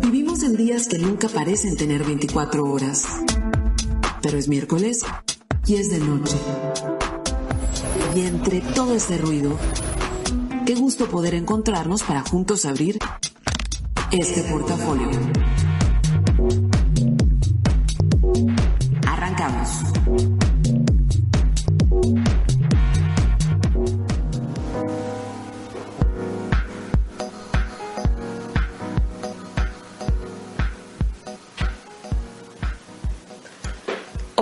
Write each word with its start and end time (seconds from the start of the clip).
Vivimos 0.00 0.42
en 0.42 0.56
días 0.56 0.88
que 0.88 0.98
nunca 0.98 1.28
parecen 1.28 1.76
tener 1.76 2.04
24 2.04 2.64
horas. 2.64 3.04
Pero 4.22 4.38
es 4.38 4.48
miércoles 4.48 5.04
y 5.66 5.76
es 5.76 5.90
de 5.90 5.98
noche. 5.98 6.36
Y 8.14 8.20
entre 8.22 8.60
todo 8.60 8.94
ese 8.94 9.18
ruido, 9.18 9.56
qué 10.66 10.74
gusto 10.74 11.06
poder 11.08 11.34
encontrarnos 11.34 12.02
para 12.02 12.22
juntos 12.22 12.64
abrir 12.64 12.98
este 14.10 14.42
portafolio. 14.42 15.08
Arrancamos. 19.06 19.89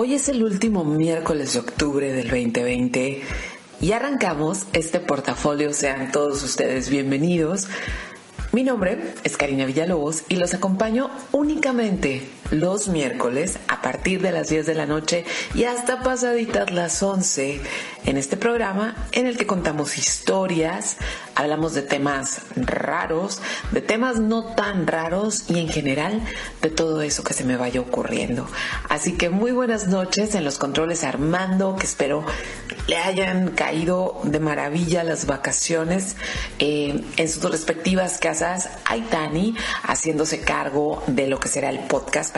Hoy 0.09 0.15
es 0.15 0.27
el 0.27 0.43
último 0.43 0.83
miércoles 0.83 1.53
de 1.53 1.59
octubre 1.59 2.11
del 2.11 2.29
2020 2.29 3.21
y 3.79 3.91
arrancamos 3.91 4.65
este 4.73 4.99
portafolio. 4.99 5.71
Sean 5.71 6.11
todos 6.11 6.41
ustedes 6.41 6.89
bienvenidos. 6.89 7.67
Mi 8.51 8.63
nombre 8.63 9.13
es 9.23 9.37
Karina 9.37 9.67
Villalobos 9.67 10.23
y 10.27 10.37
los 10.37 10.55
acompaño 10.55 11.11
únicamente 11.31 12.27
los 12.51 12.87
miércoles 12.87 13.59
a 13.67 13.81
partir 13.81 14.21
de 14.21 14.31
las 14.31 14.49
10 14.49 14.65
de 14.65 14.75
la 14.75 14.85
noche 14.85 15.25
y 15.53 15.65
hasta 15.65 16.01
pasaditas 16.01 16.71
las 16.71 17.01
11 17.01 17.61
en 18.05 18.17
este 18.17 18.37
programa 18.37 18.95
en 19.11 19.27
el 19.27 19.37
que 19.37 19.45
contamos 19.45 19.97
historias, 19.97 20.97
hablamos 21.35 21.73
de 21.73 21.81
temas 21.81 22.41
raros, 22.55 23.41
de 23.71 23.81
temas 23.81 24.19
no 24.19 24.55
tan 24.55 24.87
raros 24.87 25.49
y 25.49 25.59
en 25.59 25.69
general 25.69 26.21
de 26.61 26.69
todo 26.69 27.01
eso 27.01 27.23
que 27.23 27.33
se 27.33 27.43
me 27.43 27.57
vaya 27.57 27.81
ocurriendo. 27.81 28.47
Así 28.89 29.13
que 29.13 29.29
muy 29.29 29.51
buenas 29.51 29.87
noches 29.87 30.35
en 30.35 30.43
los 30.43 30.57
controles 30.57 31.03
Armando, 31.03 31.75
que 31.75 31.85
espero 31.85 32.25
le 32.87 32.97
hayan 32.97 33.51
caído 33.51 34.19
de 34.23 34.39
maravilla 34.39 35.03
las 35.03 35.27
vacaciones 35.27 36.15
eh, 36.57 37.03
en 37.17 37.29
sus 37.29 37.43
respectivas 37.51 38.17
casas. 38.17 38.69
Aitani 38.85 39.55
haciéndose 39.83 40.41
cargo 40.41 41.03
de 41.05 41.27
lo 41.27 41.39
que 41.39 41.49
será 41.49 41.69
el 41.69 41.79
podcast 41.79 42.33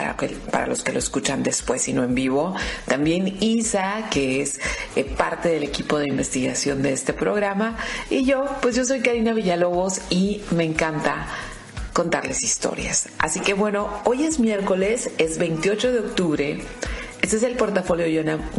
para, 0.51 0.67
los 0.67 0.83
que 0.83 0.91
lo 0.91 0.99
escuchan 0.99 1.43
después 1.43 1.87
y 1.87 1.93
no 1.93 2.03
en 2.03 2.15
vivo. 2.15 2.55
También 2.87 3.37
Isa, 3.39 4.09
que 4.09 4.41
es 4.41 4.59
eh, 4.95 5.03
parte 5.03 5.49
del 5.49 5.63
equipo 5.63 5.97
de 5.99 6.07
investigación 6.07 6.81
de 6.81 6.93
este 6.93 7.13
programa. 7.13 7.77
Y 8.09 8.25
yo, 8.25 8.45
pues 8.61 8.75
yo 8.75 8.85
soy 8.85 9.01
Karina 9.01 9.33
Villalobos 9.33 10.01
y 10.09 10.41
me 10.51 10.63
encanta 10.63 11.27
contarles 11.93 12.43
historias. 12.43 13.09
Así 13.17 13.41
que 13.41 13.53
bueno, 13.53 13.89
hoy 14.05 14.23
es 14.23 14.39
miércoles, 14.39 15.11
es 15.17 15.37
28 15.37 15.91
de 15.91 15.99
octubre. 15.99 16.61
Este 17.21 17.35
es 17.37 17.43
el 17.43 17.55
portafolio 17.55 18.07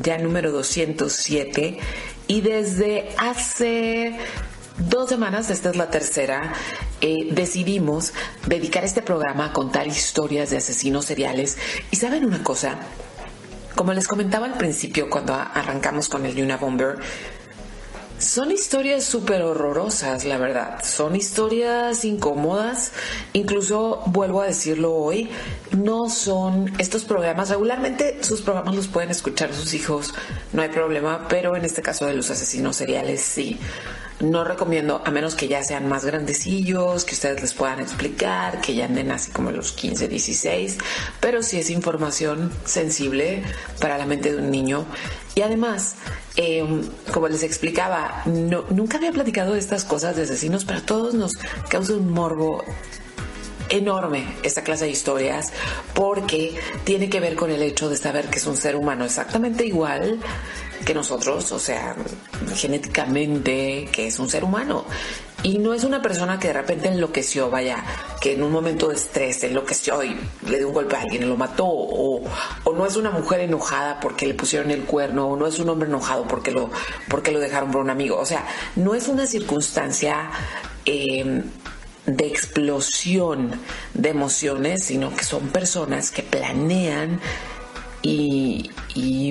ya 0.03 0.19
número 0.19 0.53
207 0.53 1.79
y 2.29 2.41
desde 2.43 3.09
hace 3.19 4.17
dos 4.79 5.09
semanas, 5.09 5.51
esta 5.51 5.71
es 5.71 5.77
la 5.77 5.91
tercera, 5.91 6.53
eh, 7.01 7.29
decidimos 7.33 8.13
dedicar 8.47 8.85
este 8.85 9.03
programa 9.03 9.47
a 9.47 9.53
contar 9.53 9.87
historias 9.87 10.51
de 10.51 10.59
asesinos 10.59 11.05
seriales. 11.05 11.59
Y 11.91 11.97
saben 11.97 12.25
una 12.25 12.43
cosa, 12.43 12.77
como 13.75 13.93
les 13.93 14.09
comentaba 14.09 14.47
al 14.47 14.55
principio 14.55 15.11
cuando 15.11 15.35
arrancamos 15.35 16.09
con 16.09 16.27
el 16.27 16.35
Yuna 16.35 16.57
Bomber, 16.57 16.99
son 18.23 18.53
historias 18.53 19.03
súper 19.03 19.43
horrorosas, 19.43 20.25
la 20.25 20.39
verdad. 20.39 20.79
Son 20.85 21.17
historias 21.17 22.05
incómodas. 22.05 22.93
Incluso, 23.33 24.01
vuelvo 24.07 24.43
a 24.43 24.47
decirlo 24.47 24.95
hoy, 24.95 25.29
no 25.73 26.09
son 26.09 26.73
estos 26.79 27.05
programas. 27.05 27.51
Regularmente 27.51 28.23
sus 28.23 28.41
programas 28.41 28.77
los 28.77 28.87
pueden 28.87 29.11
escuchar 29.11 29.53
sus 29.53 29.75
hijos, 29.75 30.15
no 30.53 30.63
hay 30.63 30.69
problema, 30.69 31.27
pero 31.29 31.57
en 31.57 31.65
este 31.65 31.83
caso 31.83 32.07
de 32.07 32.15
los 32.15 32.31
asesinos 32.31 32.77
seriales 32.77 33.23
sí. 33.23 33.59
No 34.21 34.45
recomiendo, 34.45 35.03
a 35.05 35.11
menos 35.11 35.35
que 35.35 35.49
ya 35.49 35.63
sean 35.65 35.89
más 35.89 36.05
grandecillos, 36.05 37.05
que 37.05 37.15
ustedes 37.15 37.41
les 37.41 37.55
puedan 37.55 37.81
explicar, 37.81 38.61
que 38.61 38.75
ya 38.75 38.85
anden 38.85 39.11
así 39.11 39.33
como 39.33 39.51
los 39.51 39.73
15, 39.73 40.09
16, 40.09 40.79
pero 41.21 41.43
sí 41.43 41.59
es 41.59 41.71
información 41.71 42.53
sensible 42.65 43.43
para 43.81 43.99
la 43.99 44.07
mente 44.07 44.33
de 44.33 44.39
un 44.39 44.51
niño. 44.51 44.85
Y 45.35 45.43
además, 45.43 45.97
em, 46.37 46.83
como 47.13 47.29
les 47.29 47.43
explicaba, 47.43 48.23
nunca 48.27 48.99
había 48.99 49.13
platicado 49.13 49.57
estas 49.57 49.85
cosas 49.85 50.15
de 50.17 50.23
asesinos, 50.23 50.65
pero 50.65 50.81
a 50.81 50.83
todos 50.83 51.15
nos 51.15 51.33
causa 51.69 51.95
un 51.95 52.11
morbo 52.11 52.63
enorme 53.73 54.27
esta 54.43 54.63
clase 54.63 54.85
de 54.85 54.91
historias 54.91 55.53
porque 55.95 56.55
tiene 56.85 57.09
que 57.09 57.21
ver 57.21 57.37
con 57.37 57.51
el 57.51 57.63
hecho 57.63 57.89
de 57.89 57.97
saber 57.97 58.27
que 58.27 58.39
es 58.39 58.47
un 58.47 58.57
ser 58.57 58.77
humano 58.77 59.05
exactamente 59.05 59.65
igual 59.65 60.21
que 60.83 60.95
nosotros, 60.95 61.51
o 61.53 61.59
sea, 61.59 61.95
genéticamente, 62.55 63.89
que 63.93 64.07
es 64.07 64.19
un 64.19 64.29
ser 64.29 64.45
humano. 64.45 64.85
Y 65.43 65.59
no 65.59 65.75
es 65.75 65.83
una 65.83 66.01
persona 66.01 66.39
que 66.39 66.49
de 66.49 66.55
repente 66.55 66.89
enloqueció, 66.89 67.51
vaya, 67.51 67.85
que 68.21 68.35
en 68.35 68.45
un 68.45 68.53
momento 68.53 68.89
de 68.89 68.95
estrés 68.95 69.43
enloqueció 69.43 70.03
y 70.05 70.17
le 70.49 70.59
dio 70.59 70.69
un 70.69 70.75
golpe 70.75 70.95
a 70.95 71.01
alguien 71.01 71.25
y 71.25 71.27
lo 71.27 71.37
mató, 71.37 71.67
o, 71.67 72.23
no 72.73 72.87
es 72.87 72.97
una 72.97 73.11
mujer 73.11 73.41
enojada 73.41 73.99
porque 73.99 74.27
le 74.27 74.35
pusieron 74.35 74.71
el 74.71 74.85
cuerno, 74.85 75.29
o 75.29 75.37
no 75.37 75.47
es 75.47 75.59
un 75.59 75.69
hombre 75.69 75.89
enojado 75.89 76.29
porque 76.29 76.53
lo, 76.53 76.71
porque 77.09 77.33
lo 77.33 77.41
dejaron 77.41 77.73
por 77.73 77.81
un 77.81 77.91
amigo. 77.91 78.19
O 78.19 78.27
sea, 78.27 78.47
no 78.77 78.95
es 78.95 79.09
una 79.09 79.27
circunstancia 79.27 80.31
eh, 80.85 81.43
de 82.07 82.27
explosión 82.27 83.61
de 83.95 84.09
emociones, 84.11 84.85
sino 84.85 85.15
que 85.15 85.25
son 85.25 85.49
personas 85.49 86.13
que 86.13 86.23
planean 86.23 87.21
y, 88.03 88.71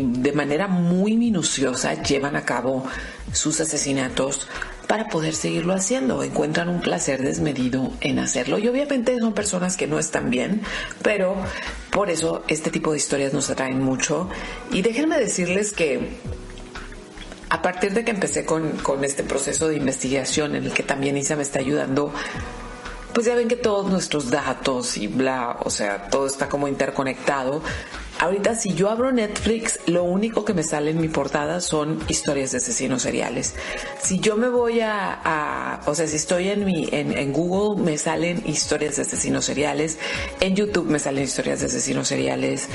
de 0.02 0.32
manera 0.32 0.68
muy 0.68 1.18
minuciosa 1.18 2.02
llevan 2.02 2.36
a 2.36 2.46
cabo 2.46 2.86
sus 3.34 3.60
asesinatos 3.60 4.48
para 4.88 5.08
poder 5.08 5.36
seguirlo 5.36 5.74
haciendo. 5.74 6.24
Encuentran 6.24 6.70
un 6.70 6.82
placer 6.82 7.22
desmedido 7.22 7.92
en 8.02 8.20
hacerlo. 8.20 8.58
Y 8.58 8.68
obviamente 8.68 9.18
son 9.20 9.34
personas 9.34 9.78
que 9.78 9.88
no 9.88 10.00
están 10.00 10.30
bien, 10.30 10.62
pero 11.02 11.36
por 11.92 12.10
eso 12.10 12.44
este 12.48 12.72
tipo 12.72 12.92
de 12.92 12.98
historias 12.98 13.34
nos 13.34 13.50
atraen 13.50 13.82
mucho. 13.82 14.30
Y 14.72 14.82
déjenme 14.82 15.18
decirles 15.20 15.74
que 15.74 16.18
a 17.50 17.62
partir 17.62 17.94
de 17.94 18.06
que 18.06 18.12
empecé 18.12 18.46
con, 18.46 18.72
con 18.78 19.04
este 19.04 19.24
proceso 19.24 19.68
de 19.68 19.76
investigación 19.76 20.56
en 20.56 20.66
el 20.66 20.74
que 20.74 20.84
también 20.84 21.18
Isa 21.18 21.36
me 21.36 21.44
está 21.44 21.60
ayudando, 21.60 22.14
pues 23.14 23.26
ya 23.26 23.36
ven 23.36 23.48
que 23.48 23.58
todos 23.58 23.90
nuestros 23.90 24.30
datos 24.30 24.98
y 24.98 25.08
bla, 25.08 25.58
o 25.64 25.70
sea, 25.70 26.08
todo 26.10 26.26
está 26.26 26.48
como 26.48 26.68
interconectado. 26.68 27.62
Ahorita 28.22 28.54
si 28.54 28.76
yo 28.76 28.92
abro 28.92 29.12
Netflix, 29.12 29.80
lo 29.88 30.04
único 30.04 30.46
que 30.46 30.54
me 30.54 30.62
sale 30.62 30.92
en 30.92 31.02
mi 31.02 31.08
portada 31.08 31.60
son 31.60 32.00
historias 32.08 32.52
de 32.52 32.58
asesinos 32.58 33.02
seriales. 33.02 33.56
Si 34.00 34.20
yo 34.20 34.38
me 34.38 34.48
voy 34.48 34.80
a, 34.80 35.82
o 35.88 35.96
sea, 35.96 36.06
si 36.06 36.18
estoy 36.18 36.50
en 36.50 36.64
mi, 36.64 36.88
en, 36.92 37.34
Google 37.34 37.82
me 37.82 37.98
salen 37.98 38.44
historias 38.46 38.98
de 38.98 39.02
asesinos 39.02 39.46
seriales, 39.46 39.98
en 40.40 40.56
YouTube 40.56 40.86
me 40.86 41.00
salen 41.00 41.24
historias 41.24 41.62
de 41.62 41.66
asesinos 41.66 42.10
seriales 42.10 42.68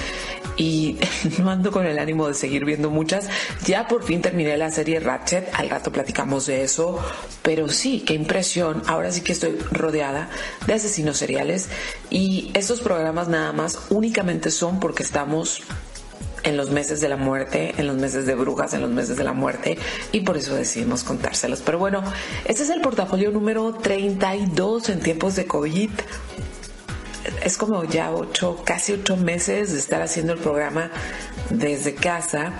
y 0.57 0.99
no 1.39 1.49
ando 1.53 1.71
con 1.71 1.87
el 1.87 2.01
ánimo 2.01 2.27
de 2.27 2.35
seguir 2.35 2.65
viendo 2.65 2.91
muchas. 2.91 3.29
Ya 3.65 3.87
por 3.87 4.03
fin 4.03 4.23
terminé 4.23 4.57
la 4.57 4.73
serie 4.73 4.99
Ratchet, 4.99 5.49
al 5.55 5.71
rato 5.71 5.93
platicamos 5.93 6.47
de 6.47 6.65
eso, 6.65 6.99
pero 7.43 7.69
sí, 7.69 8.01
qué 8.01 8.15
impresión. 8.15 8.83
Ahora 8.89 9.13
sí 9.13 9.21
que 9.21 9.31
estoy 9.31 9.57
rodeada 9.71 10.29
de 10.67 10.73
asesinos 10.75 11.19
seriales 11.19 11.69
y 12.11 12.51
estos 12.55 12.81
programas 12.81 13.29
nada 13.29 13.53
más 13.53 13.79
únicamente 13.91 14.51
son 14.51 14.81
porque 14.81 15.05
estamos 15.05 15.36
en 16.47 16.57
los 16.57 16.71
meses 16.71 17.01
de 17.01 17.09
la 17.09 17.17
muerte, 17.17 17.75
en 17.77 17.87
los 17.89 17.97
meses 17.97 18.25
de 18.25 18.35
brujas, 18.35 18.73
en 18.73 18.81
los 18.81 18.91
meses 18.91 19.17
de 19.17 19.25
la 19.25 19.33
muerte 19.33 19.77
y 20.13 20.21
por 20.21 20.37
eso 20.37 20.55
decidimos 20.55 21.03
contárselos. 21.03 21.61
Pero 21.61 21.79
bueno, 21.79 22.03
este 22.45 22.63
es 22.63 22.71
el 22.71 22.81
portafolio 22.81 23.33
número 23.33 23.75
32 23.75 24.89
en 24.91 25.01
tiempos 25.01 25.35
de 25.35 25.47
COVID. 25.47 25.91
Es 27.45 27.57
como 27.57 27.83
ya 27.85 28.13
ocho, 28.13 28.63
casi 28.65 28.93
ocho 28.93 29.17
meses 29.17 29.73
de 29.73 29.79
estar 29.79 30.01
haciendo 30.03 30.33
el 30.33 30.39
programa 30.39 30.91
desde 31.51 31.95
casa 31.95 32.53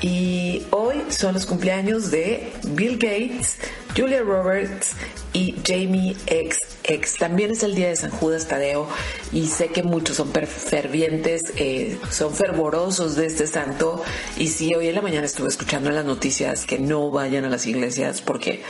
y 0.00 0.62
hoy 0.70 0.96
son 1.08 1.34
los 1.34 1.44
cumpleaños 1.44 2.10
de 2.10 2.52
Bill 2.68 2.94
Gates, 2.94 3.58
Julia 3.94 4.22
Roberts 4.22 4.92
y 5.32 5.56
Jamie 5.64 6.14
XX. 6.14 7.18
También 7.18 7.52
es 7.52 7.62
el 7.62 7.74
día 7.74 7.88
de 7.88 7.96
San 7.96 8.10
Judas 8.10 8.48
Tadeo 8.48 8.88
y 9.30 9.46
sé 9.46 9.68
que 9.68 9.82
muchos 9.82 10.16
son 10.16 10.32
fervientes, 10.32 11.52
eh, 11.56 11.98
son 12.10 12.34
fervorosos 12.34 13.14
de 13.14 13.26
este 13.26 13.46
santo. 13.46 14.02
Y 14.38 14.48
sí, 14.48 14.74
hoy 14.74 14.88
en 14.88 14.94
la 14.94 15.02
mañana 15.02 15.26
estuve 15.26 15.48
escuchando 15.48 15.90
las 15.90 16.04
noticias 16.04 16.64
que 16.64 16.78
no 16.78 17.10
vayan 17.10 17.44
a 17.44 17.50
las 17.50 17.66
iglesias 17.66 18.22
porque, 18.22 18.62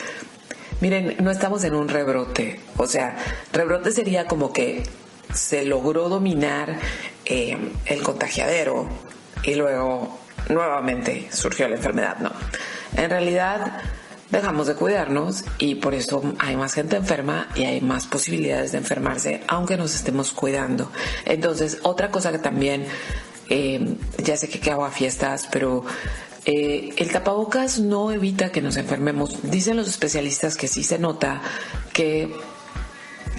miren, 0.81 1.17
no 1.21 1.31
estamos 1.31 1.65
en 1.65 1.75
un 1.75 1.88
rebrote. 1.88 2.61
O 2.76 2.87
sea, 2.87 3.17
rebrote 3.53 3.93
sería 3.93 4.26
como 4.26 4.53
que 4.53 4.83
se 5.33 5.65
logró 5.65 6.09
dominar 6.09 6.79
eh, 7.25 7.56
el 7.87 8.03
contagiadero 8.03 8.88
y 9.44 9.55
luego 9.55 10.19
nuevamente 10.48 11.28
surgió 11.32 11.69
la 11.69 11.76
enfermedad, 11.76 12.19
no. 12.19 12.32
En 12.96 13.10
realidad 13.10 13.82
dejamos 14.31 14.66
de 14.66 14.75
cuidarnos 14.75 15.44
y 15.58 15.76
por 15.76 15.94
eso 15.94 16.22
hay 16.38 16.56
más 16.56 16.75
gente 16.75 16.96
enferma 16.96 17.48
y 17.54 17.64
hay 17.64 17.81
más 17.81 18.06
posibilidades 18.06 18.72
de 18.72 18.78
enfermarse 18.78 19.42
aunque 19.48 19.76
nos 19.76 19.94
estemos 19.94 20.32
cuidando. 20.32 20.90
Entonces, 21.25 21.78
otra 21.82 22.10
cosa 22.10 22.32
que 22.32 22.38
también, 22.38 22.87
eh, 23.48 23.96
ya 24.19 24.37
sé 24.37 24.48
que 24.48 24.70
hago 24.70 24.84
a 24.84 24.90
fiestas, 24.90 25.48
pero 25.50 25.84
eh, 26.44 26.94
el 26.96 27.10
tapabocas 27.10 27.78
no 27.78 28.10
evita 28.12 28.50
que 28.50 28.62
nos 28.62 28.76
enfermemos. 28.76 29.50
Dicen 29.50 29.76
los 29.76 29.88
especialistas 29.88 30.56
que 30.56 30.69
sí 30.69 30.82
se 30.82 30.98
nota 30.98 31.42
que 31.92 32.32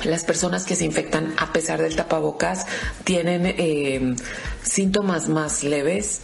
las 0.04 0.24
personas 0.24 0.66
que 0.66 0.76
se 0.76 0.86
infectan 0.86 1.34
a 1.38 1.54
pesar 1.54 1.82
del 1.82 1.96
tapabocas 1.96 2.66
tienen 3.04 3.46
eh, 3.46 4.16
síntomas 4.64 5.30
más 5.30 5.64
leves, 5.64 6.22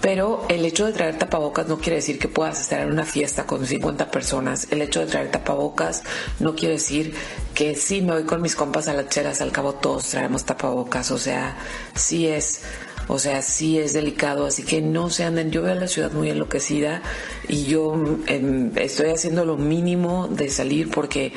pero 0.00 0.44
el 0.48 0.64
hecho 0.64 0.86
de 0.86 0.92
traer 0.92 1.18
tapabocas 1.18 1.66
no 1.66 1.78
quiere 1.78 1.96
decir 1.96 2.18
que 2.18 2.28
puedas 2.28 2.60
estar 2.60 2.80
en 2.80 2.92
una 2.92 3.04
fiesta 3.04 3.46
con 3.46 3.66
50 3.66 4.10
personas. 4.10 4.68
El 4.70 4.82
hecho 4.82 5.00
de 5.00 5.06
traer 5.06 5.30
tapabocas 5.30 6.04
no 6.38 6.54
quiere 6.54 6.74
decir 6.74 7.14
que 7.54 7.74
sí 7.74 8.00
me 8.00 8.12
voy 8.12 8.24
con 8.24 8.40
mis 8.40 8.54
compas 8.54 8.86
a 8.86 8.94
las 8.94 9.08
chelas, 9.08 9.40
al 9.40 9.50
cabo 9.50 9.74
todos 9.74 10.08
traemos 10.08 10.44
tapabocas. 10.44 11.10
O 11.10 11.18
sea, 11.18 11.56
sí 11.96 12.28
es, 12.28 12.62
o 13.08 13.18
sea, 13.18 13.42
sí 13.42 13.78
es 13.78 13.92
delicado. 13.92 14.46
Así 14.46 14.62
que 14.62 14.80
no 14.80 15.10
se 15.10 15.24
anden. 15.24 15.50
Yo 15.50 15.62
veo 15.62 15.74
la 15.74 15.88
ciudad 15.88 16.12
muy 16.12 16.30
enloquecida 16.30 17.02
y 17.48 17.64
yo 17.64 17.94
em, 18.26 18.70
estoy 18.76 19.10
haciendo 19.10 19.44
lo 19.44 19.56
mínimo 19.56 20.28
de 20.28 20.48
salir 20.48 20.90
porque 20.90 21.32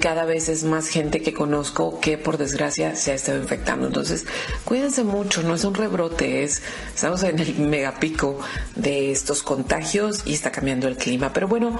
cada 0.00 0.24
vez 0.24 0.48
es 0.48 0.64
más 0.64 0.88
gente 0.88 1.22
que 1.22 1.32
conozco 1.32 2.00
que 2.00 2.18
por 2.18 2.38
desgracia 2.38 2.96
se 2.96 3.12
ha 3.12 3.14
estado 3.14 3.38
infectando. 3.38 3.86
Entonces, 3.86 4.26
cuídense 4.64 5.04
mucho, 5.04 5.42
no 5.42 5.54
es 5.54 5.64
un 5.64 5.74
rebrote, 5.74 6.42
es, 6.42 6.62
estamos 6.94 7.22
en 7.22 7.38
el 7.38 7.54
megapico 7.58 8.38
de 8.74 9.12
estos 9.12 9.42
contagios 9.42 10.22
y 10.24 10.34
está 10.34 10.50
cambiando 10.50 10.88
el 10.88 10.96
clima. 10.96 11.32
Pero 11.32 11.48
bueno, 11.48 11.78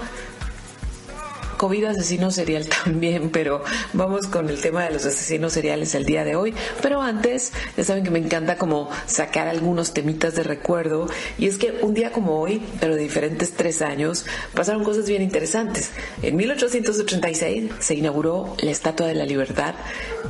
COVID 1.57 1.85
asesino 1.85 2.31
serial 2.31 2.67
también, 2.85 3.31
pero 3.31 3.63
vamos 3.93 4.27
con 4.27 4.49
el 4.49 4.61
tema 4.61 4.85
de 4.85 4.93
los 4.93 5.07
asesinos 5.07 5.53
seriales 5.53 5.95
el 5.95 6.05
día 6.05 6.25
de 6.25 6.37
hoy. 6.37 6.55
Pero 6.83 7.03
antes, 7.03 7.53
ya 7.77 7.85
saben 7.85 8.05
que 8.05 8.11
me 8.11 8.19
encanta 8.19 8.57
como 8.57 8.89
sacar 9.07 9.49
algunos 9.49 9.93
temitas 9.93 10.35
de 10.35 10.43
recuerdo. 10.43 11.09
Y 11.39 11.47
es 11.47 11.59
que 11.59 11.79
un 11.83 11.95
día 11.95 12.13
como 12.13 12.41
hoy, 12.41 12.63
pero 12.81 12.95
de 12.95 13.03
diferentes 13.03 13.53
tres 13.53 13.83
años, 13.83 14.27
pasaron 14.55 14.85
cosas 14.85 15.09
bien 15.09 15.23
interesantes. 15.23 15.91
En 16.23 16.37
1886 16.37 17.71
se 17.79 17.95
inauguró 17.95 18.55
la 18.61 18.71
Estatua 18.71 19.07
de 19.07 19.15
la 19.15 19.25
Libertad, 19.25 19.75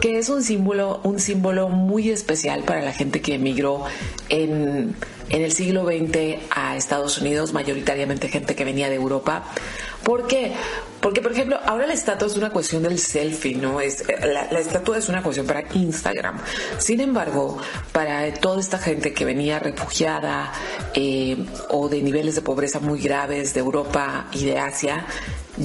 que 0.00 0.18
es 0.18 0.28
un 0.28 0.42
símbolo, 0.42 1.00
un 1.04 1.18
símbolo 1.18 1.68
muy 1.68 2.10
especial 2.10 2.62
para 2.62 2.82
la 2.82 2.92
gente 2.92 3.20
que 3.20 3.34
emigró 3.34 3.84
en, 4.28 4.94
en 5.28 5.42
el 5.42 5.52
siglo 5.52 5.84
XX 5.84 6.42
a 6.50 6.76
Estados 6.76 7.18
Unidos, 7.18 7.52
mayoritariamente 7.52 8.28
gente 8.28 8.54
que 8.54 8.64
venía 8.64 8.88
de 8.88 8.96
Europa. 8.96 9.44
¿Por 10.04 10.26
qué? 10.26 10.52
Porque, 11.06 11.22
por 11.22 11.30
ejemplo, 11.30 11.56
ahora 11.64 11.86
la 11.86 11.92
estatua 11.92 12.26
es 12.26 12.36
una 12.36 12.50
cuestión 12.50 12.82
del 12.82 12.98
selfie, 12.98 13.54
¿no? 13.54 13.80
Es, 13.80 14.00
eh, 14.08 14.26
la, 14.26 14.58
estatua 14.58 14.98
es 14.98 15.08
una 15.08 15.22
cuestión 15.22 15.46
para 15.46 15.62
Instagram. 15.72 16.40
Sin 16.78 17.00
embargo, 17.00 17.58
para 17.92 18.34
toda 18.34 18.58
esta 18.58 18.76
gente 18.76 19.14
que 19.14 19.24
venía 19.24 19.60
refugiada 19.60 20.52
eh, 20.94 21.46
o 21.70 21.88
de 21.88 22.02
niveles 22.02 22.34
de 22.34 22.42
pobreza 22.42 22.80
muy 22.80 23.00
graves 23.00 23.54
de 23.54 23.60
Europa 23.60 24.26
y 24.32 24.46
de 24.46 24.58
Asia, 24.58 25.06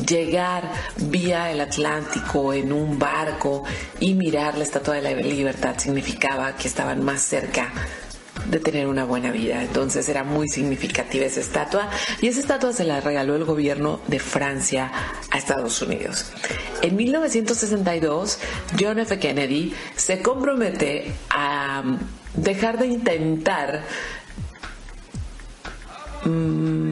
llegar 0.07 0.71
vía 0.97 1.49
el 1.51 1.61
Atlántico 1.61 2.53
en 2.53 2.71
un 2.71 2.99
barco 2.99 3.63
y 3.99 4.13
mirar 4.13 4.59
la 4.59 4.63
Estatua 4.63 4.93
de 4.93 5.01
la 5.01 5.13
Libertad 5.13 5.73
significaba 5.75 6.55
que 6.55 6.67
estaban 6.67 7.03
más 7.03 7.19
cerca 7.19 7.73
de 8.49 8.59
tener 8.59 8.87
una 8.87 9.05
buena 9.05 9.31
vida. 9.31 9.61
Entonces 9.61 10.07
era 10.09 10.23
muy 10.23 10.47
significativa 10.47 11.25
esa 11.25 11.39
estatua 11.39 11.89
y 12.21 12.27
esa 12.27 12.39
estatua 12.39 12.73
se 12.73 12.83
la 12.83 13.01
regaló 13.01 13.35
el 13.35 13.45
gobierno 13.45 13.99
de 14.07 14.19
Francia 14.19 14.91
a 15.29 15.37
Estados 15.37 15.81
Unidos. 15.81 16.31
En 16.81 16.95
1962, 16.95 18.39
John 18.79 18.99
F. 18.99 19.19
Kennedy 19.19 19.73
se 19.95 20.21
compromete 20.21 21.11
a 21.29 21.83
dejar 22.33 22.77
de 22.77 22.87
intentar... 22.87 23.83
Mm, 26.25 26.90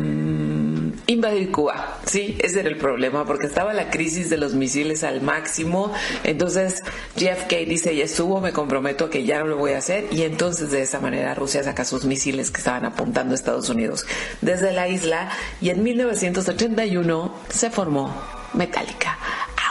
invadir 1.09 1.51
Cuba. 1.51 1.97
Sí, 2.06 2.38
ese 2.39 2.59
era 2.59 2.69
el 2.69 2.77
problema, 2.77 3.25
porque 3.25 3.47
estaba 3.47 3.73
la 3.73 3.89
crisis 3.89 4.29
de 4.29 4.38
los 4.38 4.53
misiles 4.53 5.03
al 5.03 5.21
máximo. 5.21 5.91
Entonces 6.23 6.83
JFK 7.15 7.67
dice, 7.67 7.95
ya 7.95 8.06
estuvo, 8.06 8.39
me 8.39 8.53
comprometo 8.53 9.09
que 9.09 9.25
ya 9.25 9.39
no 9.39 9.45
lo 9.47 9.57
voy 9.57 9.73
a 9.73 9.79
hacer. 9.79 10.06
Y 10.11 10.23
entonces 10.23 10.71
de 10.71 10.81
esa 10.81 11.00
manera 11.00 11.33
Rusia 11.33 11.63
saca 11.63 11.83
sus 11.83 12.06
misiles 12.06 12.51
que 12.51 12.59
estaban 12.59 12.85
apuntando 12.85 13.33
a 13.33 13.35
Estados 13.35 13.69
Unidos 13.69 14.06
desde 14.41 14.71
la 14.71 14.88
isla. 14.88 15.29
Y 15.61 15.69
en 15.69 15.83
1981 15.83 17.35
se 17.50 17.69
formó 17.71 18.13
Metallica. 18.53 19.17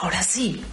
Ahora 0.01 0.23
sí, 0.23 0.65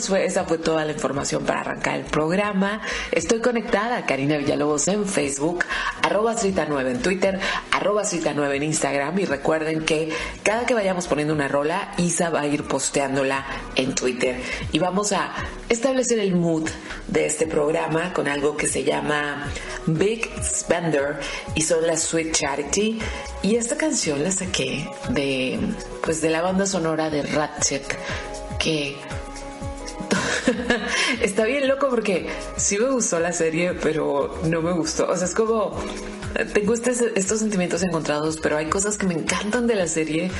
fue, 0.00 0.24
esa 0.24 0.44
fue 0.44 0.58
toda 0.58 0.84
la 0.84 0.92
información 0.92 1.44
para 1.44 1.60
arrancar 1.60 1.96
el 1.96 2.04
programa. 2.04 2.80
Estoy 3.12 3.40
conectada 3.40 3.98
a 3.98 4.06
Karina 4.06 4.36
Villalobos 4.36 4.88
en 4.88 5.06
Facebook, 5.06 5.64
arroba 6.02 6.34
9 6.34 6.90
en 6.90 7.02
Twitter, 7.02 7.38
arroba 7.70 8.02
9 8.34 8.56
en 8.56 8.62
Instagram. 8.62 9.18
Y 9.18 9.24
recuerden 9.26 9.84
que 9.84 10.12
cada 10.42 10.66
que 10.66 10.74
vayamos 10.74 11.06
poniendo 11.06 11.34
una 11.34 11.48
rola, 11.48 11.92
Isa 11.98 12.30
va 12.30 12.40
a 12.42 12.46
ir 12.46 12.64
posteándola 12.64 13.44
en 13.76 13.94
Twitter. 13.94 14.40
Y 14.72 14.78
vamos 14.78 15.12
a 15.12 15.32
establecer 15.68 16.18
el 16.18 16.34
mood 16.34 16.68
de 17.08 17.26
este 17.26 17.46
programa 17.46 18.12
con 18.12 18.28
algo 18.28 18.56
que 18.56 18.66
se 18.66 18.84
llama 18.84 19.46
Big 19.86 20.30
Spender 20.42 21.20
y 21.54 21.62
son 21.62 21.86
la 21.86 21.96
Sweet 21.96 22.32
Charity. 22.32 22.98
Y 23.42 23.56
esta 23.56 23.76
canción 23.76 24.22
la 24.22 24.30
saqué 24.30 24.88
de 25.10 25.58
pues 26.02 26.20
de 26.20 26.30
la 26.30 26.42
banda 26.42 26.66
sonora 26.66 27.10
de 27.10 27.22
Ratchet 27.22 27.96
que 28.58 28.96
está 31.22 31.44
bien 31.44 31.68
loco 31.68 31.88
porque 31.88 32.28
sí 32.56 32.78
me 32.78 32.90
gustó 32.90 33.20
la 33.20 33.32
serie, 33.32 33.74
pero 33.74 34.38
no 34.44 34.62
me 34.62 34.72
gustó. 34.72 35.08
O 35.08 35.16
sea, 35.16 35.26
es 35.26 35.34
como, 35.34 35.76
tengo 36.52 36.74
estos 36.74 37.38
sentimientos 37.40 37.82
encontrados, 37.82 38.38
pero 38.42 38.56
hay 38.56 38.66
cosas 38.66 38.96
que 38.96 39.06
me 39.06 39.14
encantan 39.14 39.66
de 39.66 39.74
la 39.74 39.86
serie 39.86 40.30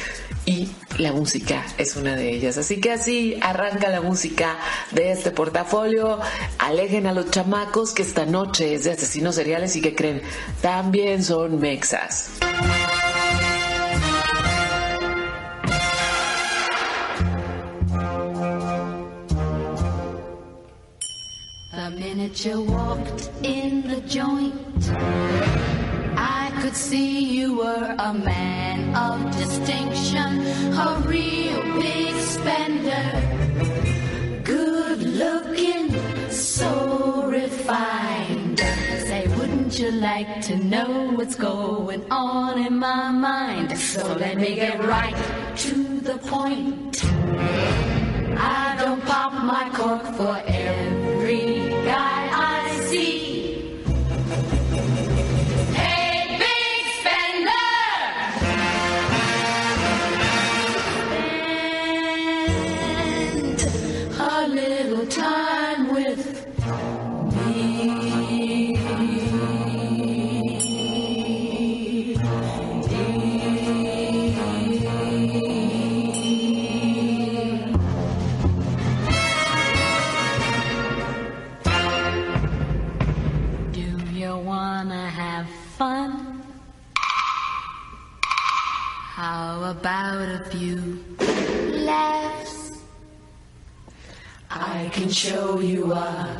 y 0.47 0.71
la 0.99 1.13
música 1.13 1.65
es 1.79 1.97
una 1.97 2.17
de 2.17 2.31
ellas. 2.31 2.59
Así 2.59 2.81
que 2.81 2.93
así 2.93 3.39
arranca 3.41 3.89
la 3.89 4.01
música 4.01 4.59
de 4.93 5.13
este 5.13 5.31
portafolio. 5.31 6.21
Alejen 6.59 7.07
a 7.07 7.13
los 7.13 7.31
chamacos 7.31 7.93
que 7.93 8.03
esta 8.03 8.27
noche 8.27 8.75
es 8.75 8.85
de 8.85 8.93
asesinos 8.93 9.35
seriales 9.35 9.77
y 9.77 9.81
que 9.81 9.95
creen 9.95 10.23
también 10.61 11.23
son 11.23 11.61
mexas. 11.61 12.31
Minute 21.91 22.45
you 22.45 22.63
walked 22.63 23.31
in 23.43 23.83
the 23.89 24.01
joint, 24.03 24.55
I 26.17 26.53
could 26.61 26.77
see 26.77 27.21
you 27.39 27.59
were 27.59 27.95
a 27.99 28.15
man 28.15 28.95
of 28.95 29.37
distinction, 29.37 30.47
a 30.87 31.03
real 31.07 31.63
big 31.81 32.15
spender. 32.17 33.07
Good 34.45 35.03
looking, 35.03 36.31
so 36.31 37.27
refined. 37.27 38.59
Say, 38.59 39.27
wouldn't 39.37 39.79
you 39.79 39.91
like 39.91 40.43
to 40.43 40.57
know 40.57 41.13
what's 41.15 41.35
going 41.35 42.05
on 42.11 42.59
in 42.59 42.79
my 42.79 43.11
mind? 43.11 43.77
So 43.79 44.15
let 44.15 44.37
me 44.37 44.55
get 44.55 44.79
right 44.85 45.17
to 45.57 46.01
the 46.01 46.19
point. 46.19 47.05
I 48.43 48.77
don't 48.81 49.05
pop 49.05 49.33
my 49.45 49.69
cork 49.75 50.03
for 50.17 50.43
every 50.47 51.70
laughs. 91.91 92.79
I 94.51 94.89
can 94.93 95.11
show 95.11 95.61
you 95.61 95.93
a 95.93 96.39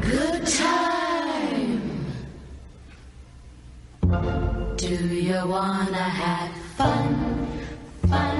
good 0.00 0.46
time. 0.46 1.80
Do 4.76 4.94
you 5.28 5.40
wanna 5.54 6.06
have 6.22 6.52
fun? 6.78 7.08
Fun, 8.12 8.38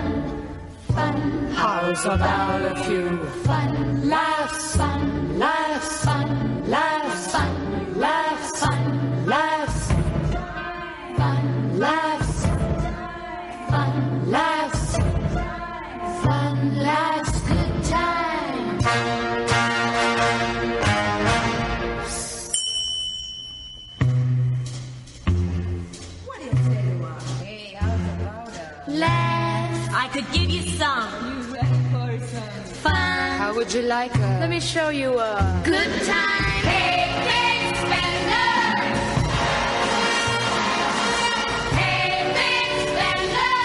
fun. 0.95 1.17
How's 1.53 2.05
about 2.05 2.63
a 2.73 2.75
few 2.85 3.07
fun 3.47 4.09
laughs? 4.09 4.77
Fun 4.77 5.39
laughs, 5.39 5.62
Could 30.13 30.31
give 30.31 30.51
you 30.51 30.63
some. 30.77 31.09
Fun. 32.83 33.39
How 33.39 33.55
would 33.55 33.73
you 33.73 33.81
like 33.81 34.15
a... 34.15 34.19
Let 34.41 34.51
me 34.51 34.61
show 34.61 34.91
you 34.91 35.19
a... 35.19 35.63
Good 35.65 35.91
time. 36.05 36.63
Hey, 36.69 37.09
big 37.33 37.77
spender. 37.77 38.53
Hey, 41.81 42.29
big 42.37 42.69
spender. 42.93 43.57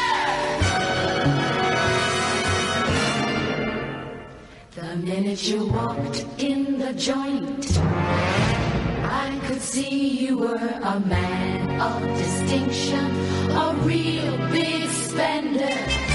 The 4.76 4.96
minute 5.06 5.44
you 5.50 5.66
walked 5.66 6.26
in 6.38 6.80
the 6.80 6.94
joint, 6.94 7.78
I 9.04 9.38
could 9.48 9.62
see 9.62 10.26
you 10.26 10.38
were 10.38 10.56
a 10.56 11.00
man 11.02 11.82
of 11.82 12.02
distinction, 12.18 13.06
a 13.52 13.74
real 13.84 14.38
big 14.50 14.90
spender. 14.90 16.07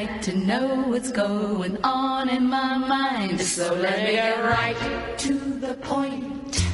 Like 0.00 0.22
to 0.22 0.36
know 0.36 0.84
what's 0.90 1.10
going 1.10 1.76
on 1.82 2.28
in 2.28 2.46
my 2.46 2.78
mind? 2.78 3.40
So 3.40 3.74
let 3.74 3.98
me 4.04 4.12
get 4.12 4.44
right 4.44 5.18
to 5.18 5.34
the 5.34 5.74
point. 5.74 6.64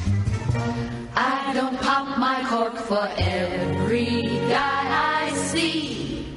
I 1.15 1.51
don't 1.55 1.79
pop 1.81 2.19
my 2.19 2.45
cork 2.47 2.75
for 2.75 3.09
every 3.17 4.21
guy 4.47 5.23
I 5.23 5.31
see. 5.33 6.27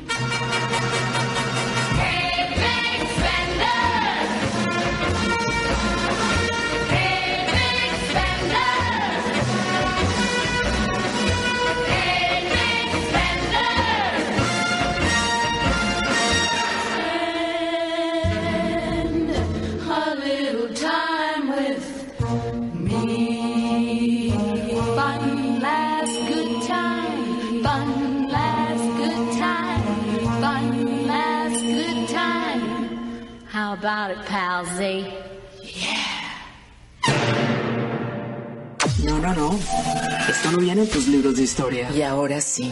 About 33.88 34.10
it, 34.10 34.22
palsy? 34.26 35.06
No, 39.04 39.18
no, 39.18 39.34
no. 39.34 39.58
Esto 40.28 40.50
no 40.52 40.58
viene 40.58 40.82
en 40.82 40.90
tus 40.90 41.08
libros 41.08 41.36
de 41.36 41.42
historia. 41.44 41.90
Y 41.94 42.02
ahora 42.02 42.40
sí, 42.42 42.70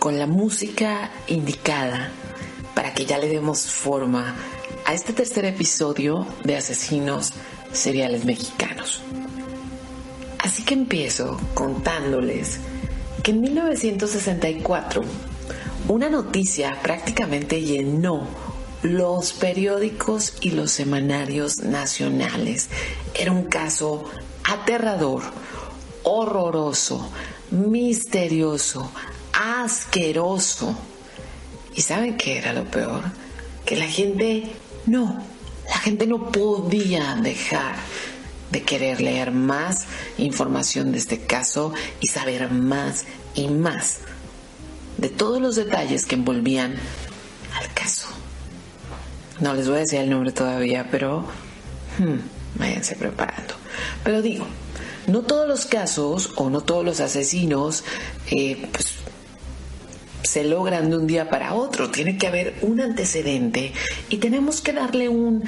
con 0.00 0.18
la 0.18 0.26
música 0.26 1.10
indicada 1.28 2.10
para 2.74 2.92
que 2.94 3.04
ya 3.04 3.18
le 3.18 3.28
demos 3.28 3.70
forma 3.70 4.34
a 4.84 4.92
este 4.92 5.12
tercer 5.12 5.44
episodio 5.44 6.26
de 6.42 6.56
Asesinos 6.56 7.32
Seriales 7.72 8.24
Mexicanos. 8.24 9.02
Así 10.38 10.64
que 10.64 10.74
empiezo 10.74 11.38
contándoles 11.54 12.58
que 13.22 13.30
en 13.30 13.42
1964 13.42 15.02
una 15.86 16.08
noticia 16.08 16.76
prácticamente 16.82 17.60
llenó 17.62 18.49
los 18.82 19.32
periódicos 19.32 20.34
y 20.40 20.50
los 20.50 20.70
semanarios 20.70 21.58
nacionales. 21.58 22.68
Era 23.14 23.32
un 23.32 23.44
caso 23.44 24.04
aterrador, 24.44 25.22
horroroso, 26.02 27.10
misterioso, 27.50 28.90
asqueroso. 29.32 30.76
¿Y 31.74 31.82
saben 31.82 32.16
qué 32.16 32.38
era 32.38 32.52
lo 32.52 32.64
peor? 32.64 33.02
Que 33.64 33.76
la 33.76 33.86
gente 33.86 34.52
no, 34.86 35.22
la 35.68 35.78
gente 35.78 36.06
no 36.06 36.30
podía 36.30 37.16
dejar 37.16 37.76
de 38.50 38.62
querer 38.62 39.00
leer 39.00 39.30
más 39.30 39.86
información 40.18 40.90
de 40.92 40.98
este 40.98 41.20
caso 41.20 41.72
y 42.00 42.08
saber 42.08 42.50
más 42.50 43.04
y 43.34 43.48
más 43.48 43.98
de 44.98 45.08
todos 45.08 45.40
los 45.40 45.56
detalles 45.56 46.04
que 46.04 46.16
envolvían 46.16 46.74
al 47.54 47.72
caso. 47.72 48.08
No 49.40 49.54
les 49.54 49.68
voy 49.68 49.76
a 49.76 49.80
decir 49.80 50.00
el 50.00 50.10
nombre 50.10 50.32
todavía, 50.32 50.88
pero 50.90 51.24
hmm, 51.98 52.58
váyanse 52.58 52.96
preparando. 52.96 53.54
Pero 54.04 54.22
digo, 54.22 54.46
no 55.06 55.22
todos 55.22 55.48
los 55.48 55.66
casos 55.66 56.30
o 56.36 56.50
no 56.50 56.60
todos 56.60 56.84
los 56.84 57.00
asesinos 57.00 57.84
eh, 58.30 58.68
pues, 58.72 58.94
se 60.22 60.44
logran 60.44 60.90
de 60.90 60.96
un 60.96 61.06
día 61.06 61.30
para 61.30 61.54
otro. 61.54 61.90
Tiene 61.90 62.18
que 62.18 62.26
haber 62.26 62.54
un 62.62 62.80
antecedente 62.80 63.72
y 64.08 64.18
tenemos 64.18 64.60
que 64.60 64.72
darle 64.72 65.08
un 65.08 65.44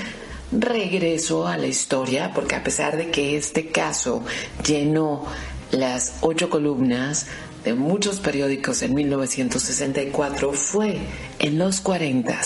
regreso 0.50 1.46
a 1.46 1.56
la 1.56 1.66
historia, 1.66 2.32
porque 2.34 2.56
a 2.56 2.62
pesar 2.62 2.96
de 2.96 3.10
que 3.10 3.36
este 3.36 3.68
caso 3.68 4.24
llenó 4.66 5.24
las 5.70 6.16
ocho 6.20 6.50
columnas 6.50 7.26
de 7.64 7.74
muchos 7.74 8.20
periódicos 8.20 8.82
en 8.82 8.94
1964, 8.94 10.52
fue 10.52 10.98
en 11.38 11.58
los 11.58 11.80
40 11.80 12.40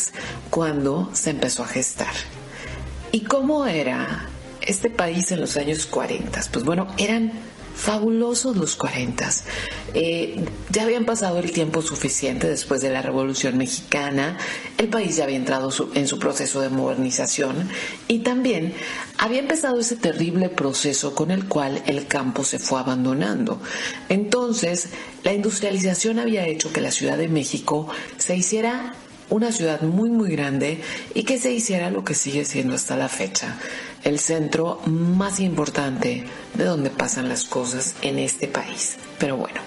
cuando 0.51 1.11
se 1.13 1.31
empezó 1.31 1.63
a 1.63 1.69
gestar. 1.69 2.13
¿Y 3.13 3.23
cómo 3.23 3.67
era 3.67 4.27
este 4.61 4.91
país 4.91 5.33
en 5.33 5.41
los 5.41 5.57
años 5.57 5.87
40? 5.87 6.41
Pues 6.53 6.65
bueno, 6.65 6.89
eran 6.99 7.33
fabulosos 7.77 8.57
los 8.57 8.75
40. 8.75 9.31
Eh, 9.95 10.45
ya 10.71 10.83
habían 10.83 11.05
pasado 11.05 11.39
el 11.39 11.53
tiempo 11.53 11.83
suficiente 11.83 12.49
después 12.49 12.81
de 12.81 12.91
la 12.91 13.03
Revolución 13.03 13.59
Mexicana, 13.59 14.39
el 14.79 14.89
país 14.89 15.17
ya 15.17 15.25
había 15.25 15.37
entrado 15.37 15.71
en 15.95 16.09
su 16.09 16.19
proceso 16.19 16.61
de 16.61 16.71
modernización 16.71 17.69
y 18.09 18.21
también 18.21 18.75
había 19.19 19.41
empezado 19.41 19.79
ese 19.79 19.97
terrible 19.97 20.49
proceso 20.49 21.15
con 21.15 21.31
el 21.31 21.47
cual 21.47 21.83
el 21.87 22.07
campo 22.07 22.45
se 22.45 22.59
fue 22.59 22.81
abandonando. 22.81 23.61
Entonces, 24.09 24.89
la 25.23 25.35
industrialización 25.35 26.19
había 26.19 26.47
hecho 26.47 26.73
que 26.73 26.81
la 26.81 26.91
Ciudad 26.91 27.19
de 27.19 27.29
México 27.29 27.89
se 28.17 28.37
hiciera 28.37 28.95
una 29.31 29.53
ciudad 29.53 29.83
muy 29.83 30.11
muy 30.11 30.31
grande 30.31 30.81
y 31.15 31.25
que 31.25 31.39
se 31.39 31.53
hiciera 31.53 31.91
lo 31.91 32.05
que 32.05 32.15
sigue 32.15 32.45
siendo 32.45 32.75
hasta 32.75 32.97
la 32.97 33.09
fecha, 33.09 33.57
el 34.05 34.19
centro 34.19 34.81
más 34.87 35.41
importante 35.41 36.25
de 36.55 36.65
donde 36.65 36.91
pasan 36.91 37.29
las 37.29 37.45
cosas 37.45 37.95
en 38.03 38.19
este 38.19 38.47
país. 38.47 38.97
Pero 39.19 39.37
bueno, 39.37 39.61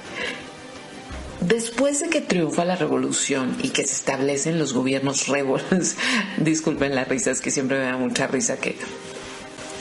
después 1.41 1.99
de 2.01 2.09
que 2.09 2.21
triunfa 2.21 2.65
la 2.65 2.75
revolución 2.75 3.57
y 3.61 3.69
que 3.69 3.85
se 3.85 3.93
establecen 3.93 4.59
los 4.59 4.73
gobiernos 4.73 5.27
revolucionarios, 5.27 5.95
disculpen 6.37 6.95
la 6.95 7.05
risa, 7.05 7.31
es 7.31 7.41
que 7.41 7.51
siempre 7.51 7.79
me 7.79 7.85
da 7.85 7.97
mucha 7.97 8.27
risa 8.27 8.57
que 8.57 8.77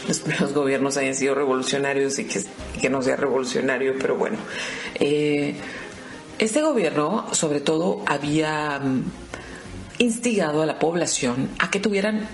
los 0.08 0.20
primeros 0.20 0.54
gobiernos 0.54 0.96
hayan 0.96 1.14
sido 1.14 1.34
revolucionarios 1.34 2.18
y 2.18 2.24
que, 2.24 2.42
que 2.80 2.88
no 2.88 3.02
sea 3.02 3.16
revolucionario, 3.16 3.94
pero 3.98 4.16
bueno. 4.16 4.38
Eh, 4.94 5.54
este 6.38 6.62
gobierno, 6.62 7.26
sobre 7.32 7.60
todo, 7.60 8.02
había 8.06 8.78
mm, 8.78 9.02
instigado 9.98 10.62
a 10.62 10.66
la 10.66 10.78
población 10.78 11.48
a 11.58 11.70
que 11.70 11.80
tuvieran 11.80 12.28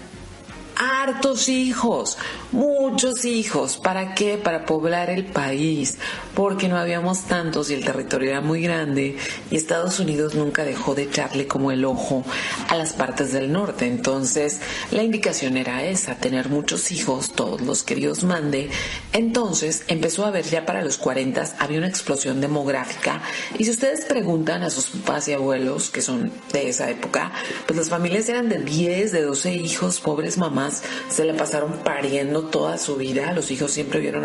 hartos 0.77 1.49
hijos, 1.49 2.19
muchos 2.53 3.25
hijos. 3.25 3.77
¿Para 3.77 4.15
qué? 4.15 4.39
Para 4.39 4.67
poblar 4.67 5.11
el 5.11 5.25
país, 5.25 5.99
porque 6.35 6.69
no 6.69 6.77
habíamos 6.77 7.25
tantos 7.25 7.71
y 7.71 7.75
el 7.75 7.85
territorio 7.85 8.31
era 8.31 8.41
muy 8.41 8.63
grande 8.63 9.17
y 9.51 9.57
Estados 9.57 10.01
Unidos 10.01 10.35
nunca 10.35 10.65
dejó 10.65 10.95
de 10.95 11.05
echarle 11.05 11.47
como 11.47 11.71
el 11.71 11.85
ojo 11.85 12.25
a 12.69 12.77
las 12.77 12.93
partes 12.93 13.33
del 13.33 13.53
norte. 13.53 13.87
Entonces, 13.87 14.61
la 14.91 15.03
indicación 15.03 15.57
era 15.57 15.85
esa, 15.85 16.17
tener 16.17 16.49
muchos 16.49 16.93
hijos, 16.93 17.33
todos 17.33 17.61
los 17.61 17.83
que 17.83 17.95
Dios 17.95 18.25
mande. 18.25 18.71
Entonces, 19.13 19.85
empezó 19.89 20.25
a 20.27 20.31
ver 20.31 20.45
ya 20.45 20.67
para 20.67 20.83
los 20.83 20.99
40 20.99 21.35
había 21.59 21.79
una 21.79 21.89
explosión 21.89 22.41
demográfica 22.41 23.23
y 23.59 23.65
si 23.65 23.71
ustedes 23.71 24.05
preguntan 24.05 24.63
a 24.63 24.71
sus 24.71 24.87
papás 24.87 25.29
y 25.29 25.33
abuelos 25.33 25.91
que 25.91 26.03
son 26.03 26.33
de 26.53 26.69
esa 26.69 26.91
época, 26.91 27.33
pues 27.67 27.77
las 27.77 27.89
familias 27.89 28.29
eran 28.29 28.49
de 28.49 28.59
10, 28.59 29.13
de 29.13 29.23
12 29.23 29.55
hijos, 29.55 30.01
pobres 30.01 30.39
mamás, 30.39 30.64
se 30.71 31.25
le 31.25 31.35
pasaron 31.35 31.73
pariendo 31.85 32.43
toda 32.43 32.79
su 32.79 32.97
vida, 32.97 33.33
los 33.33 33.51
hijos 33.51 33.71
siempre 33.73 34.01
vieron 34.01 34.25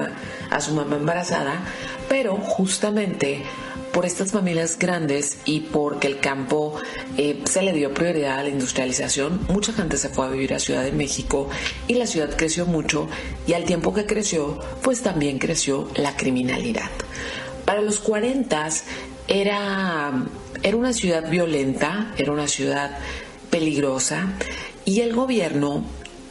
a, 0.49 0.61
su 0.61 0.73
mamá 0.73 0.97
embarazada, 0.97 1.63
pero 2.07 2.35
justamente 2.35 3.43
por 3.91 4.05
estas 4.05 4.31
familias 4.31 4.77
grandes 4.77 5.39
y 5.45 5.61
porque 5.61 6.07
el 6.07 6.19
campo 6.19 6.75
eh, 7.17 7.41
se 7.45 7.61
le 7.61 7.73
dio 7.73 7.93
prioridad 7.93 8.39
a 8.39 8.43
la 8.43 8.49
industrialización, 8.49 9.41
mucha 9.49 9.73
gente 9.73 9.97
se 9.97 10.09
fue 10.09 10.25
a 10.25 10.29
vivir 10.29 10.53
a 10.53 10.59
Ciudad 10.59 10.83
de 10.83 10.91
México 10.91 11.49
y 11.87 11.95
la 11.95 12.05
ciudad 12.05 12.35
creció 12.35 12.65
mucho 12.65 13.07
y 13.47 13.53
al 13.53 13.65
tiempo 13.65 13.93
que 13.93 14.05
creció, 14.05 14.59
pues 14.83 15.01
también 15.01 15.39
creció 15.39 15.89
la 15.95 16.15
criminalidad. 16.15 16.89
Para 17.65 17.81
los 17.81 17.99
40 17.99 18.69
era, 19.27 20.25
era 20.63 20.77
una 20.77 20.93
ciudad 20.93 21.29
violenta, 21.29 22.13
era 22.17 22.31
una 22.31 22.47
ciudad 22.47 22.97
peligrosa 23.49 24.33
y 24.85 25.01
el 25.01 25.13
gobierno 25.13 25.83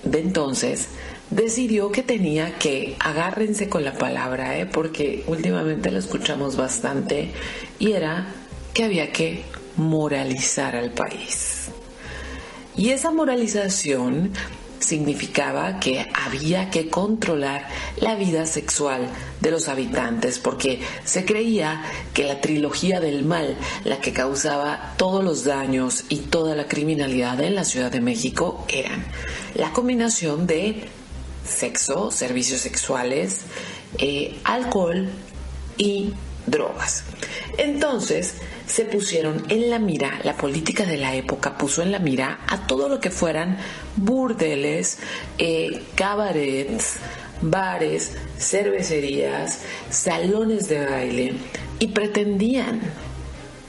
de 0.02 0.21
entonces 0.21 0.88
decidió 1.31 1.93
que 1.93 2.02
tenía 2.02 2.59
que, 2.59 2.97
agárrense 2.99 3.69
con 3.69 3.85
la 3.85 3.95
palabra, 3.95 4.59
¿eh? 4.59 4.67
porque 4.67 5.25
últimamente 5.26 5.90
la 5.90 5.99
escuchamos 5.99 6.57
bastante, 6.57 7.33
y 7.78 7.93
era 7.93 8.28
que 8.75 8.85
había 8.85 9.12
que 9.12 9.43
moralizar 9.76 10.76
al 10.76 10.93
país. 10.93 11.71
Y 12.76 12.90
esa 12.90 13.11
moralización 13.11 14.33
significaba 14.88 15.78
que 15.78 16.11
había 16.14 16.71
que 16.71 16.88
controlar 16.88 17.68
la 18.00 18.14
vida 18.14 18.47
sexual 18.47 19.09
de 19.40 19.50
los 19.50 19.68
habitantes 19.68 20.38
porque 20.38 20.80
se 21.04 21.25
creía 21.26 21.83
que 22.14 22.25
la 22.25 22.40
trilogía 22.40 22.99
del 22.99 23.25
mal, 23.25 23.57
la 23.85 24.00
que 24.00 24.12
causaba 24.12 24.95
todos 24.97 25.23
los 25.23 25.45
daños 25.45 26.04
y 26.09 26.16
toda 26.16 26.57
la 26.57 26.66
criminalidad 26.66 27.40
en 27.42 27.54
la 27.54 27.64
Ciudad 27.64 27.92
de 27.92 28.00
México, 28.00 28.64
eran 28.68 29.04
la 29.54 29.73
combinación 29.73 30.47
de 30.47 30.85
sexo, 31.47 32.11
servicios 32.11 32.62
sexuales, 32.62 33.42
eh, 33.99 34.38
alcohol 34.45 35.09
y 35.76 36.14
drogas. 36.47 37.04
Entonces 37.59 38.35
se 38.68 38.84
pusieron 38.84 39.44
en 39.48 39.70
la 39.70 39.78
mira, 39.78 40.20
la 40.25 40.37
política 40.37 40.84
de 40.84 40.98
la 40.98 41.14
época 41.14 41.56
puso 41.56 41.82
en 41.82 41.90
la 41.90 41.98
mira 41.98 42.40
a 42.46 42.66
todo 42.66 42.88
lo 42.88 43.00
que 43.00 43.10
fueran 43.10 43.56
burdeles, 43.96 44.98
eh, 45.38 45.82
cabarets, 45.94 46.96
bares, 47.40 48.12
cervecerías, 48.38 49.60
salones 49.90 50.68
de 50.68 50.84
baile 50.84 51.34
y 51.78 51.88
pretendían 51.88 52.80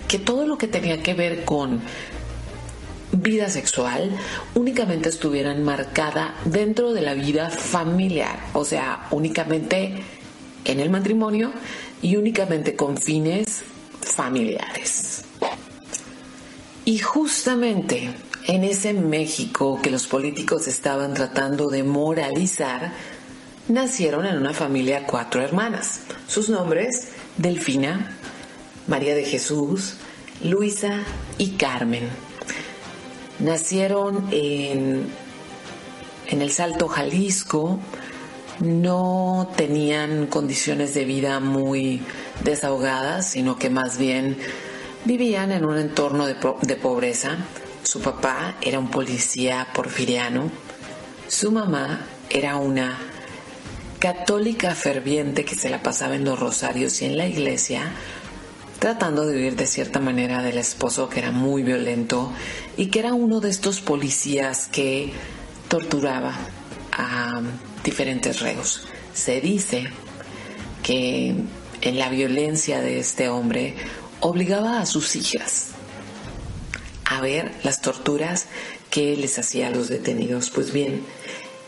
que 0.07 0.19
todo 0.19 0.45
lo 0.45 0.57
que 0.57 0.67
tenía 0.67 1.01
que 1.01 1.13
ver 1.13 1.45
con 1.45 1.81
vida 3.11 3.49
sexual 3.49 4.11
únicamente 4.53 5.09
estuviera 5.09 5.53
marcada 5.55 6.35
dentro 6.45 6.91
de 6.93 7.01
la 7.01 7.13
vida 7.13 7.49
familiar, 7.49 8.39
o 8.53 8.65
sea, 8.65 9.07
únicamente 9.11 10.03
en 10.65 10.79
el 10.79 10.89
matrimonio 10.89 11.53
y 12.01 12.17
únicamente 12.17 12.75
con 12.75 12.97
fines 12.97 13.63
familiares. 14.19 15.21
Y 16.83 16.99
justamente 16.99 18.13
en 18.47 18.65
ese 18.65 18.91
México 18.91 19.79
que 19.81 19.89
los 19.89 20.07
políticos 20.07 20.67
estaban 20.67 21.13
tratando 21.13 21.69
de 21.69 21.83
moralizar, 21.83 22.91
nacieron 23.69 24.25
en 24.25 24.35
una 24.35 24.53
familia 24.53 25.05
cuatro 25.07 25.41
hermanas. 25.41 26.01
Sus 26.27 26.49
nombres, 26.49 27.13
Delfina, 27.37 28.17
María 28.87 29.15
de 29.15 29.23
Jesús, 29.23 29.93
Luisa 30.43 30.99
y 31.37 31.51
Carmen. 31.51 32.09
Nacieron 33.39 34.27
en, 34.31 35.07
en 36.27 36.41
el 36.41 36.51
Salto 36.51 36.89
Jalisco, 36.89 37.79
no 38.59 39.51
tenían 39.55 40.27
condiciones 40.27 40.93
de 40.93 41.05
vida 41.05 41.39
muy 41.39 42.01
desahogadas, 42.43 43.29
sino 43.31 43.57
que 43.57 43.69
más 43.69 43.97
bien 43.97 44.37
vivían 45.05 45.51
en 45.51 45.65
un 45.65 45.77
entorno 45.77 46.25
de, 46.25 46.35
de, 46.61 46.75
pobreza. 46.75 47.37
Su 47.83 48.01
papá 48.01 48.55
era 48.61 48.79
un 48.79 48.89
policía 48.89 49.67
porfiriano, 49.73 50.51
su 51.27 51.51
mamá 51.51 52.05
era 52.29 52.57
una 52.57 52.97
católica 53.99 54.75
ferviente 54.75 55.45
que 55.45 55.55
se 55.55 55.69
la 55.69 55.81
pasaba 55.81 56.15
en 56.15 56.25
los 56.25 56.39
rosarios 56.39 57.01
y 57.01 57.05
en 57.05 57.17
la 57.17 57.27
iglesia, 57.27 57.91
tratando 58.79 59.25
de 59.25 59.35
vivir 59.35 59.55
de 59.55 59.67
cierta 59.67 59.99
manera 59.99 60.41
del 60.43 60.57
esposo 60.57 61.09
que 61.09 61.19
era 61.19 61.31
muy 61.31 61.63
violento 61.63 62.31
y 62.77 62.87
que 62.87 62.99
era 62.99 63.13
uno 63.13 63.39
de 63.39 63.49
estos 63.49 63.81
policías 63.81 64.67
que 64.67 65.11
torturaba 65.67 66.33
a 66.91 67.41
diferentes 67.83 68.39
reos. 68.39 68.87
Se 69.13 69.41
dice 69.41 69.85
que 70.83 71.35
en 71.81 71.99
la 71.99 72.09
violencia 72.09 72.81
de 72.81 72.99
este 72.99 73.29
hombre 73.29 73.75
obligaba 74.19 74.81
a 74.81 74.85
sus 74.85 75.15
hijas 75.15 75.67
a 77.05 77.21
ver 77.21 77.51
las 77.63 77.81
torturas 77.81 78.45
que 78.89 79.15
les 79.17 79.39
hacía 79.39 79.67
a 79.67 79.71
los 79.71 79.89
detenidos. 79.89 80.49
Pues 80.49 80.71
bien, 80.71 81.03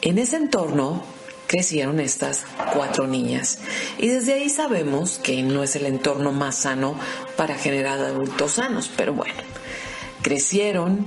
en 0.01 0.17
ese 0.17 0.37
entorno 0.37 1.03
crecieron 1.47 1.99
estas 1.99 2.43
cuatro 2.73 3.07
niñas 3.07 3.59
y 3.97 4.07
desde 4.07 4.33
ahí 4.33 4.49
sabemos 4.49 5.19
que 5.21 5.43
no 5.43 5.63
es 5.63 5.75
el 5.75 5.85
entorno 5.85 6.31
más 6.31 6.55
sano 6.55 6.95
para 7.35 7.55
generar 7.55 7.99
adultos 7.99 8.53
sanos, 8.53 8.89
pero 8.95 9.13
bueno, 9.13 9.35
crecieron 10.21 11.05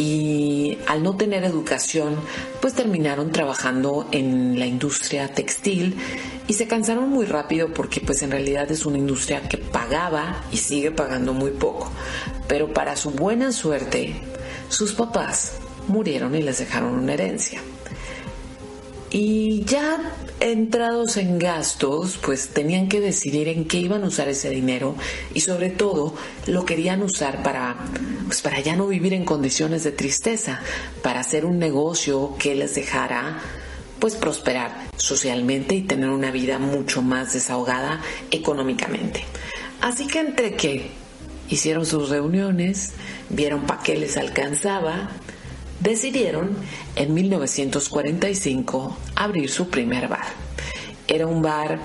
y 0.00 0.78
al 0.86 1.02
no 1.02 1.14
tener 1.14 1.44
educación, 1.44 2.16
pues 2.62 2.72
terminaron 2.72 3.32
trabajando 3.32 4.08
en 4.12 4.58
la 4.58 4.64
industria 4.64 5.28
textil 5.28 5.94
y 6.48 6.54
se 6.54 6.66
cansaron 6.66 7.10
muy 7.10 7.26
rápido 7.26 7.74
porque 7.74 8.00
pues 8.00 8.22
en 8.22 8.30
realidad 8.30 8.70
es 8.70 8.86
una 8.86 8.96
industria 8.96 9.42
que 9.42 9.58
pagaba 9.58 10.42
y 10.50 10.56
sigue 10.56 10.90
pagando 10.90 11.34
muy 11.34 11.50
poco. 11.50 11.92
Pero 12.48 12.72
para 12.72 12.96
su 12.96 13.10
buena 13.10 13.52
suerte, 13.52 14.14
sus 14.70 14.94
papás 14.94 15.58
murieron 15.86 16.34
y 16.34 16.40
les 16.40 16.60
dejaron 16.60 16.94
una 16.94 17.12
herencia. 17.12 17.60
Y 19.10 19.64
ya 19.64 20.12
entrados 20.38 21.16
en 21.16 21.38
gastos, 21.38 22.18
pues 22.22 22.50
tenían 22.50 22.88
que 22.88 23.00
decidir 23.00 23.48
en 23.48 23.64
qué 23.66 23.78
iban 23.78 24.04
a 24.04 24.06
usar 24.06 24.28
ese 24.28 24.50
dinero 24.50 24.94
y 25.34 25.40
sobre 25.40 25.70
todo 25.70 26.14
lo 26.46 26.64
querían 26.64 27.02
usar 27.02 27.42
para, 27.42 27.76
pues 28.26 28.40
para 28.40 28.60
ya 28.60 28.76
no 28.76 28.86
vivir 28.86 29.12
en 29.12 29.24
condiciones 29.24 29.82
de 29.82 29.90
tristeza, 29.90 30.60
para 31.02 31.20
hacer 31.20 31.44
un 31.44 31.58
negocio 31.58 32.36
que 32.38 32.54
les 32.54 32.76
dejara 32.76 33.40
pues 33.98 34.14
prosperar 34.14 34.88
socialmente 34.96 35.74
y 35.74 35.82
tener 35.82 36.08
una 36.08 36.30
vida 36.30 36.58
mucho 36.58 37.02
más 37.02 37.34
desahogada 37.34 38.00
económicamente. 38.30 39.24
Así 39.80 40.06
que 40.06 40.20
entre 40.20 40.54
que 40.54 40.90
hicieron 41.48 41.84
sus 41.84 42.08
reuniones, 42.08 42.92
vieron 43.28 43.62
para 43.66 43.82
qué 43.82 43.96
les 43.96 44.16
alcanzaba, 44.16 45.10
decidieron 45.80 46.56
en 46.94 47.12
1945 47.14 48.96
abrir 49.16 49.50
su 49.50 49.68
primer 49.68 50.08
bar. 50.08 50.26
Era 51.08 51.26
un 51.26 51.42
bar, 51.42 51.80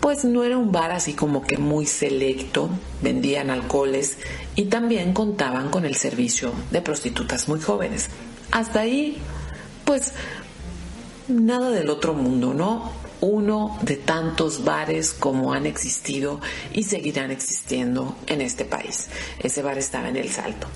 pues 0.00 0.24
no 0.24 0.44
era 0.44 0.58
un 0.58 0.72
bar 0.72 0.90
así 0.90 1.14
como 1.14 1.42
que 1.42 1.56
muy 1.56 1.86
selecto, 1.86 2.68
vendían 3.00 3.50
alcoholes 3.50 4.18
y 4.56 4.64
también 4.64 5.14
contaban 5.14 5.70
con 5.70 5.84
el 5.84 5.94
servicio 5.94 6.52
de 6.70 6.82
prostitutas 6.82 7.48
muy 7.48 7.60
jóvenes. 7.60 8.08
Hasta 8.50 8.80
ahí, 8.80 9.18
pues 9.84 10.12
nada 11.28 11.70
del 11.70 11.88
otro 11.88 12.14
mundo, 12.14 12.52
¿no? 12.52 12.92
Uno 13.20 13.78
de 13.82 13.96
tantos 13.96 14.64
bares 14.64 15.12
como 15.12 15.52
han 15.52 15.66
existido 15.66 16.40
y 16.72 16.84
seguirán 16.84 17.30
existiendo 17.30 18.16
en 18.26 18.40
este 18.40 18.64
país. 18.64 19.08
Ese 19.38 19.62
bar 19.62 19.78
estaba 19.78 20.08
en 20.08 20.16
El 20.16 20.30
Salto. 20.30 20.66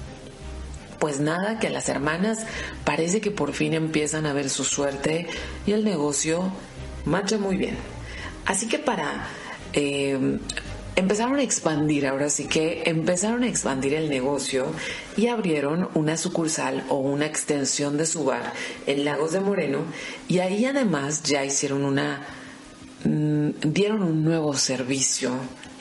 Pues 1.04 1.20
nada, 1.20 1.58
que 1.58 1.68
las 1.68 1.90
hermanas 1.90 2.46
parece 2.82 3.20
que 3.20 3.30
por 3.30 3.52
fin 3.52 3.74
empiezan 3.74 4.24
a 4.24 4.32
ver 4.32 4.48
su 4.48 4.64
suerte 4.64 5.26
y 5.66 5.72
el 5.72 5.84
negocio 5.84 6.50
marcha 7.04 7.36
muy 7.36 7.58
bien. 7.58 7.76
Así 8.46 8.68
que 8.68 8.78
para 8.78 9.26
eh, 9.74 10.38
empezaron 10.96 11.36
a 11.36 11.42
expandir, 11.42 12.06
ahora 12.06 12.30
sí 12.30 12.46
que 12.46 12.84
empezaron 12.86 13.42
a 13.42 13.48
expandir 13.48 13.92
el 13.92 14.08
negocio 14.08 14.64
y 15.14 15.26
abrieron 15.26 15.90
una 15.92 16.16
sucursal 16.16 16.84
o 16.88 16.96
una 16.96 17.26
extensión 17.26 17.98
de 17.98 18.06
su 18.06 18.24
bar 18.24 18.54
en 18.86 19.04
Lagos 19.04 19.32
de 19.32 19.40
Moreno 19.40 19.80
y 20.26 20.38
ahí 20.38 20.64
además 20.64 21.22
ya 21.22 21.44
hicieron 21.44 21.84
una, 21.84 22.22
mm, 23.04 23.50
dieron 23.60 24.02
un 24.02 24.24
nuevo 24.24 24.54
servicio 24.54 25.32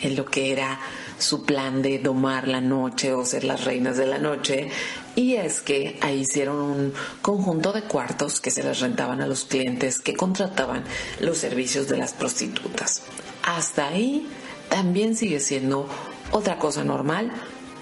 en 0.02 0.18
lo 0.18 0.26
que 0.26 0.52
era 0.52 0.82
su 1.18 1.46
plan 1.46 1.82
de 1.82 2.00
domar 2.00 2.48
la 2.48 2.60
noche 2.60 3.14
o 3.14 3.26
ser 3.26 3.46
las 3.46 3.64
reinas 3.64 3.98
de 3.98 4.06
la 4.06 4.18
noche. 4.18 4.70
Y 5.16 5.36
es 5.36 5.62
que 5.62 6.00
ahí 6.02 6.22
hicieron 6.22 6.58
un 6.58 6.94
conjunto 7.22 7.72
de 7.72 7.84
cuartos 7.84 8.40
que 8.40 8.50
se 8.50 8.64
les 8.64 8.80
rentaban 8.80 9.22
a 9.22 9.28
los 9.28 9.46
clientes 9.46 10.00
que 10.00 10.16
contrataban 10.16 10.84
los 11.20 11.38
servicios 11.38 11.88
de 11.88 11.98
las 11.98 12.14
prostitutas. 12.14 13.04
Hasta 13.44 13.90
ahí 13.90 14.28
también 14.70 15.16
sigue 15.16 15.40
siendo 15.40 15.88
otra 16.32 16.58
cosa 16.58 16.84
normal, 16.84 17.32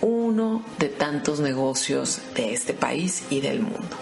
uno 0.02 0.66
de 0.78 0.90
tantos 0.90 1.40
negocios 1.40 2.20
de 2.36 2.54
este 2.54 2.74
país 2.74 3.24
y 3.30 3.40
del 3.40 3.62
mundo. 3.62 3.96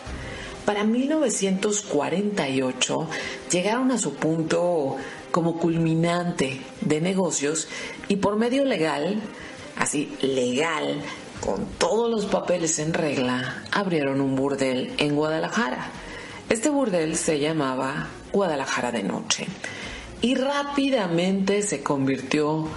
Para 0.66 0.84
1948 0.84 3.10
llegaron 3.52 3.92
a 3.92 3.98
su 3.98 4.14
punto 4.16 4.98
como 5.32 5.58
culminante 5.60 6.62
de 6.82 7.02
negocios 7.02 7.68
y 8.08 8.18
por 8.18 8.36
medio 8.38 8.66
legal, 8.66 9.20
así 9.76 10.16
legal, 10.22 11.02
con 11.40 11.66
todos 11.78 12.10
los 12.10 12.26
papeles 12.26 12.80
en 12.80 12.94
regla, 12.94 13.64
abrieron 13.72 14.22
un 14.22 14.36
burdel 14.36 14.94
en 14.98 15.16
Guadalajara. 15.16 15.90
Este 16.50 16.70
burdel 16.70 17.16
se 17.16 17.40
llamaba 17.40 18.08
Guadalajara 18.32 18.92
de 18.92 19.04
Noche 19.04 19.48
y 20.22 20.36
rápidamente 20.36 21.62
se 21.62 21.82
convirtió 21.82 22.68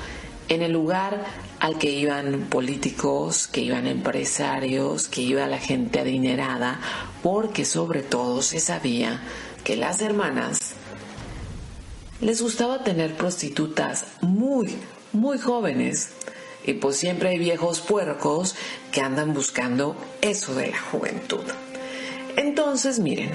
en 0.49 0.63
el 0.63 0.73
lugar 0.73 1.25
al 1.61 1.79
que 1.79 1.91
iban 1.91 2.49
políticos, 2.51 3.47
que 3.47 3.61
iban 3.61 3.87
empresarios, 3.87 5.09
que 5.09 5.23
iba 5.23 5.47
la 5.47 5.59
gente 5.59 6.01
adinerada, 6.01 6.81
porque 7.23 7.65
sobre 7.65 8.03
todo 8.03 8.43
se 8.43 8.61
sabía 8.61 9.23
que 9.65 9.77
las 9.77 10.01
hermanas 10.01 10.75
les 12.21 12.43
gustaba 12.43 12.85
tener 12.85 13.17
prostitutas 13.17 14.07
muy, 14.21 14.77
muy 15.13 15.39
jóvenes. 15.39 16.11
Y 16.65 16.75
pues 16.75 16.97
siempre 16.97 17.31
hay 17.31 17.39
viejos 17.39 17.81
puercos 17.81 18.55
que 18.91 19.01
andan 19.01 19.35
buscando 19.35 19.97
eso 20.21 20.55
de 20.55 20.71
la 20.71 20.81
juventud. 20.81 21.45
Entonces, 22.37 22.99
miren, 22.99 23.31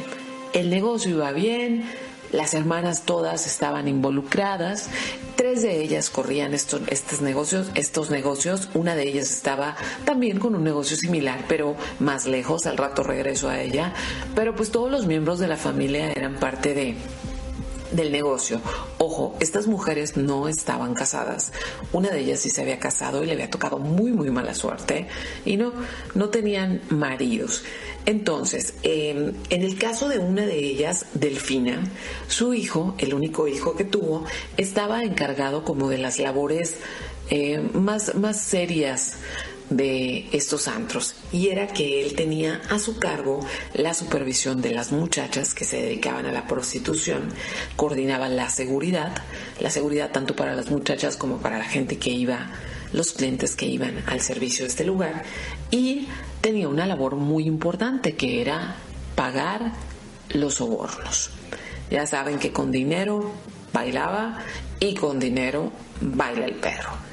el 0.54 0.70
negocio 0.70 1.12
iba 1.12 1.32
bien, 1.32 1.84
las 2.32 2.54
hermanas 2.54 3.04
todas 3.04 3.48
estaban 3.48 3.88
involucradas, 3.88 4.90
tres 5.36 5.62
de 5.62 5.82
ellas 5.82 6.10
corrían 6.10 6.54
estos, 6.54 6.82
estos 6.90 7.22
negocios, 7.22 7.68
estos 7.76 8.10
negocios, 8.10 8.70
una 8.74 8.96
de 8.96 9.08
ellas 9.08 9.32
estaba 9.32 9.76
también 10.04 10.40
con 10.40 10.56
un 10.56 10.64
negocio 10.64 10.98
similar, 10.98 11.46
pero 11.48 11.76
más 12.00 12.26
lejos, 12.26 12.66
al 12.66 12.78
rato 12.78 13.04
regreso 13.04 13.50
a 13.50 13.62
ella, 13.62 13.94
pero 14.36 14.56
pues 14.56 14.72
todos 14.72 14.92
los 14.92 15.06
miembros 15.06 15.40
de 15.40 15.48
la 15.48 15.58
familia 15.58 16.12
eran 16.12 16.36
parte 16.36 16.74
de 16.74 16.96
del 17.92 18.12
negocio. 18.12 18.62
Ojo, 18.98 19.36
estas 19.40 19.68
mujeres 19.68 20.18
no 20.18 20.48
estaban 20.48 20.94
casadas. 20.94 21.52
Una 21.94 22.10
de 22.10 22.20
ellas 22.20 22.40
sí 22.40 22.50
se 22.50 22.62
había 22.62 22.80
casado 22.80 23.24
y 23.24 23.28
le 23.28 23.34
había 23.34 23.50
tocado 23.50 23.80
muy, 23.80 24.12
muy 24.12 24.30
mala 24.30 24.54
suerte 24.54 25.08
y 25.46 25.58
no, 25.58 25.74
no 26.16 26.30
tenían 26.30 26.82
maridos. 26.90 27.64
Entonces, 28.06 28.76
em, 28.84 29.34
en 29.50 29.64
el 29.64 29.78
caso 29.78 30.08
de 30.08 30.20
una 30.20 30.46
de 30.46 30.58
ellas, 30.58 31.08
Delfina, 31.14 31.84
su 32.28 32.54
hijo, 32.54 32.96
el 32.98 33.14
único 33.14 33.48
hijo 33.48 33.76
que 33.76 33.84
tuvo, 33.84 34.24
estaba 34.56 35.04
encargado 35.04 35.64
como 35.64 35.90
de 35.90 35.98
las 35.98 36.18
labores 36.18 36.78
eh, 37.30 37.60
más, 37.74 38.16
más 38.16 38.42
serias 38.42 39.16
de 39.70 40.30
estos 40.32 40.68
antros 40.68 41.16
y 41.32 41.50
era 41.50 41.68
que 41.68 42.06
él 42.06 42.16
tenía 42.16 42.62
a 42.70 42.80
su 42.80 43.00
cargo 43.00 43.40
la 43.74 43.94
supervisión 43.94 44.62
de 44.62 44.72
las 44.72 44.92
muchachas 44.92 45.54
que 45.54 45.66
se 45.66 45.82
dedicaban 45.82 46.26
a 46.26 46.32
la 46.32 46.48
prostitución, 46.48 47.30
coordinaba 47.76 48.30
la 48.30 48.50
seguridad, 48.50 49.24
la 49.60 49.70
seguridad 49.70 50.12
tanto 50.12 50.36
para 50.36 50.56
las 50.56 50.72
muchachas 50.72 51.18
como 51.18 51.40
para 51.40 51.58
la 51.58 51.66
gente 51.66 51.98
que 51.98 52.12
iba, 52.12 52.52
los 52.94 53.12
clientes 53.12 53.56
que 53.56 53.66
iban 53.66 54.04
al 54.08 54.22
servicio 54.22 54.64
de 54.64 54.70
este 54.70 54.86
lugar 54.86 55.24
y 55.72 56.08
tenía 56.42 56.70
una 56.70 56.86
labor 56.86 57.16
muy 57.16 57.46
importante 57.46 58.16
que 58.16 58.42
era 58.42 58.78
pagar 59.16 59.74
los 60.30 60.56
sobornos. 60.56 61.32
Ya 61.90 62.06
saben 62.06 62.40
que 62.40 62.52
con 62.52 62.72
dinero 62.72 63.32
bailaba 63.74 64.40
y 64.80 64.94
con 64.96 65.20
dinero 65.20 65.72
baila 66.02 66.46
el 66.46 66.56
perro. 66.56 67.07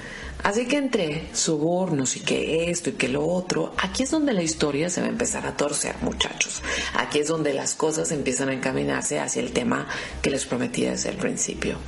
Así 0.45 0.67
que 0.67 0.77
entre 0.77 1.35
sobornos 1.35 2.17
y 2.17 2.21
que 2.21 2.71
esto 2.71 2.91
y 2.91 2.93
que 2.93 3.09
lo 3.09 3.27
otro, 3.27 3.73
aquí 3.79 4.03
es 4.03 4.11
donde 4.11 4.35
la 4.35 4.43
historia 4.43 4.91
se 4.91 5.01
va 5.01 5.07
a 5.07 5.11
empezar 5.11 5.47
a 5.47 5.57
torcer, 5.57 5.97
muchachos. 6.03 6.63
Aquí 6.95 7.19
es 7.21 7.29
donde 7.29 7.55
las 7.55 7.75
cosas 7.75 8.13
empiezan 8.13 8.51
a 8.51 8.53
encaminarse 8.53 9.19
hacia 9.19 9.41
el 9.41 9.53
tema 9.53 9.89
que 10.21 10.29
les 10.29 10.45
prometí 10.45 10.85
desde 10.85 11.09
el 11.09 11.17
principio. 11.17 11.79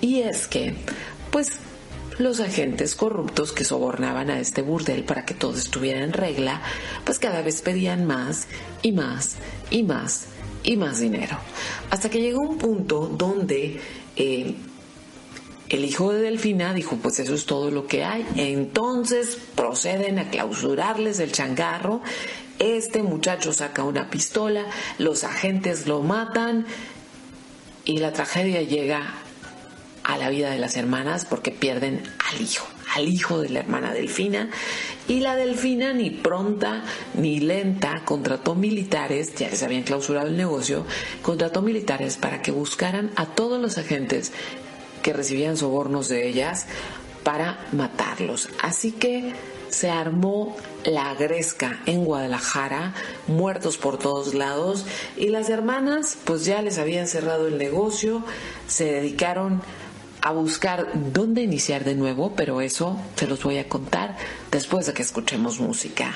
Y 0.00 0.20
es 0.22 0.46
que, 0.46 0.74
pues, 1.30 1.58
los 2.18 2.40
agentes 2.40 2.94
corruptos 2.94 3.52
que 3.52 3.64
sobornaban 3.64 4.30
a 4.30 4.40
este 4.40 4.62
burdel 4.62 5.04
para 5.04 5.26
que 5.26 5.34
todo 5.34 5.56
estuviera 5.56 6.02
en 6.02 6.14
regla, 6.14 6.62
pues 7.04 7.18
cada 7.18 7.42
vez 7.42 7.60
pedían 7.60 8.06
más 8.06 8.46
y 8.80 8.92
más 8.92 9.36
y 9.70 9.82
más 9.82 10.24
y 10.62 10.78
más 10.78 11.00
dinero. 11.00 11.38
Hasta 11.90 12.08
que 12.08 12.22
llegó 12.22 12.40
un 12.40 12.56
punto 12.56 13.06
donde 13.06 13.78
eh, 14.16 14.54
el 15.70 15.84
hijo 15.84 16.12
de 16.12 16.20
Delfina 16.20 16.74
dijo, 16.74 16.96
pues 16.96 17.20
eso 17.20 17.32
es 17.34 17.46
todo 17.46 17.70
lo 17.70 17.86
que 17.86 18.04
hay. 18.04 18.26
Entonces 18.36 19.38
proceden 19.54 20.18
a 20.18 20.28
clausurarles 20.28 21.20
el 21.20 21.30
changarro. 21.30 22.02
Este 22.58 23.02
muchacho 23.02 23.52
saca 23.52 23.84
una 23.84 24.10
pistola, 24.10 24.66
los 24.98 25.24
agentes 25.24 25.86
lo 25.86 26.02
matan 26.02 26.66
y 27.84 27.98
la 27.98 28.12
tragedia 28.12 28.62
llega 28.62 29.14
a 30.02 30.18
la 30.18 30.28
vida 30.28 30.50
de 30.50 30.58
las 30.58 30.76
hermanas 30.76 31.24
porque 31.24 31.52
pierden 31.52 32.02
al 32.30 32.40
hijo, 32.40 32.66
al 32.96 33.08
hijo 33.08 33.40
de 33.40 33.50
la 33.50 33.60
hermana 33.60 33.92
Delfina. 33.92 34.50
Y 35.06 35.20
la 35.20 35.36
Delfina 35.36 35.92
ni 35.92 36.10
pronta 36.10 36.84
ni 37.14 37.38
lenta 37.38 38.02
contrató 38.04 38.56
militares, 38.56 39.34
ya 39.36 39.48
les 39.48 39.62
habían 39.62 39.84
clausurado 39.84 40.26
el 40.26 40.36
negocio, 40.36 40.84
contrató 41.22 41.62
militares 41.62 42.16
para 42.16 42.42
que 42.42 42.50
buscaran 42.50 43.12
a 43.14 43.26
todos 43.26 43.62
los 43.62 43.78
agentes 43.78 44.32
que 45.02 45.12
recibían 45.12 45.56
sobornos 45.56 46.08
de 46.08 46.28
ellas 46.28 46.66
para 47.22 47.66
matarlos. 47.72 48.48
Así 48.62 48.92
que 48.92 49.32
se 49.68 49.90
armó 49.90 50.56
la 50.84 51.14
gresca 51.14 51.80
en 51.86 52.04
Guadalajara, 52.04 52.94
muertos 53.28 53.76
por 53.76 53.98
todos 53.98 54.34
lados, 54.34 54.84
y 55.16 55.28
las 55.28 55.48
hermanas 55.48 56.18
pues 56.24 56.44
ya 56.44 56.62
les 56.62 56.78
habían 56.78 57.06
cerrado 57.06 57.46
el 57.46 57.58
negocio, 57.58 58.24
se 58.66 58.84
dedicaron 58.84 59.62
a 60.22 60.32
buscar 60.32 60.88
dónde 61.12 61.42
iniciar 61.42 61.84
de 61.84 61.94
nuevo, 61.94 62.34
pero 62.36 62.60
eso 62.60 62.98
se 63.16 63.26
los 63.26 63.42
voy 63.42 63.58
a 63.58 63.68
contar 63.68 64.16
después 64.50 64.86
de 64.86 64.92
que 64.92 65.02
escuchemos 65.02 65.60
música. 65.60 66.12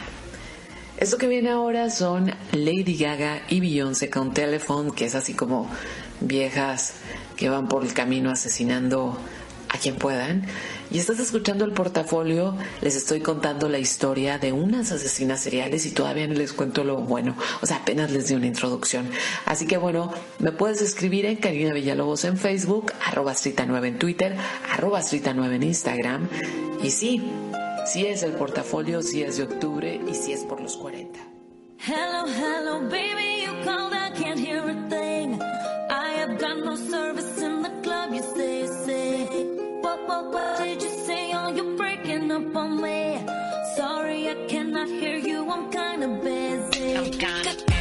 Esto 0.97 1.19
que 1.19 1.27
viene 1.27 1.51
ahora 1.51 1.91
son 1.91 2.33
Lady 2.53 2.97
Gaga 2.97 3.43
y 3.49 3.61
Beyoncé 3.61 4.11
con 4.11 4.33
Telephone, 4.33 4.93
que 4.93 5.07
es 5.07 5.15
así 5.15 5.35
como 5.35 5.69
viejas 6.21 6.95
que 7.37 7.49
van 7.49 7.69
por 7.69 7.85
el 7.85 7.93
camino 7.93 8.31
asesinando 8.31 9.19
a 9.75 9.79
quien 9.79 9.97
puedan. 9.97 10.47
Y 10.91 10.99
estás 10.99 11.19
escuchando 11.19 11.65
el 11.65 11.73
portafolio, 11.73 12.57
les 12.81 12.95
estoy 12.95 13.21
contando 13.21 13.69
la 13.69 13.79
historia 13.79 14.39
de 14.39 14.53
unas 14.53 14.93
asesinas 14.93 15.41
seriales 15.41 15.87
y 15.87 15.91
todavía 15.91 16.29
no 16.29 16.35
les 16.35 16.53
cuento 16.53 16.85
lo 16.85 16.99
bueno, 16.99 17.37
o 17.61 17.67
sea, 17.67 17.79
apenas 17.79 18.13
les 18.13 18.29
di 18.29 18.35
una 18.35 18.47
introducción. 18.47 19.09
Así 19.47 19.67
que 19.67 19.77
bueno, 19.77 20.13
me 20.39 20.53
puedes 20.53 20.81
escribir 20.81 21.27
en 21.27 21.37
Karina 21.37 21.73
Villalobos 21.73 22.25
en 22.25 22.37
Facebook, 22.39 22.93
arroba 23.05 23.33
Strita9 23.33 23.87
en 23.87 23.99
Twitter, 23.99 24.37
arroba 24.71 25.01
Strita9 25.01 25.55
en 25.55 25.63
Instagram. 25.65 26.29
Y 26.83 26.91
sí, 26.91 27.23
sí 27.87 28.07
es 28.07 28.23
el 28.23 28.33
portafolio, 28.33 29.03
sí 29.03 29.23
es 29.23 29.39
de 29.39 29.45
octubre 29.45 30.01
y 30.09 30.15
sí 30.15 30.33
es 30.33 30.45
por 30.45 30.61
los 30.61 30.77
40. 30.77 31.19
Hello, 31.87 32.25
hello, 32.27 32.81
baby, 32.89 33.45
you 33.45 33.94
up 42.35 42.57
on 42.57 42.83
me. 42.83 43.25
Sorry, 43.77 44.29
I 44.29 44.35
cannot 44.49 44.89
hear 44.89 45.19
you, 45.19 45.49
I'm 45.49 45.71
kinda 45.71 46.09
busy. 46.23 46.97
I'm 46.97 47.11
kinda 47.13 47.74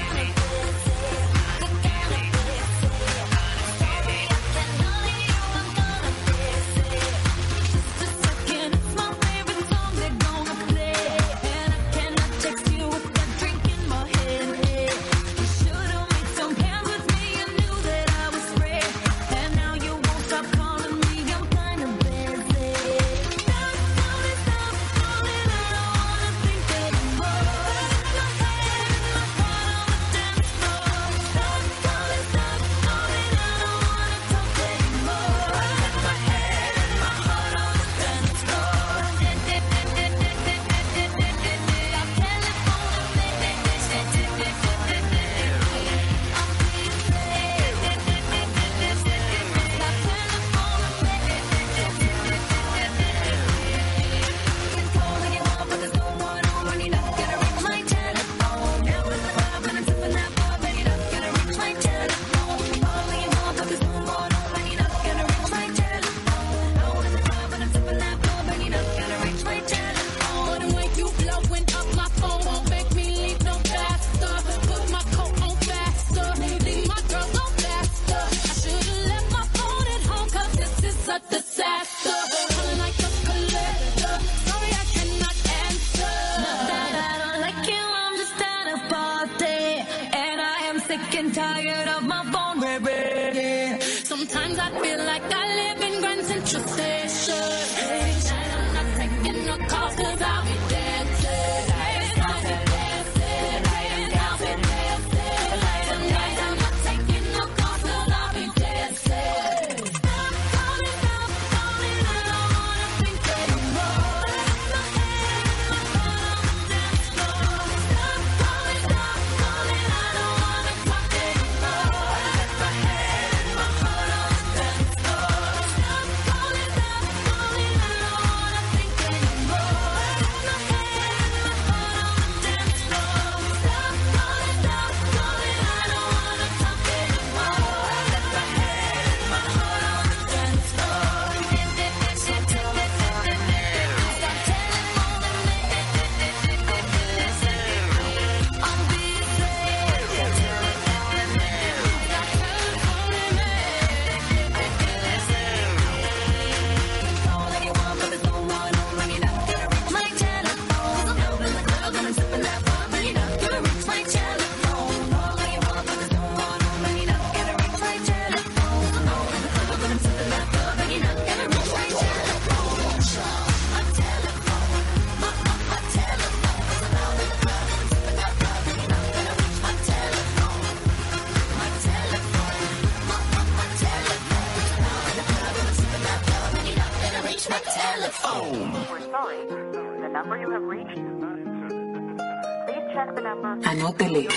Anótele 193.65 194.27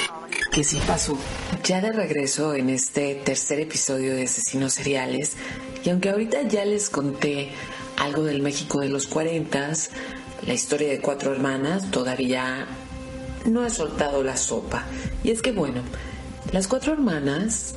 que 0.51 0.65
sí 0.65 0.81
pasó. 0.87 1.17
Ya 1.63 1.81
de 1.81 1.93
regreso 1.93 2.55
en 2.55 2.71
este 2.71 3.15
tercer 3.15 3.61
episodio 3.61 4.15
de 4.15 4.25
Asesinos 4.25 4.73
Seriales, 4.73 5.37
y 5.85 5.91
aunque 5.91 6.11
ahorita 6.11 6.43
ya 6.43 6.65
les 6.65 6.91
conté 6.91 7.51
algo 7.97 8.25
del 8.25 8.43
México 8.43 8.81
de 8.81 8.89
los 8.89 9.07
40, 9.07 9.73
la 10.47 10.55
historia 10.55 10.89
de 10.89 11.01
cuatro 11.01 11.33
hermanas, 11.33 11.91
todavía 11.91 12.67
no 13.45 13.65
he 13.65 13.71
soltado 13.71 14.23
la 14.23 14.37
sopa. 14.37 14.85
Y 15.23 15.31
es 15.31 15.43
que 15.43 15.53
bueno, 15.53 15.83
las 16.53 16.67
cuatro 16.69 16.93
hermanas 16.93 17.75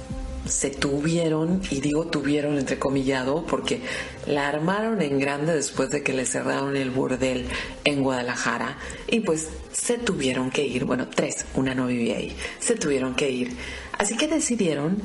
se 0.49 0.69
tuvieron, 0.69 1.61
y 1.69 1.81
digo 1.81 2.07
tuvieron 2.07 2.57
entrecomillado, 2.57 3.45
porque 3.45 3.81
la 4.25 4.47
armaron 4.47 5.01
en 5.01 5.19
grande 5.19 5.53
después 5.53 5.89
de 5.89 6.03
que 6.03 6.13
le 6.13 6.25
cerraron 6.25 6.75
el 6.75 6.91
burdel 6.91 7.45
en 7.83 8.03
Guadalajara, 8.03 8.77
y 9.07 9.21
pues 9.21 9.49
se 9.71 9.97
tuvieron 9.97 10.51
que 10.51 10.65
ir, 10.65 10.85
bueno, 10.85 11.07
tres, 11.07 11.45
una 11.55 11.73
no 11.73 11.87
vivía 11.87 12.17
ahí, 12.17 12.35
se 12.59 12.75
tuvieron 12.75 13.15
que 13.15 13.31
ir. 13.31 13.55
Así 13.97 14.17
que 14.17 14.27
decidieron 14.27 15.01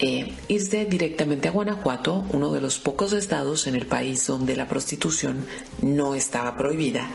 eh, 0.00 0.34
irse 0.48 0.86
directamente 0.86 1.46
a 1.46 1.52
Guanajuato, 1.52 2.24
uno 2.32 2.52
de 2.52 2.60
los 2.60 2.78
pocos 2.80 3.12
estados 3.12 3.68
en 3.68 3.76
el 3.76 3.86
país 3.86 4.26
donde 4.26 4.56
la 4.56 4.66
prostitución 4.66 5.46
no 5.82 6.16
estaba 6.16 6.56
prohibida. 6.56 7.08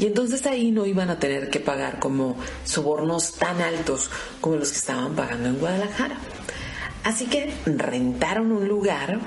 Y 0.00 0.06
entonces 0.06 0.44
ahí 0.46 0.72
no 0.72 0.84
iban 0.84 1.10
a 1.10 1.18
tener 1.20 1.48
que 1.48 1.60
pagar 1.60 2.00
como 2.00 2.36
sobornos 2.64 3.34
tan 3.34 3.60
altos 3.60 4.10
como 4.40 4.56
los 4.56 4.72
que 4.72 4.78
estaban 4.78 5.14
pagando 5.14 5.48
en 5.48 5.58
Guadalajara. 5.58 6.18
Así 7.04 7.26
que 7.26 7.52
rentaron 7.66 8.50
un 8.50 8.66
lugar, 8.66 9.20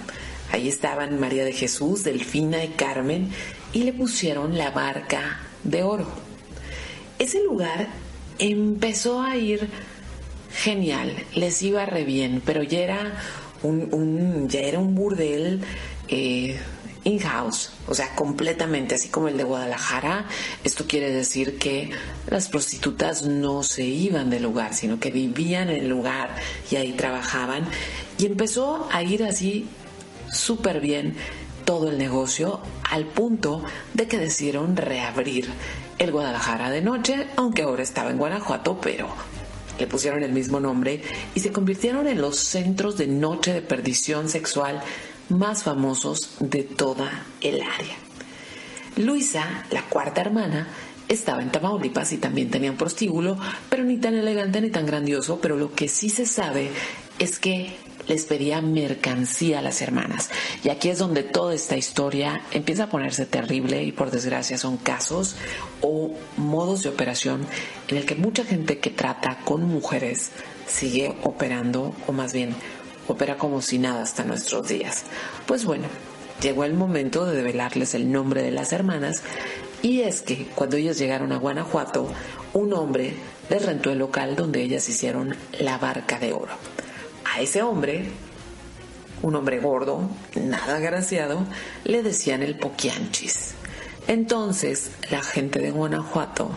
ahí 0.51 0.67
estaban 0.67 1.19
María 1.19 1.45
de 1.45 1.53
Jesús, 1.53 2.03
Delfina 2.03 2.63
y 2.63 2.69
Carmen, 2.69 3.29
y 3.71 3.83
le 3.83 3.93
pusieron 3.93 4.57
la 4.57 4.71
barca 4.71 5.39
de 5.63 5.83
oro. 5.83 6.07
Ese 7.19 7.43
lugar 7.43 7.87
empezó 8.39 9.21
a 9.21 9.37
ir 9.37 9.69
genial, 10.51 11.13
les 11.35 11.61
iba 11.61 11.85
re 11.85 12.03
bien, 12.03 12.41
pero 12.43 12.63
ya 12.63 12.79
era 12.79 13.13
un, 13.61 14.47
ya 14.49 14.61
era 14.61 14.79
un 14.79 14.95
burdel 14.95 15.61
eh, 16.07 16.59
in-house, 17.07 17.71
o 17.87 17.95
sea, 17.95 18.13
completamente, 18.15 18.95
así 18.95 19.09
como 19.09 19.29
el 19.29 19.37
de 19.37 19.43
Guadalajara. 19.43 20.25
Esto 20.63 20.85
quiere 20.87 21.11
decir 21.11 21.57
que 21.57 21.89
las 22.29 22.49
prostitutas 22.49 23.23
no 23.23 23.63
se 23.63 23.83
iban 23.85 24.29
del 24.29 24.43
lugar, 24.43 24.73
sino 24.73 24.99
que 24.99 25.09
vivían 25.09 25.69
en 25.69 25.83
el 25.83 25.89
lugar 25.89 26.35
y 26.69 26.75
ahí 26.75 26.93
trabajaban. 26.93 27.65
Y 28.17 28.25
empezó 28.25 28.87
a 28.91 29.03
ir 29.03 29.23
así 29.23 29.67
súper 30.31 30.81
bien 30.81 31.15
todo 31.63 31.89
el 31.89 31.97
negocio 31.97 32.61
al 32.89 33.05
punto 33.05 33.63
de 33.93 34.07
que 34.07 34.17
decidieron 34.17 34.75
reabrir 34.75 35.49
el 35.97 36.11
Guadalajara 36.11 36.69
de 36.69 36.81
noche, 36.81 37.27
aunque 37.35 37.63
ahora 37.63 37.83
estaba 37.83 38.11
en 38.11 38.17
Guanajuato, 38.17 38.79
pero 38.81 39.07
le 39.79 39.87
pusieron 39.87 40.23
el 40.23 40.31
mismo 40.31 40.59
nombre 40.59 41.01
y 41.35 41.39
se 41.39 41.51
convirtieron 41.51 42.07
en 42.07 42.19
los 42.19 42.39
centros 42.39 42.97
de 42.97 43.07
noche 43.07 43.53
de 43.53 43.61
perdición 43.61 44.29
sexual 44.29 44.81
más 45.29 45.63
famosos 45.63 46.35
de 46.39 46.63
toda 46.63 47.25
el 47.41 47.61
área. 47.61 47.95
Luisa, 48.97 49.65
la 49.71 49.83
cuarta 49.83 50.21
hermana, 50.21 50.67
estaba 51.07 51.41
en 51.41 51.51
Tamaulipas 51.51 52.11
y 52.13 52.17
también 52.17 52.49
tenía 52.49 52.71
un 52.71 52.77
prostíbulo, 52.77 53.37
pero 53.69 53.83
ni 53.83 53.97
tan 53.97 54.15
elegante 54.15 54.61
ni 54.61 54.69
tan 54.69 54.85
grandioso, 54.85 55.39
pero 55.41 55.55
lo 55.55 55.73
que 55.73 55.87
sí 55.87 56.09
se 56.09 56.25
sabe 56.25 56.69
es 57.19 57.39
que 57.39 57.75
les 58.07 58.25
pedía 58.25 58.61
mercancía 58.61 59.59
a 59.59 59.61
las 59.61 59.81
hermanas. 59.81 60.29
Y 60.63 60.69
aquí 60.69 60.89
es 60.89 60.99
donde 60.99 61.23
toda 61.23 61.53
esta 61.53 61.77
historia 61.77 62.41
empieza 62.51 62.85
a 62.85 62.89
ponerse 62.89 63.25
terrible 63.25 63.83
y 63.83 63.91
por 63.91 64.11
desgracia 64.11 64.57
son 64.57 64.77
casos 64.77 65.35
o 65.81 66.13
modos 66.37 66.83
de 66.83 66.89
operación 66.89 67.45
en 67.87 67.97
el 67.97 68.05
que 68.05 68.15
mucha 68.15 68.45
gente 68.45 68.79
que 68.79 68.89
trata 68.89 69.39
con 69.43 69.63
mujeres 69.63 70.31
sigue 70.67 71.15
operando 71.23 71.93
o 72.07 72.11
más 72.11 72.33
bien 72.33 72.55
opera 73.07 73.37
como 73.37 73.61
si 73.61 73.77
nada 73.77 74.01
hasta 74.01 74.23
nuestros 74.23 74.67
días. 74.67 75.03
Pues 75.45 75.65
bueno, 75.65 75.87
llegó 76.41 76.63
el 76.63 76.73
momento 76.73 77.25
de 77.25 77.35
develarles 77.35 77.93
el 77.95 78.11
nombre 78.11 78.43
de 78.43 78.51
las 78.51 78.73
hermanas 78.73 79.23
y 79.81 80.01
es 80.01 80.21
que 80.21 80.47
cuando 80.55 80.77
ellas 80.77 80.97
llegaron 80.97 81.31
a 81.31 81.37
Guanajuato, 81.37 82.07
un 82.53 82.73
hombre 82.73 83.13
les 83.49 83.65
rentó 83.65 83.91
el 83.91 83.99
local 83.99 84.35
donde 84.35 84.61
ellas 84.61 84.89
hicieron 84.89 85.35
la 85.59 85.77
barca 85.77 86.19
de 86.19 86.33
oro. 86.33 86.53
A 87.33 87.41
ese 87.41 87.61
hombre, 87.61 88.05
un 89.21 89.35
hombre 89.35 89.59
gordo, 89.59 90.09
nada 90.35 90.77
agraciado, 90.77 91.45
le 91.83 92.03
decían 92.03 92.41
el 92.43 92.57
poquianchis. 92.57 93.53
Entonces 94.07 94.91
la 95.11 95.21
gente 95.21 95.59
de 95.59 95.71
Guanajuato 95.71 96.49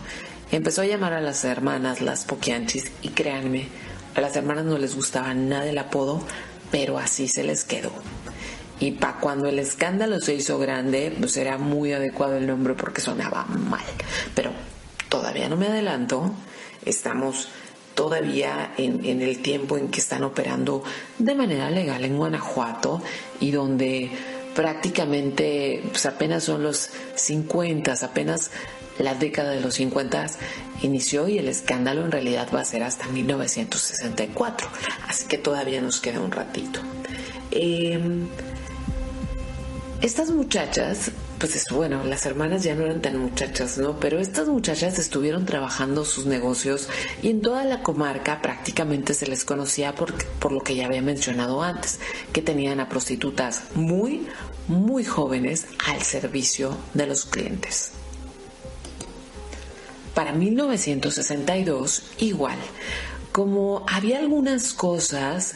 empezó 0.52 0.82
a 0.82 0.86
llamar 0.86 1.12
a 1.12 1.20
las 1.20 1.44
hermanas 1.44 2.00
las 2.00 2.24
poquianchis 2.24 2.90
y 3.02 3.08
créanme, 3.08 3.68
a 4.14 4.20
las 4.20 4.36
hermanas 4.36 4.64
no 4.64 4.78
les 4.78 4.94
gustaba 4.94 5.32
nada 5.34 5.66
el 5.66 5.78
apodo, 5.78 6.22
pero 6.70 6.98
así 6.98 7.28
se 7.28 7.44
les 7.44 7.64
quedó. 7.64 7.92
Y 8.80 8.92
para 8.92 9.18
cuando 9.20 9.48
el 9.48 9.58
escándalo 9.58 10.20
se 10.20 10.34
hizo 10.34 10.58
grande, 10.58 11.14
pues 11.18 11.36
era 11.36 11.58
muy 11.58 11.92
adecuado 11.92 12.36
el 12.38 12.46
nombre 12.46 12.74
porque 12.74 13.02
sonaba 13.02 13.44
mal. 13.44 13.84
Pero 14.34 14.52
todavía 15.10 15.48
no 15.48 15.56
me 15.56 15.66
adelanto, 15.66 16.32
estamos 16.86 17.48
todavía 17.94 18.72
en, 18.78 19.20
el 19.20 19.42
tiempo 19.42 19.76
en 19.76 19.88
que 19.88 20.00
están 20.00 20.24
operando 20.24 20.82
de 21.18 21.34
manera 21.34 21.68
legal 21.68 22.02
en 22.04 22.16
Guanajuato 22.16 23.02
y 23.40 23.50
donde 23.50 24.10
prácticamente 24.54 25.82
pues 25.90 26.06
apenas 26.06 26.44
son 26.44 26.62
los 26.62 26.88
50, 27.14 27.92
apenas 28.02 28.50
la 29.00 29.14
década 29.14 29.50
de 29.50 29.60
los 29.60 29.74
50 29.74 30.26
inició 30.82 31.28
y 31.28 31.38
el 31.38 31.48
escándalo 31.48 32.04
en 32.04 32.12
realidad 32.12 32.48
va 32.54 32.60
a 32.60 32.64
ser 32.64 32.82
hasta 32.82 33.06
1964. 33.08 34.68
Así 35.08 35.26
que 35.26 35.38
todavía 35.38 35.80
nos 35.80 36.00
queda 36.00 36.20
un 36.20 36.30
ratito. 36.30 36.80
Eh, 37.50 37.98
estas 40.02 40.30
muchachas 40.30 41.10
pues 41.40 41.56
es 41.56 41.64
bueno, 41.70 42.04
las 42.04 42.26
hermanas 42.26 42.62
ya 42.62 42.74
no 42.74 42.84
eran 42.84 43.00
tan 43.00 43.16
muchachas, 43.16 43.78
¿no? 43.78 43.98
Pero 43.98 44.18
estas 44.18 44.46
muchachas 44.46 44.98
estuvieron 44.98 45.46
trabajando 45.46 46.04
sus 46.04 46.26
negocios 46.26 46.88
y 47.22 47.30
en 47.30 47.40
toda 47.40 47.64
la 47.64 47.82
comarca 47.82 48.42
prácticamente 48.42 49.14
se 49.14 49.26
les 49.26 49.46
conocía 49.46 49.94
por, 49.94 50.12
por 50.38 50.52
lo 50.52 50.60
que 50.60 50.74
ya 50.74 50.84
había 50.84 51.00
mencionado 51.00 51.62
antes, 51.62 51.98
que 52.34 52.42
tenían 52.42 52.78
a 52.78 52.90
prostitutas 52.90 53.62
muy, 53.74 54.26
muy 54.68 55.02
jóvenes 55.02 55.66
al 55.86 56.02
servicio 56.02 56.76
de 56.92 57.06
los 57.06 57.24
clientes. 57.24 57.92
Para 60.14 60.32
1962, 60.32 62.02
igual, 62.18 62.58
como 63.32 63.84
había 63.88 64.18
algunas 64.18 64.72
cosas 64.72 65.54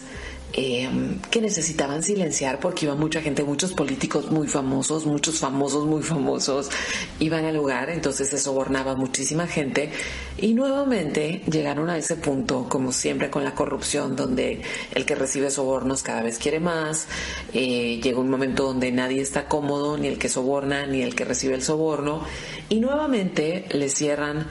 eh, 0.57 0.89
que 1.33 1.41
necesitaban 1.41 2.05
silenciar 2.05 2.61
porque 2.61 2.87
iba 2.87 2.95
mucha 2.95 3.21
gente, 3.21 3.43
muchos 3.43 3.73
políticos 3.73 4.31
muy 4.31 4.47
famosos, 4.47 5.05
muchos 5.05 5.41
famosos 5.41 5.85
muy 5.85 6.03
famosos 6.03 6.71
iban 7.19 7.45
al 7.45 7.57
lugar, 7.57 7.91
entonces 7.91 8.29
se 8.29 8.39
sobornaba 8.39 8.95
muchísima 8.95 9.49
gente. 9.49 9.91
Y 10.39 10.55
nuevamente 10.55 11.43
llegaron 11.51 11.91
a 11.91 11.99
ese 11.99 12.15
punto, 12.17 12.69
como 12.69 12.93
siempre 12.93 13.31
con 13.31 13.43
la 13.43 13.55
corrupción, 13.55 14.15
donde 14.15 14.63
el 14.93 15.05
que 15.05 15.17
recibe 15.17 15.51
sobornos 15.51 16.05
cada 16.05 16.23
vez 16.23 16.39
quiere 16.39 16.61
más, 16.61 17.09
eh, 17.53 18.01
llega 18.01 18.21
un 18.21 18.31
momento 18.31 18.65
donde 18.65 18.93
nadie 18.93 19.23
está 19.23 19.49
cómodo, 19.49 19.99
ni 19.99 20.07
el 20.07 20.19
que 20.19 20.29
soborna, 20.29 20.87
ni 20.87 21.03
el 21.03 21.17
que 21.17 21.25
recibe 21.25 21.55
el 21.55 21.63
soborno, 21.63 22.23
y 22.69 22.79
nuevamente 22.79 23.67
le 23.73 23.89
cierran 23.89 24.47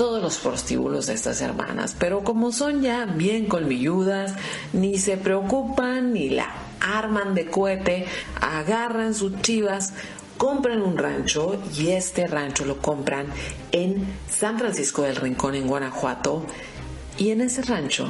todos 0.00 0.22
los 0.22 0.38
prostíbulos 0.38 1.08
de 1.08 1.12
estas 1.12 1.42
hermanas, 1.42 1.94
pero 1.98 2.24
como 2.24 2.52
son 2.52 2.80
ya 2.80 3.04
bien 3.04 3.44
colmilludas, 3.44 4.32
ni 4.72 4.96
se 4.96 5.18
preocupan 5.18 6.14
ni 6.14 6.30
la 6.30 6.48
arman 6.80 7.34
de 7.34 7.50
cohete, 7.50 8.06
agarran 8.40 9.12
sus 9.12 9.42
chivas, 9.42 9.92
compran 10.38 10.80
un 10.80 10.96
rancho 10.96 11.62
y 11.76 11.88
este 11.88 12.26
rancho 12.26 12.64
lo 12.64 12.78
compran 12.78 13.26
en 13.72 14.06
San 14.26 14.58
Francisco 14.58 15.02
del 15.02 15.16
Rincón, 15.16 15.54
en 15.54 15.66
Guanajuato, 15.66 16.46
y 17.18 17.28
en 17.28 17.42
ese 17.42 17.60
rancho 17.60 18.08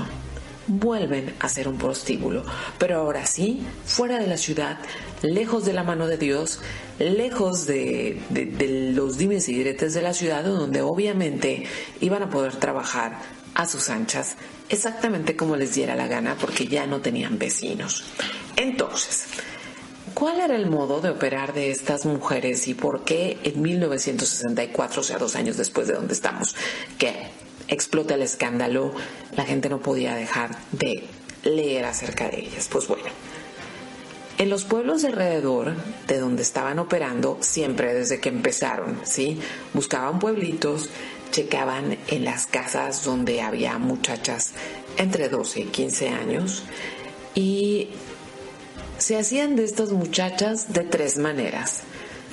vuelven 0.69 1.35
a 1.41 1.49
ser 1.49 1.67
un 1.67 1.77
prostíbulo, 1.77 2.45
pero 2.79 2.99
ahora 3.01 3.27
sí, 3.27 3.67
fuera 3.85 4.21
de 4.21 4.29
la 4.29 4.37
ciudad, 4.37 4.79
lejos 5.23 5.65
de 5.65 5.73
la 5.73 5.85
mano 5.85 6.07
de 6.07 6.17
Dios, 6.17 6.61
lejos 6.99 7.67
de, 7.67 8.21
los 8.95 9.19
dimes 9.19 9.49
y 9.49 9.55
diretes 9.55 9.95
de 9.95 10.03
la 10.03 10.15
ciudad, 10.15 10.45
donde 10.45 10.83
obviamente 10.83 11.65
iban 12.01 12.23
a 12.23 12.31
poder 12.31 12.57
trabajar 12.57 13.19
a 13.55 13.67
sus 13.67 13.91
anchas, 13.91 14.37
exactamente 14.69 15.37
como 15.37 15.57
les 15.57 15.75
diera 15.75 15.97
la 15.97 16.07
gana, 16.07 16.37
porque 16.41 16.67
ya 16.67 16.87
no 16.87 17.01
tenían 17.01 17.39
vecinos. 17.39 18.05
Entonces, 18.57 19.27
¿Cuál 20.15 20.41
era 20.41 20.57
el 20.57 20.69
modo 20.69 21.01
de 21.01 21.09
operar 21.09 21.55
de 21.55 21.71
estas 21.71 22.05
mujeres 22.05 22.67
y 22.67 22.75
por 22.75 23.05
qué 23.05 23.39
en 23.45 23.63
1964, 23.63 25.01
o 25.01 25.05
sea, 25.05 25.19
dos 25.19 25.37
años 25.37 25.57
después 25.57 25.87
de 25.87 25.95
donde 25.95 26.15
estamos, 26.15 26.57
que 26.99 27.29
explota 27.69 28.17
el 28.17 28.23
escándalo, 28.23 28.93
la 29.37 29.45
gente 29.45 29.69
no 29.69 29.81
podía 29.81 30.15
dejar 30.15 30.59
de 30.73 31.05
leer 31.45 31.85
acerca 31.85 32.29
de 32.29 32.41
ellas. 32.41 32.69
Pues 32.71 32.89
bueno, 32.89 33.09
en 34.41 34.49
los 34.49 34.65
pueblos 34.65 35.05
alrededor 35.05 35.75
de 36.07 36.19
donde 36.19 36.41
estaban 36.41 36.79
operando, 36.79 37.37
siempre 37.41 37.93
desde 37.93 38.21
que 38.21 38.31
empezaron, 38.31 38.99
¿sí? 39.05 39.39
Buscaban 39.75 40.19
pueblitos, 40.19 40.89
checaban 41.31 41.99
en 42.07 42.25
las 42.25 42.47
casas 42.47 43.05
donde 43.05 43.43
había 43.43 43.77
muchachas 43.77 44.53
entre 44.97 45.29
12 45.29 45.61
y 45.61 45.65
15 45.65 46.09
años 46.09 46.63
y 47.35 47.91
se 48.97 49.19
hacían 49.19 49.57
de 49.57 49.65
estas 49.65 49.91
muchachas 49.91 50.73
de 50.73 50.85
tres 50.85 51.19
maneras. 51.19 51.83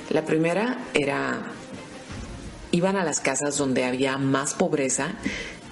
La 0.08 0.24
primera 0.24 0.78
era 0.94 1.42
iban 2.70 2.96
a 2.96 3.04
las 3.04 3.20
casas 3.20 3.58
donde 3.58 3.84
había 3.84 4.16
más 4.16 4.54
pobreza 4.54 5.12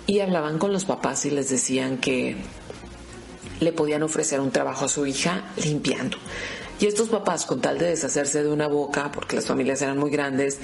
y 0.07 0.21
hablaban 0.21 0.59
con 0.59 0.75
los 0.75 0.85
papás 0.85 1.25
y 1.25 1.31
les 1.31 1.49
decían 1.49 1.97
que 1.97 2.37
le 3.61 3.73
podían 3.73 4.03
ofrecer 4.03 4.41
un 4.41 4.51
trabajo 4.51 4.85
a 4.85 4.89
su 4.89 5.07
hija 5.07 5.45
limpiando. 5.63 6.19
Y 6.79 6.87
estos 6.87 7.09
papás, 7.09 7.47
con 7.47 7.61
tal 7.61 7.79
de 7.79 7.87
deshacerse 7.87 8.43
de 8.43 8.51
una 8.51 8.69
boca, 8.69 9.11
porque 9.13 9.37
las 9.37 9.47
familias 9.47 9.81
eran 9.81 9.99
muy 9.99 10.11
grandes, 10.11 10.59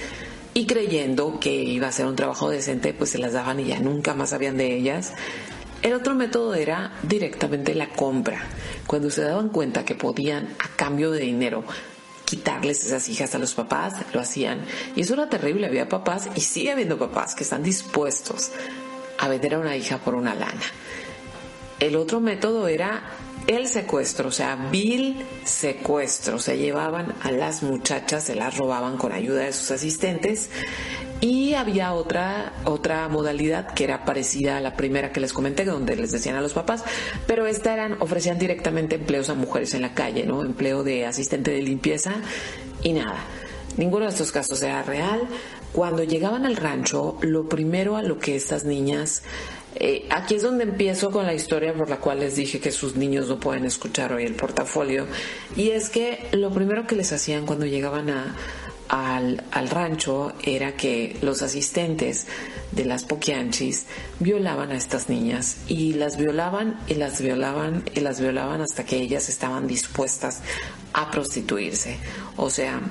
y 0.55 0.67
creyendo 0.67 1.41
que 1.41 1.51
iba 1.51 1.89
a 1.89 1.93
ser 1.93 2.07
un 2.07 2.17
trabajo 2.17 2.51
decente, 2.51 2.93
pues 2.93 3.11
se 3.11 3.19
las 3.19 3.33
daban 3.33 3.61
y 3.61 3.65
ya 3.65 3.81
nunca 3.81 4.15
más 4.15 4.31
sabían 4.31 4.59
de 4.59 4.75
ellas. 4.75 5.15
El 5.81 5.95
otro 5.95 6.15
método 6.15 6.55
era 6.55 6.93
directamente 7.03 7.75
la 7.75 7.89
compra. 7.89 8.41
Cuando 8.87 9.11
se 9.11 9.23
daban 9.23 9.49
cuenta 9.49 9.85
que 9.85 9.95
podían, 9.95 10.55
a 10.59 10.69
cambio 10.77 11.11
de 11.11 11.21
dinero, 11.21 11.65
quitarles 12.27 12.85
esas 12.85 13.09
hijas 13.09 13.35
a 13.35 13.39
los 13.39 13.55
papás, 13.55 13.95
lo 14.13 14.21
hacían. 14.21 14.65
Y 14.95 15.01
eso 15.01 15.15
era 15.15 15.29
terrible. 15.29 15.67
Había 15.67 15.89
papás 15.89 16.29
y 16.35 16.41
sigue 16.41 16.73
habiendo 16.73 16.99
papás 16.99 17.35
que 17.35 17.45
están 17.45 17.63
dispuestos 17.63 18.53
a 19.19 19.29
vender 19.29 19.55
a 19.55 19.59
una 19.59 19.77
hija 19.77 19.99
por 19.99 20.15
una 20.15 20.35
lana. 20.35 20.63
El 21.83 21.97
otro 21.97 22.21
método 22.21 22.69
era 22.69 23.03
el 23.49 23.67
secuestro, 23.67 24.29
o 24.29 24.31
sea, 24.31 24.55
vil 24.71 25.27
secuestro. 25.43 26.39
Se 26.39 26.57
llevaban 26.57 27.13
a 27.23 27.33
las 27.33 27.65
muchachas, 27.65 28.23
se 28.23 28.37
las 28.37 28.57
robaban 28.57 28.97
con 28.97 29.11
ayuda 29.11 29.43
de 29.43 29.53
sus 29.53 29.73
asistentes 29.73 30.49
y 31.21 31.55
había 31.55 31.93
otra, 31.93 32.53
otra 32.67 33.09
modalidad 33.09 33.75
que 33.75 33.83
era 33.83 34.05
parecida 34.05 34.59
a 34.59 34.61
la 34.61 34.77
primera 34.77 35.11
que 35.11 35.19
les 35.19 35.33
comenté, 35.33 35.65
donde 35.65 35.97
les 35.97 36.13
decían 36.13 36.37
a 36.37 36.41
los 36.41 36.53
papás, 36.53 36.85
pero 37.27 37.49
esta 37.49 37.75
eran, 37.75 37.97
ofrecían 38.01 38.39
directamente 38.39 38.95
empleos 38.95 39.29
a 39.29 39.35
mujeres 39.35 39.75
en 39.75 39.83
la 39.83 39.93
calle, 39.93 40.25
¿no? 40.25 40.45
Empleo 40.45 40.85
de 40.85 41.05
asistente 41.07 41.51
de 41.51 41.63
limpieza 41.63 42.13
y 42.85 42.93
nada. 42.93 43.25
Ninguno 43.77 44.05
de 44.05 44.13
estos 44.13 44.31
casos 44.31 44.63
era 44.63 44.85
real. 44.85 45.23
Cuando 45.73 46.05
llegaban 46.05 46.47
al 46.47 46.55
rancho, 46.55 47.19
lo 47.23 47.49
primero 47.49 47.97
a 47.97 48.03
lo 48.03 48.19
que 48.19 48.37
estas 48.37 48.65
niñas 48.65 49.25
eh, 49.75 50.07
aquí 50.11 50.35
es 50.35 50.43
donde 50.43 50.65
empiezo 50.65 51.11
con 51.11 51.27
la 51.27 51.35
historia 51.35 51.75
por 51.75 51.89
la 51.89 51.99
cual 51.99 52.21
les 52.21 52.37
dije 52.37 52.61
que 52.61 52.71
sus 52.71 52.97
niños 52.97 53.29
no 53.29 53.39
pueden 53.41 53.65
escuchar 53.65 54.13
hoy 54.13 54.25
el 54.25 54.35
portafolio. 54.35 55.07
Y 55.57 55.71
es 55.71 55.89
que 55.89 56.27
lo 56.33 56.51
primero 56.51 56.87
que 56.87 56.97
les 56.97 57.13
hacían 57.13 57.47
cuando 57.47 57.67
llegaban 57.67 58.11
a, 58.11 58.37
al, 58.93 59.69
rancho 59.71 60.35
era 60.43 60.77
que 60.77 61.17
los 61.23 61.41
asistentes 61.41 62.27
de 62.73 62.85
las 62.85 63.05
poquianchis 63.05 63.87
violaban 64.21 64.71
a 64.71 64.77
estas 64.77 65.09
niñas 65.09 65.57
y 65.67 65.95
las 65.95 66.19
violaban 66.19 66.79
y 66.87 66.95
las 66.95 67.21
violaban 67.23 67.85
y 67.95 68.01
las 68.01 68.21
violaban 68.21 68.61
hasta 68.61 68.85
que 68.85 68.97
ellas 68.97 69.31
estaban 69.31 69.67
dispuestas 69.67 70.43
a 70.93 71.11
prostituirse. 71.11 71.97
O 72.37 72.51
sea, 72.51 72.83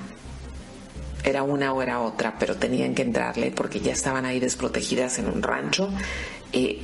era 1.23 1.43
una 1.43 1.71
o 1.71 1.83
era 1.83 2.01
otra, 2.01 2.35
pero 2.39 2.55
tenían 2.55 2.95
que 2.95 3.03
entrarle 3.03 3.51
porque 3.51 3.79
ya 3.79 3.91
estaban 3.91 4.25
ahí 4.25 4.39
desprotegidas 4.39 5.19
en 5.19 5.27
un 5.27 5.43
rancho. 5.43 5.89
Eh, 6.53 6.79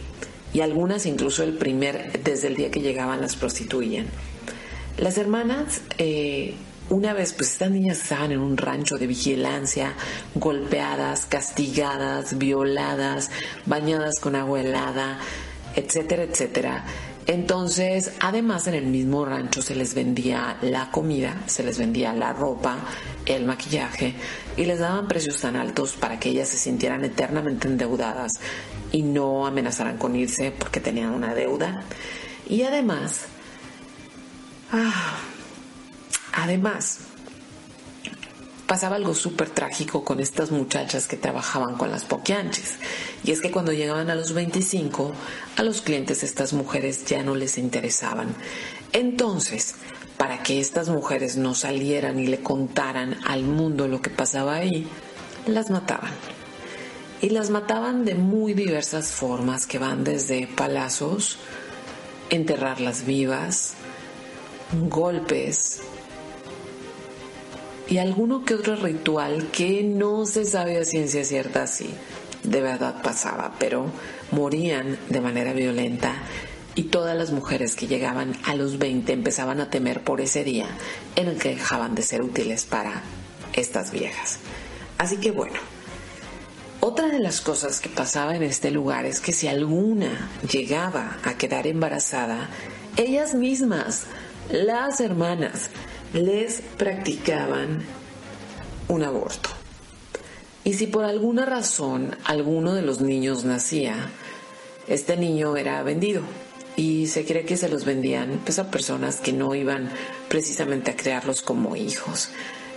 y 0.53 0.61
algunas 0.61 1.05
incluso 1.05 1.43
el 1.43 1.53
primer, 1.53 2.23
desde 2.23 2.47
el 2.47 2.55
día 2.55 2.71
que 2.71 2.81
llegaban 2.81 3.21
las 3.21 3.35
prostituían. 3.35 4.07
Las 4.97 5.17
hermanas 5.17 5.81
eh, 5.97 6.55
una 6.89 7.13
vez, 7.13 7.33
pues 7.33 7.51
estas 7.51 7.69
niñas 7.69 8.01
estaban 8.01 8.31
en 8.31 8.39
un 8.39 8.55
rancho 8.55 8.97
de 8.97 9.07
vigilancia, 9.07 9.93
golpeadas, 10.35 11.25
castigadas, 11.25 12.37
violadas, 12.37 13.29
bañadas 13.65 14.19
con 14.21 14.37
agua 14.37 14.61
helada, 14.61 15.19
etcétera, 15.75 16.23
etcétera. 16.23 16.85
Entonces, 17.27 18.13
además 18.19 18.67
en 18.67 18.73
el 18.73 18.85
mismo 18.85 19.25
rancho 19.25 19.61
se 19.61 19.75
les 19.75 19.93
vendía 19.93 20.57
la 20.61 20.89
comida, 20.91 21.43
se 21.45 21.63
les 21.63 21.77
vendía 21.77 22.13
la 22.13 22.33
ropa, 22.33 22.77
el 23.25 23.45
maquillaje 23.45 24.15
y 24.55 24.65
les 24.65 24.79
daban 24.79 25.07
precios 25.07 25.41
tan 25.41 25.57
altos 25.57 25.93
para 25.93 26.19
que 26.19 26.29
ellas 26.29 26.47
se 26.47 26.57
sintieran 26.57 27.03
eternamente 27.03 27.67
endeudadas 27.67 28.31
y 28.91 29.03
no 29.03 29.45
amenazaran 29.45 29.97
con 29.97 30.15
irse 30.15 30.51
porque 30.51 30.79
tenían 30.79 31.09
una 31.09 31.33
deuda. 31.33 31.83
Y 32.47 32.61
además, 32.63 33.25
ah, 34.71 35.17
Además, 36.37 36.99
pasaba 38.67 38.97
algo 38.97 39.15
súper 39.15 39.49
trágico 39.49 40.03
con 40.03 40.19
estas 40.19 40.51
muchachas 40.51 41.07
que 41.07 41.15
trabajaban 41.15 41.75
con 41.77 41.89
las 41.89 42.03
poquianches. 42.03 42.75
Y 43.23 43.31
es 43.31 43.41
que 43.41 43.49
cuando 43.49 43.71
llegaban 43.71 44.09
a 44.09 44.15
los 44.15 44.33
25, 44.33 45.13
a 45.55 45.63
los 45.63 45.81
clientes 45.81 46.21
estas 46.21 46.53
mujeres 46.53 47.05
ya 47.05 47.23
no 47.23 47.33
les 47.33 47.57
interesaban. 47.57 48.35
Entonces, 48.91 49.75
para 50.17 50.43
que 50.43 50.59
estas 50.59 50.89
mujeres 50.89 51.37
no 51.37 51.55
salieran 51.55 52.19
y 52.19 52.27
le 52.27 52.41
contaran 52.41 53.17
al 53.25 53.43
mundo 53.43 53.87
lo 53.87 54.01
que 54.01 54.09
pasaba 54.09 54.55
ahí, 54.55 54.87
las 55.45 55.69
mataban. 55.69 56.11
Y 57.21 57.29
las 57.29 57.49
mataban 57.49 58.05
de 58.05 58.15
muy 58.15 58.53
diversas 58.53 59.11
formas 59.11 59.65
que 59.65 59.79
van 59.79 60.03
desde 60.03 60.45
palazos, 60.45 61.39
enterrarlas 62.29 63.05
vivas, 63.05 63.73
golpes, 64.89 65.81
y 67.89 67.99
alguno 67.99 68.43
que 68.43 68.55
otro 68.55 68.75
ritual 68.75 69.47
que 69.51 69.83
no 69.83 70.25
se 70.25 70.45
sabe 70.45 70.77
a 70.77 70.85
ciencia 70.85 71.23
cierta 71.23 71.67
si 71.67 71.89
de 72.43 72.61
verdad 72.61 73.01
pasaba, 73.01 73.53
pero 73.59 73.91
morían 74.31 74.97
de 75.09 75.21
manera 75.21 75.53
violenta 75.53 76.15
y 76.75 76.83
todas 76.83 77.17
las 77.17 77.31
mujeres 77.31 77.75
que 77.75 77.87
llegaban 77.87 78.35
a 78.43 78.55
los 78.55 78.77
20 78.77 79.11
empezaban 79.11 79.59
a 79.61 79.69
temer 79.69 80.03
por 80.03 80.21
ese 80.21 80.43
día 80.43 80.67
en 81.15 81.27
el 81.27 81.37
que 81.37 81.49
dejaban 81.49 81.95
de 81.95 82.03
ser 82.03 82.21
útiles 82.21 82.65
para 82.65 83.01
estas 83.53 83.91
viejas. 83.91 84.39
Así 84.97 85.17
que 85.17 85.31
bueno, 85.31 85.59
otra 86.79 87.07
de 87.07 87.19
las 87.19 87.41
cosas 87.41 87.79
que 87.79 87.89
pasaba 87.89 88.35
en 88.35 88.43
este 88.43 88.69
lugar 88.69 89.05
es 89.05 89.19
que 89.19 89.33
si 89.33 89.47
alguna 89.47 90.29
llegaba 90.49 91.17
a 91.23 91.35
quedar 91.35 91.67
embarazada, 91.67 92.49
ellas 92.95 93.33
mismas, 93.33 94.03
las 94.51 95.01
hermanas, 95.01 95.69
les 96.13 96.61
practicaban 96.77 97.83
un 98.87 99.03
aborto. 99.03 99.49
Y 100.63 100.73
si 100.73 100.87
por 100.87 101.05
alguna 101.05 101.45
razón 101.45 102.15
alguno 102.25 102.73
de 102.73 102.81
los 102.81 102.99
niños 103.01 103.45
nacía, 103.45 104.09
este 104.87 105.17
niño 105.17 105.55
era 105.55 105.81
vendido. 105.83 106.21
Y 106.75 107.07
se 107.07 107.25
cree 107.25 107.45
que 107.45 107.57
se 107.57 107.69
los 107.69 107.85
vendían 107.85 108.41
pues, 108.43 108.59
a 108.59 108.69
personas 108.69 109.19
que 109.19 109.33
no 109.33 109.55
iban 109.55 109.89
precisamente 110.27 110.91
a 110.91 110.95
crearlos 110.95 111.41
como 111.41 111.75
hijos. 111.75 112.29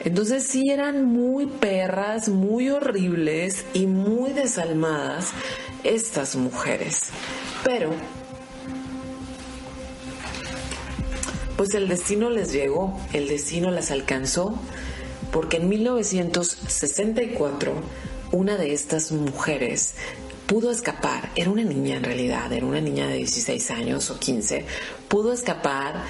Entonces 0.04 0.44
sí 0.44 0.70
eran 0.70 1.04
muy 1.04 1.46
perras, 1.46 2.28
muy 2.28 2.70
horribles 2.70 3.66
y 3.74 3.86
muy 3.86 4.32
desalmadas 4.32 5.32
estas 5.84 6.36
mujeres. 6.36 7.10
Pero, 7.64 7.90
pues 11.60 11.74
el 11.74 11.88
destino 11.88 12.30
les 12.30 12.54
llegó, 12.54 12.98
el 13.12 13.28
destino 13.28 13.70
las 13.70 13.90
alcanzó, 13.90 14.58
porque 15.30 15.58
en 15.58 15.68
1964 15.68 17.74
una 18.32 18.56
de 18.56 18.72
estas 18.72 19.12
mujeres 19.12 19.92
pudo 20.46 20.70
escapar, 20.70 21.28
era 21.34 21.50
una 21.50 21.62
niña 21.62 21.98
en 21.98 22.04
realidad, 22.04 22.50
era 22.50 22.64
una 22.64 22.80
niña 22.80 23.08
de 23.08 23.16
16 23.16 23.72
años 23.72 24.08
o 24.08 24.18
15, 24.18 24.64
pudo 25.08 25.34
escapar 25.34 26.06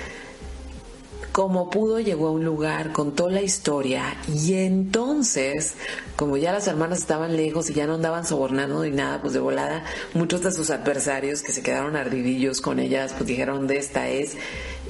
como 1.33 1.71
pudo 1.71 2.01
llegó 2.01 2.29
a 2.29 2.33
un 2.33 2.45
lugar, 2.45 2.93
contó 2.93 3.31
la 3.31 3.43
historia 3.43 4.17
y 4.29 4.55
entonces, 4.55 5.75
como 6.17 6.37
ya 6.37 6.53
las 6.53 6.67
hermanas 6.67 6.99
estaban 6.99 7.37
lejos 7.37 7.71
y 7.71 7.75
ya 7.75 7.87
no 7.87 7.95
andaban 7.95 8.27
sobornando 8.27 8.83
ni 8.83 8.91
nada, 8.91 9.21
pues 9.21 9.33
de 9.33 9.39
volada, 9.39 9.85
muchos 10.15 10.43
de 10.43 10.51
sus 10.51 10.71
adversarios 10.71 11.43
que 11.43 11.53
se 11.53 11.63
quedaron 11.63 11.97
ardidillos 11.97 12.61
con 12.61 12.81
ellas, 12.81 13.13
pues 13.17 13.27
dijeron 13.27 13.67
de 13.67 13.79
esta 13.79 14.09
es. 14.09 14.37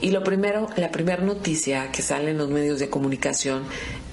Y 0.01 0.13
lo 0.13 0.25
primero, 0.25 0.69
la 0.77 0.91
primera 0.91 1.23
noticia 1.23 1.93
que 1.93 2.01
sale 2.01 2.31
en 2.31 2.39
los 2.39 2.49
medios 2.49 2.81
de 2.81 2.89
comunicación 2.89 3.65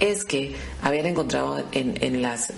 es 0.02 0.26
que 0.26 0.54
habían 0.82 1.06
encontrado 1.06 1.64
en, 1.72 1.96
en 2.02 2.22
las, 2.22 2.52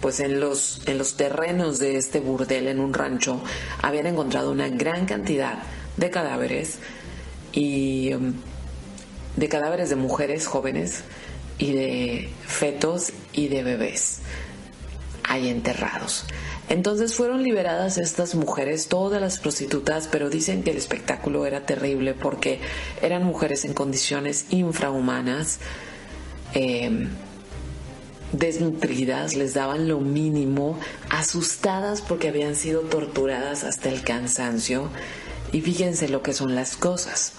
pues 0.00 0.18
en 0.18 0.40
los, 0.40 0.82
en 0.86 0.98
los 0.98 1.16
terrenos 1.16 1.78
de 1.78 1.96
este 1.96 2.18
burdel, 2.18 2.66
en 2.66 2.80
un 2.80 2.94
rancho, 2.94 3.40
habían 3.80 4.06
encontrado 4.06 4.50
una 4.50 4.68
gran 4.68 5.06
cantidad 5.06 5.62
de 5.96 6.10
cadáveres 6.10 6.78
y 7.52 8.12
um, 8.12 8.34
de 9.38 9.48
cadáveres 9.48 9.88
de 9.88 9.96
mujeres 9.96 10.46
jóvenes 10.46 11.02
y 11.58 11.72
de 11.72 12.28
fetos 12.44 13.12
y 13.32 13.48
de 13.48 13.62
bebés 13.62 14.20
ahí 15.22 15.48
enterrados. 15.48 16.24
Entonces 16.68 17.14
fueron 17.14 17.42
liberadas 17.42 17.98
estas 17.98 18.34
mujeres, 18.34 18.88
todas 18.88 19.20
las 19.20 19.38
prostitutas, 19.38 20.08
pero 20.10 20.28
dicen 20.28 20.62
que 20.62 20.70
el 20.72 20.76
espectáculo 20.76 21.46
era 21.46 21.66
terrible 21.66 22.14
porque 22.14 22.60
eran 23.00 23.24
mujeres 23.24 23.64
en 23.64 23.74
condiciones 23.74 24.46
infrahumanas, 24.50 25.60
em, 26.54 27.08
desnutridas, 28.32 29.34
les 29.36 29.54
daban 29.54 29.86
lo 29.88 30.00
mínimo, 30.00 30.78
asustadas 31.10 32.02
porque 32.02 32.28
habían 32.28 32.56
sido 32.56 32.80
torturadas 32.80 33.64
hasta 33.64 33.88
el 33.88 34.02
cansancio. 34.02 34.90
Y 35.52 35.60
fíjense 35.60 36.08
lo 36.08 36.22
que 36.22 36.34
son 36.34 36.54
las 36.54 36.76
cosas. 36.76 37.32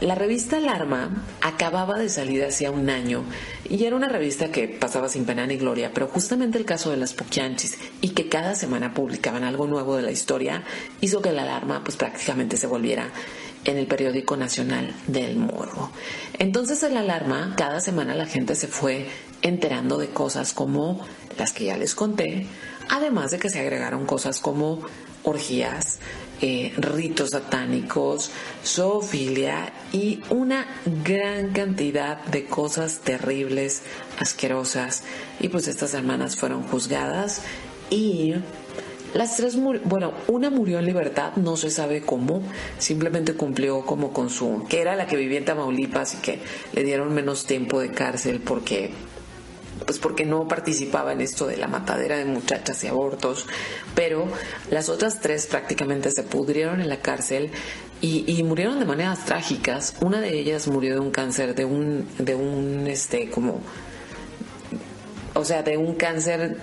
La 0.00 0.14
revista 0.14 0.56
Alarma 0.56 1.26
acababa 1.42 1.98
de 1.98 2.08
salir 2.08 2.42
hacía 2.42 2.70
un 2.70 2.88
año 2.88 3.22
y 3.68 3.84
era 3.84 3.96
una 3.96 4.08
revista 4.08 4.50
que 4.50 4.66
pasaba 4.66 5.10
sin 5.10 5.26
pena 5.26 5.46
ni 5.46 5.58
gloria, 5.58 5.90
pero 5.92 6.08
justamente 6.08 6.56
el 6.56 6.64
caso 6.64 6.90
de 6.90 6.96
las 6.96 7.12
Poquianchis 7.12 7.76
y 8.00 8.08
que 8.10 8.30
cada 8.30 8.54
semana 8.54 8.94
publicaban 8.94 9.44
algo 9.44 9.66
nuevo 9.66 9.96
de 9.96 10.02
la 10.02 10.10
historia 10.10 10.64
hizo 11.02 11.20
que 11.20 11.32
la 11.32 11.42
Alarma 11.42 11.84
pues 11.84 11.98
prácticamente 11.98 12.56
se 12.56 12.66
volviera 12.66 13.10
en 13.64 13.76
el 13.76 13.86
periódico 13.86 14.38
nacional 14.38 14.94
del 15.06 15.36
morbo. 15.36 15.90
Entonces 16.38 16.82
en 16.82 16.94
la 16.94 17.00
alarma, 17.00 17.54
cada 17.56 17.80
semana 17.80 18.14
la 18.14 18.26
gente 18.26 18.54
se 18.54 18.68
fue 18.68 19.06
enterando 19.42 19.98
de 19.98 20.08
cosas 20.08 20.54
como 20.54 21.04
las 21.38 21.52
que 21.52 21.66
ya 21.66 21.76
les 21.76 21.94
conté, 21.94 22.46
además 22.88 23.32
de 23.32 23.38
que 23.38 23.50
se 23.50 23.60
agregaron 23.60 24.06
cosas 24.06 24.40
como 24.40 24.80
orgías, 25.22 25.98
eh, 26.40 26.72
ritos 26.76 27.30
satánicos, 27.30 28.30
zoofilia 28.64 29.72
y 29.92 30.20
una 30.30 30.66
gran 31.04 31.52
cantidad 31.52 32.24
de 32.26 32.46
cosas 32.46 33.00
terribles, 33.00 33.82
asquerosas. 34.18 35.02
Y 35.38 35.48
pues 35.48 35.68
estas 35.68 35.94
hermanas 35.94 36.36
fueron 36.36 36.62
juzgadas 36.62 37.42
y 37.90 38.34
las 39.14 39.36
tres, 39.36 39.56
bueno, 39.56 40.12
una 40.28 40.50
murió 40.50 40.78
en 40.78 40.86
libertad, 40.86 41.34
no 41.34 41.56
se 41.56 41.70
sabe 41.70 42.00
cómo, 42.02 42.42
simplemente 42.78 43.34
cumplió 43.34 43.84
como 43.84 44.12
con 44.12 44.30
su, 44.30 44.64
que 44.68 44.80
era 44.80 44.94
la 44.94 45.08
que 45.08 45.16
vivía 45.16 45.38
en 45.38 45.44
Tamaulipas 45.44 46.14
y 46.14 46.16
que 46.18 46.38
le 46.72 46.84
dieron 46.84 47.12
menos 47.12 47.44
tiempo 47.44 47.80
de 47.80 47.90
cárcel 47.90 48.40
porque 48.40 48.92
pues 49.86 49.98
porque 49.98 50.24
no 50.24 50.46
participaba 50.48 51.12
en 51.12 51.20
esto 51.20 51.46
de 51.46 51.56
la 51.56 51.68
matadera 51.68 52.16
de 52.16 52.24
muchachas 52.24 52.82
y 52.84 52.88
abortos, 52.88 53.46
pero 53.94 54.28
las 54.70 54.88
otras 54.88 55.20
tres 55.20 55.46
prácticamente 55.46 56.10
se 56.10 56.22
pudrieron 56.22 56.80
en 56.80 56.88
la 56.88 57.00
cárcel 57.00 57.50
y, 58.02 58.42
murieron 58.44 58.78
de 58.78 58.86
maneras 58.86 59.26
trágicas. 59.26 59.94
Una 60.00 60.20
de 60.20 60.38
ellas 60.38 60.68
murió 60.68 60.94
de 60.94 61.00
un 61.00 61.10
cáncer, 61.10 61.54
de 61.54 61.66
un, 61.66 62.08
de 62.18 62.34
un, 62.34 62.86
este, 62.86 63.28
como, 63.28 63.60
o 65.34 65.44
sea, 65.44 65.62
de 65.62 65.76
un 65.76 65.94
cáncer 65.96 66.56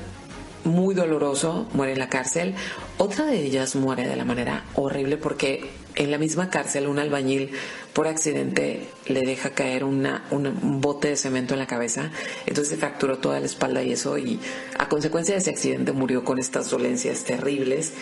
muy 0.63 0.95
doloroso, 0.95 1.67
muere 1.73 1.93
en 1.93 1.99
la 1.99 2.09
cárcel. 2.09 2.55
Otra 2.97 3.25
de 3.25 3.39
ellas 3.39 3.75
muere 3.75 4.07
de 4.07 4.15
la 4.15 4.25
manera 4.25 4.65
horrible 4.73 5.17
porque 5.17 5.69
en 5.97 6.11
la 6.11 6.17
misma 6.17 6.49
cárcel 6.49 6.87
un 6.87 6.99
albañil 6.99 7.51
por 7.93 8.07
accidente 8.07 8.87
le 9.07 9.21
deja 9.21 9.49
caer 9.49 9.83
una, 9.83 10.25
un 10.31 10.79
bote 10.79 11.09
de 11.09 11.15
cemento 11.15 11.55
en 11.55 11.59
la 11.59 11.67
cabeza, 11.67 12.11
entonces 12.45 12.69
se 12.69 12.77
fracturó 12.77 13.17
toda 13.17 13.39
la 13.39 13.47
espalda 13.47 13.81
y 13.81 13.93
eso, 13.93 14.17
y 14.17 14.39
a 14.77 14.87
consecuencia 14.87 15.33
de 15.33 15.39
ese 15.39 15.49
accidente 15.49 15.91
murió 15.91 16.23
con 16.23 16.39
estas 16.39 16.69
dolencias 16.69 17.23
terribles. 17.23 17.93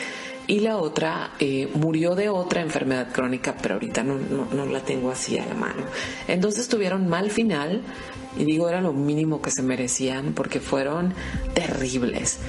Y 0.47 0.59
la 0.59 0.77
otra 0.77 1.31
eh, 1.39 1.69
murió 1.73 2.13
de 2.13 2.29
otra 2.29 2.61
enfermedad 2.61 3.11
crónica, 3.11 3.55
pero 3.59 3.75
ahorita 3.75 4.03
no, 4.03 4.19
no 4.19 4.65
la 4.67 4.81
tengo 4.81 5.09
así 5.09 5.39
a 5.39 5.45
la 5.45 5.55
mano. 5.55 5.81
Entonces 6.27 6.67
tuvieron 6.67 7.07
mal 7.07 7.31
final, 7.31 7.81
y 8.37 8.43
digo, 8.43 8.67
era 8.69 8.81
lo 8.81 8.93
mínimo 8.93 9.41
que 9.41 9.51
se 9.51 9.61
merecían 9.61 10.33
porque 10.33 10.59
fueron 10.59 11.13
terribles. 11.53 12.39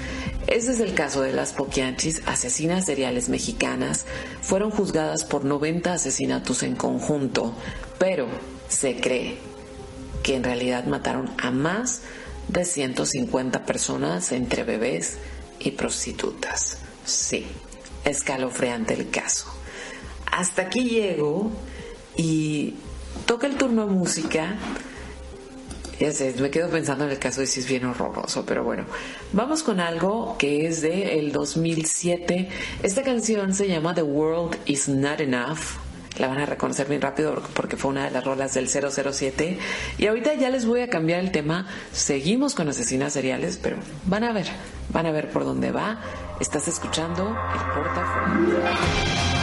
Ese 0.46 0.72
es 0.72 0.80
el 0.80 0.94
caso 0.94 1.22
de 1.22 1.32
las 1.32 1.52
Poquianchis, 1.52 2.22
asesinas 2.26 2.86
seriales 2.86 3.28
mexicanas. 3.28 4.06
Fueron 4.42 4.70
juzgadas 4.70 5.24
por 5.24 5.44
90 5.44 5.92
asesinatos 5.92 6.62
en 6.62 6.76
conjunto, 6.76 7.52
pero 7.98 8.28
se 8.68 9.00
cree 9.00 9.38
que 10.22 10.36
en 10.36 10.44
realidad 10.44 10.84
mataron 10.86 11.30
a 11.38 11.50
más 11.50 12.02
de 12.48 12.64
150 12.64 13.64
personas 13.66 14.30
entre 14.30 14.62
bebés 14.62 15.18
y 15.58 15.72
prostitutas. 15.72 16.78
Sí, 17.04 17.46
escalofriante 18.04 18.94
el 18.94 19.10
caso. 19.10 19.46
Hasta 20.30 20.62
aquí 20.62 20.84
llego 20.84 21.50
y 22.16 22.74
toca 23.26 23.48
el 23.48 23.56
turno 23.56 23.86
de 23.86 23.92
música 23.92 24.56
ya 25.98 26.12
sé, 26.12 26.34
me 26.40 26.50
quedo 26.50 26.68
pensando 26.68 27.04
en 27.04 27.10
el 27.10 27.18
caso 27.18 27.40
de 27.40 27.46
si 27.46 27.60
es 27.60 27.68
bien 27.68 27.84
horroroso, 27.84 28.44
pero 28.44 28.64
bueno. 28.64 28.84
Vamos 29.32 29.62
con 29.62 29.80
algo 29.80 30.36
que 30.38 30.66
es 30.66 30.82
de 30.82 31.18
el 31.18 31.32
2007. 31.32 32.48
Esta 32.82 33.02
canción 33.02 33.54
se 33.54 33.68
llama 33.68 33.94
The 33.94 34.02
World 34.02 34.58
Is 34.66 34.88
Not 34.88 35.20
Enough. 35.20 35.58
La 36.18 36.28
van 36.28 36.38
a 36.38 36.46
reconocer 36.46 36.88
bien 36.88 37.02
rápido 37.02 37.42
porque 37.54 37.76
fue 37.76 37.90
una 37.90 38.04
de 38.04 38.10
las 38.10 38.24
rolas 38.24 38.54
del 38.54 38.68
007. 38.68 39.58
Y 39.98 40.06
ahorita 40.06 40.34
ya 40.34 40.50
les 40.50 40.64
voy 40.66 40.80
a 40.80 40.88
cambiar 40.88 41.20
el 41.20 41.30
tema. 41.30 41.66
Seguimos 41.92 42.54
con 42.54 42.68
asesinas 42.68 43.12
seriales, 43.12 43.58
pero 43.62 43.76
van 44.06 44.24
a 44.24 44.32
ver, 44.32 44.46
van 44.90 45.06
a 45.06 45.12
ver 45.12 45.30
por 45.30 45.44
dónde 45.44 45.72
va. 45.72 46.00
Estás 46.40 46.68
escuchando 46.68 47.28
el 47.28 47.82
portafolio. 47.82 49.35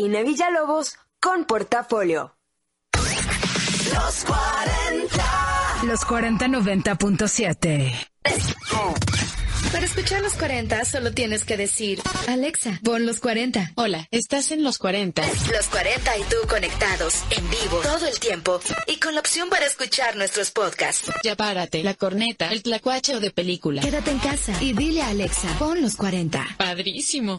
Karina 0.00 0.22
Villalobos 0.22 0.96
con 1.20 1.44
Portafolio. 1.44 2.34
Los 2.94 4.24
40. 4.24 5.82
Los 5.84 6.04
40 6.06 6.46
90.7. 6.46 8.08
Para 9.70 9.84
escuchar 9.84 10.22
los 10.22 10.32
40 10.36 10.86
solo 10.86 11.12
tienes 11.12 11.44
que 11.44 11.58
decir, 11.58 12.00
Alexa, 12.28 12.80
pon 12.82 13.04
los 13.04 13.20
40. 13.20 13.72
Hola, 13.74 14.08
estás 14.10 14.52
en 14.52 14.64
los 14.64 14.78
40. 14.78 15.22
Los 15.54 15.68
40 15.68 16.16
y 16.16 16.22
tú 16.22 16.36
conectados, 16.48 17.22
en 17.36 17.50
vivo, 17.50 17.80
todo 17.82 18.06
el 18.06 18.18
tiempo 18.18 18.58
y 18.86 18.96
con 18.96 19.14
la 19.14 19.20
opción 19.20 19.50
para 19.50 19.66
escuchar 19.66 20.16
nuestros 20.16 20.50
podcasts. 20.50 21.12
Ya 21.22 21.36
párate, 21.36 21.84
la 21.84 21.92
corneta, 21.92 22.48
el 22.48 22.62
tlacuache 22.62 23.16
o 23.16 23.20
de 23.20 23.32
película. 23.32 23.82
Quédate 23.82 24.12
en 24.12 24.18
casa 24.20 24.54
y 24.62 24.72
dile 24.72 25.02
a 25.02 25.08
Alexa, 25.08 25.54
pon 25.58 25.82
los 25.82 25.96
40. 25.96 26.56
Padrísimo. 26.56 27.38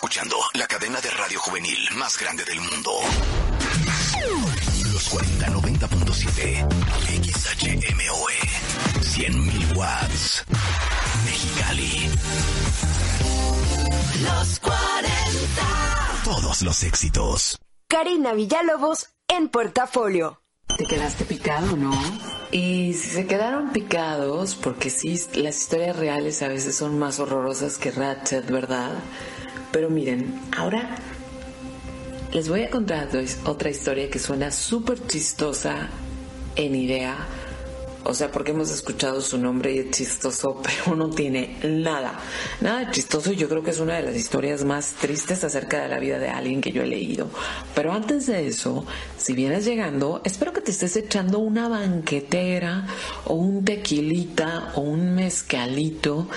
Escuchando 0.00 0.38
la 0.54 0.66
cadena 0.66 0.98
de 0.98 1.10
radio 1.10 1.38
juvenil 1.38 1.86
más 1.96 2.18
grande 2.18 2.42
del 2.46 2.58
mundo. 2.58 2.90
Los 4.94 5.12
4090.7 5.12 6.66
XHMOE 7.22 8.32
100.000 9.02 9.76
watts. 9.76 10.46
Mexicali. 11.26 12.08
Los 14.22 14.58
40. 14.60 15.12
Todos 16.24 16.62
los 16.62 16.82
éxitos. 16.82 17.58
Karina 17.86 18.32
Villalobos 18.32 19.10
en 19.28 19.50
Portafolio. 19.50 20.40
¿Te 20.78 20.86
quedaste 20.86 21.26
picado, 21.26 21.76
no? 21.76 21.92
Y 22.52 22.94
si 22.94 23.10
se 23.10 23.26
quedaron 23.26 23.70
picados, 23.70 24.54
porque 24.54 24.88
sí, 24.88 25.20
las 25.34 25.58
historias 25.58 25.96
reales 25.96 26.40
a 26.40 26.48
veces 26.48 26.74
son 26.74 26.98
más 26.98 27.20
horrorosas 27.20 27.76
que 27.76 27.90
Ratchet, 27.90 28.50
¿verdad? 28.50 28.92
Pero 29.72 29.88
miren, 29.88 30.34
ahora 30.56 30.96
les 32.32 32.48
voy 32.48 32.62
a 32.62 32.70
contar 32.70 33.08
otra 33.44 33.70
historia 33.70 34.08
que 34.08 34.18
suena 34.18 34.50
súper 34.50 35.06
chistosa 35.06 35.88
en 36.56 36.74
idea. 36.74 37.16
O 38.02 38.14
sea, 38.14 38.32
porque 38.32 38.52
hemos 38.52 38.70
escuchado 38.70 39.20
su 39.20 39.36
nombre 39.36 39.72
y 39.72 39.78
es 39.80 39.90
chistoso, 39.90 40.60
pero 40.62 40.96
no 40.96 41.10
tiene 41.10 41.58
nada, 41.64 42.18
nada 42.60 42.84
de 42.86 42.90
chistoso. 42.92 43.32
Y 43.32 43.36
yo 43.36 43.48
creo 43.48 43.62
que 43.62 43.70
es 43.70 43.80
una 43.80 43.96
de 43.96 44.02
las 44.02 44.16
historias 44.16 44.64
más 44.64 44.92
tristes 44.92 45.44
acerca 45.44 45.82
de 45.82 45.88
la 45.88 45.98
vida 45.98 46.18
de 46.18 46.28
alguien 46.28 46.60
que 46.60 46.72
yo 46.72 46.82
he 46.82 46.86
leído. 46.86 47.28
Pero 47.74 47.92
antes 47.92 48.26
de 48.26 48.46
eso, 48.46 48.86
si 49.18 49.34
vienes 49.34 49.64
llegando, 49.64 50.22
espero 50.24 50.52
que 50.52 50.60
te 50.60 50.70
estés 50.70 50.96
echando 50.96 51.40
una 51.40 51.68
banquetera 51.68 52.86
o 53.26 53.34
un 53.34 53.64
tequilita 53.64 54.72
o 54.76 54.80
un 54.80 55.14
mezcalito 55.14 56.28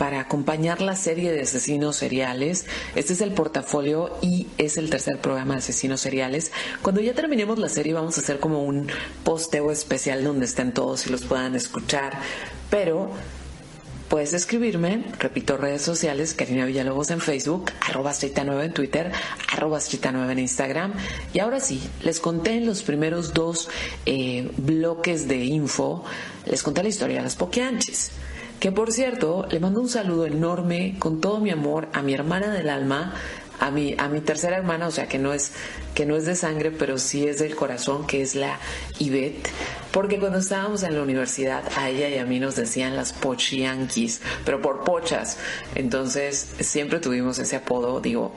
para 0.00 0.20
acompañar 0.20 0.80
la 0.80 0.96
serie 0.96 1.30
de 1.30 1.42
asesinos 1.42 1.96
seriales. 1.96 2.64
Este 2.94 3.12
es 3.12 3.20
el 3.20 3.32
portafolio 3.32 4.16
y 4.22 4.46
es 4.56 4.78
el 4.78 4.88
tercer 4.88 5.18
programa 5.18 5.52
de 5.52 5.58
asesinos 5.58 6.00
seriales. 6.00 6.52
Cuando 6.80 7.02
ya 7.02 7.12
terminemos 7.12 7.58
la 7.58 7.68
serie 7.68 7.92
vamos 7.92 8.16
a 8.16 8.22
hacer 8.22 8.40
como 8.40 8.64
un 8.64 8.88
posteo 9.24 9.70
especial 9.70 10.24
donde 10.24 10.46
estén 10.46 10.72
todos 10.72 11.06
y 11.06 11.10
los 11.10 11.26
puedan 11.26 11.54
escuchar. 11.54 12.18
Pero 12.70 13.10
Puedes 14.08 14.32
escribirme, 14.32 15.04
repito, 15.20 15.56
redes 15.56 15.82
sociales, 15.82 16.34
Karina 16.34 16.64
Villalobos 16.64 17.12
en 17.12 17.20
Facebook, 17.20 17.70
arroba 17.80 18.12
9 18.12 18.64
en 18.64 18.72
Twitter, 18.72 19.12
arroba 19.52 19.78
9 20.12 20.32
en 20.32 20.38
Instagram. 20.40 20.94
Y 21.32 21.38
ahora 21.38 21.60
sí, 21.60 21.80
les 22.02 22.18
conté 22.18 22.54
en 22.54 22.66
los 22.66 22.82
primeros 22.82 23.34
dos 23.34 23.68
eh, 24.06 24.50
bloques 24.56 25.28
de 25.28 25.44
info, 25.44 26.02
les 26.44 26.60
conté 26.64 26.82
la 26.82 26.88
historia 26.88 27.18
de 27.18 27.22
las 27.22 27.36
poquianchis. 27.36 28.10
Que 28.60 28.72
por 28.72 28.92
cierto, 28.92 29.46
le 29.50 29.58
mando 29.58 29.80
un 29.80 29.88
saludo 29.88 30.26
enorme 30.26 30.96
con 30.98 31.22
todo 31.22 31.40
mi 31.40 31.50
amor 31.50 31.88
a 31.94 32.02
mi 32.02 32.12
hermana 32.12 32.52
del 32.52 32.68
alma, 32.68 33.14
a 33.58 33.70
mi, 33.70 33.94
a 33.96 34.08
mi 34.08 34.20
tercera 34.20 34.58
hermana, 34.58 34.86
o 34.86 34.90
sea 34.90 35.08
que 35.08 35.18
no 35.18 35.32
es, 35.32 35.52
que 35.94 36.04
no 36.04 36.14
es 36.14 36.26
de 36.26 36.36
sangre, 36.36 36.70
pero 36.70 36.98
sí 36.98 37.26
es 37.26 37.38
del 37.38 37.56
corazón, 37.56 38.06
que 38.06 38.20
es 38.20 38.34
la 38.34 38.60
Ivette. 38.98 39.48
Porque 39.92 40.18
cuando 40.18 40.38
estábamos 40.38 40.82
en 40.82 40.94
la 40.94 41.02
universidad, 41.02 41.64
a 41.74 41.88
ella 41.88 42.10
y 42.10 42.18
a 42.18 42.26
mí 42.26 42.38
nos 42.38 42.54
decían 42.56 42.96
las 42.96 43.14
pochianquis, 43.14 44.20
pero 44.44 44.60
por 44.60 44.84
pochas. 44.84 45.38
Entonces 45.74 46.52
siempre 46.60 47.00
tuvimos 47.00 47.38
ese 47.38 47.56
apodo, 47.56 48.00
digo, 48.00 48.32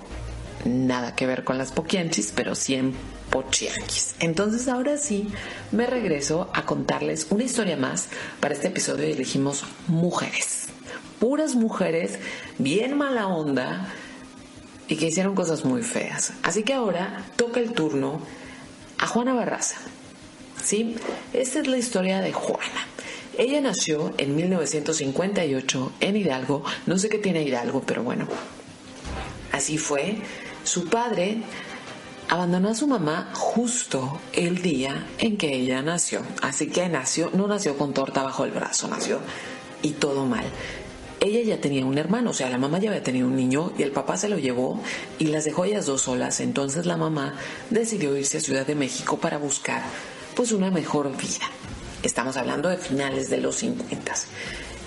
nada 0.66 1.16
que 1.16 1.28
ver 1.28 1.44
con 1.44 1.58
las 1.58 1.72
poquianchis, 1.72 2.32
pero 2.36 2.56
siempre 2.56 3.00
pochianquis. 3.34 4.14
Entonces 4.20 4.68
ahora 4.68 4.98
sí 4.98 5.28
me 5.72 5.88
regreso 5.88 6.52
a 6.54 6.66
contarles 6.66 7.28
una 7.32 7.44
historia 7.44 7.76
más. 7.76 8.10
Para 8.40 8.54
este 8.54 8.68
episodio 8.68 9.06
elegimos 9.06 9.66
mujeres. 9.88 10.68
Puras 11.20 11.56
mujeres, 11.56 12.20
bien 12.60 12.96
mala 12.96 13.28
onda 13.28 13.88
y 14.88 14.98
que 14.98 15.08
hicieron 15.08 15.34
cosas 15.34 15.66
muy 15.66 15.82
feas. 15.82 16.34
Así 16.44 16.62
que 16.62 16.74
ahora 16.74 17.26
toca 17.36 17.60
el 17.60 17.74
turno 17.74 18.22
a 19.00 19.08
Juana 19.08 19.34
Barraza. 19.34 19.78
¿Sí? 20.64 20.96
Esta 21.34 21.60
es 21.60 21.68
la 21.68 21.78
historia 21.78 22.22
de 22.22 22.34
Juana. 22.34 22.88
Ella 23.36 23.62
nació 23.62 24.14
en 24.20 24.36
1958 24.36 25.94
en 26.02 26.18
Hidalgo. 26.18 26.64
No 26.86 27.00
sé 27.00 27.10
qué 27.10 27.18
tiene 27.18 27.42
Hidalgo, 27.42 27.82
pero 27.82 28.04
bueno. 28.04 28.28
Así 29.52 29.80
fue. 29.80 30.18
Su 30.64 30.86
padre 30.86 31.42
abandonó 32.30 32.70
a 32.70 32.76
su 32.76 32.88
mamá 32.88 33.32
justo 33.34 34.20
el 34.32 34.62
día 34.62 35.08
en 35.20 35.38
que 35.38 35.54
ella 35.54 35.82
nació. 35.82 36.22
Así 36.42 36.68
que 36.68 36.88
nació, 36.90 37.30
no 37.34 37.48
nació 37.48 37.78
con 37.78 37.94
torta 37.94 38.24
bajo 38.24 38.46
el 38.46 38.52
brazo, 38.52 38.88
nació 38.88 39.20
y 39.82 39.92
todo 39.92 40.26
mal. 40.26 40.46
Ella 41.20 41.42
ya 41.42 41.62
tenía 41.62 41.86
un 41.86 41.98
hermano, 41.98 42.32
o 42.32 42.34
sea, 42.34 42.50
la 42.50 42.58
mamá 42.58 42.80
ya 42.80 42.90
había 42.90 43.04
tenido 43.04 43.28
un 43.28 43.36
niño 43.36 43.72
y 43.78 43.84
el 43.84 43.92
papá 43.92 44.18
se 44.18 44.28
lo 44.30 44.38
llevó 44.38 44.82
y 45.20 45.28
las 45.28 45.46
dejó 45.46 45.66
ellas 45.66 45.86
dos 45.86 46.02
solas. 46.02 46.40
Entonces 46.40 46.86
la 46.86 46.98
mamá 46.98 47.36
decidió 47.70 48.18
irse 48.18 48.38
a 48.38 48.42
Ciudad 48.42 48.66
de 48.66 48.76
México 48.76 49.18
para 49.18 49.38
buscar 49.38 49.84
pues 50.36 50.52
una 50.52 50.72
mejor 50.72 51.16
vida. 51.16 51.50
Estamos 52.02 52.36
hablando 52.36 52.68
de 52.68 52.78
finales 52.78 53.30
de 53.30 53.38
los 53.38 53.56
50. 53.56 54.14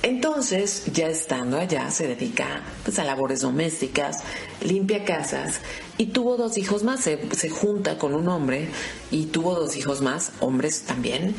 Entonces, 0.03 0.85
ya 0.93 1.09
estando 1.09 1.59
allá, 1.59 1.91
se 1.91 2.07
dedica 2.07 2.63
pues, 2.85 2.99
a 2.99 3.05
labores 3.05 3.41
domésticas, 3.41 4.23
limpia 4.61 5.05
casas 5.05 5.61
y 5.99 6.07
tuvo 6.07 6.37
dos 6.37 6.59
hijos 6.59 6.85
más. 6.85 7.01
Se, 7.01 7.49
junta 7.51 7.99
con 7.99 8.15
un 8.15 8.29
hombre 8.29 8.69
y 9.11 9.27
tuvo 9.27 9.55
dos 9.55 9.77
hijos 9.77 10.01
más, 10.03 10.33
hombres 10.41 10.83
también. 10.83 11.35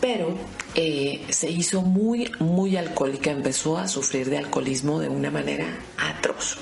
Pero 0.00 0.34
eh, 0.74 1.26
se 1.28 1.50
hizo 1.50 1.82
muy, 1.82 2.32
muy 2.38 2.76
alcohólica, 2.76 3.30
empezó 3.30 3.76
a 3.76 3.86
sufrir 3.86 4.30
de 4.30 4.38
alcoholismo 4.38 4.98
de 4.98 5.08
una 5.08 5.30
manera 5.30 5.66
atroz. 5.98 6.56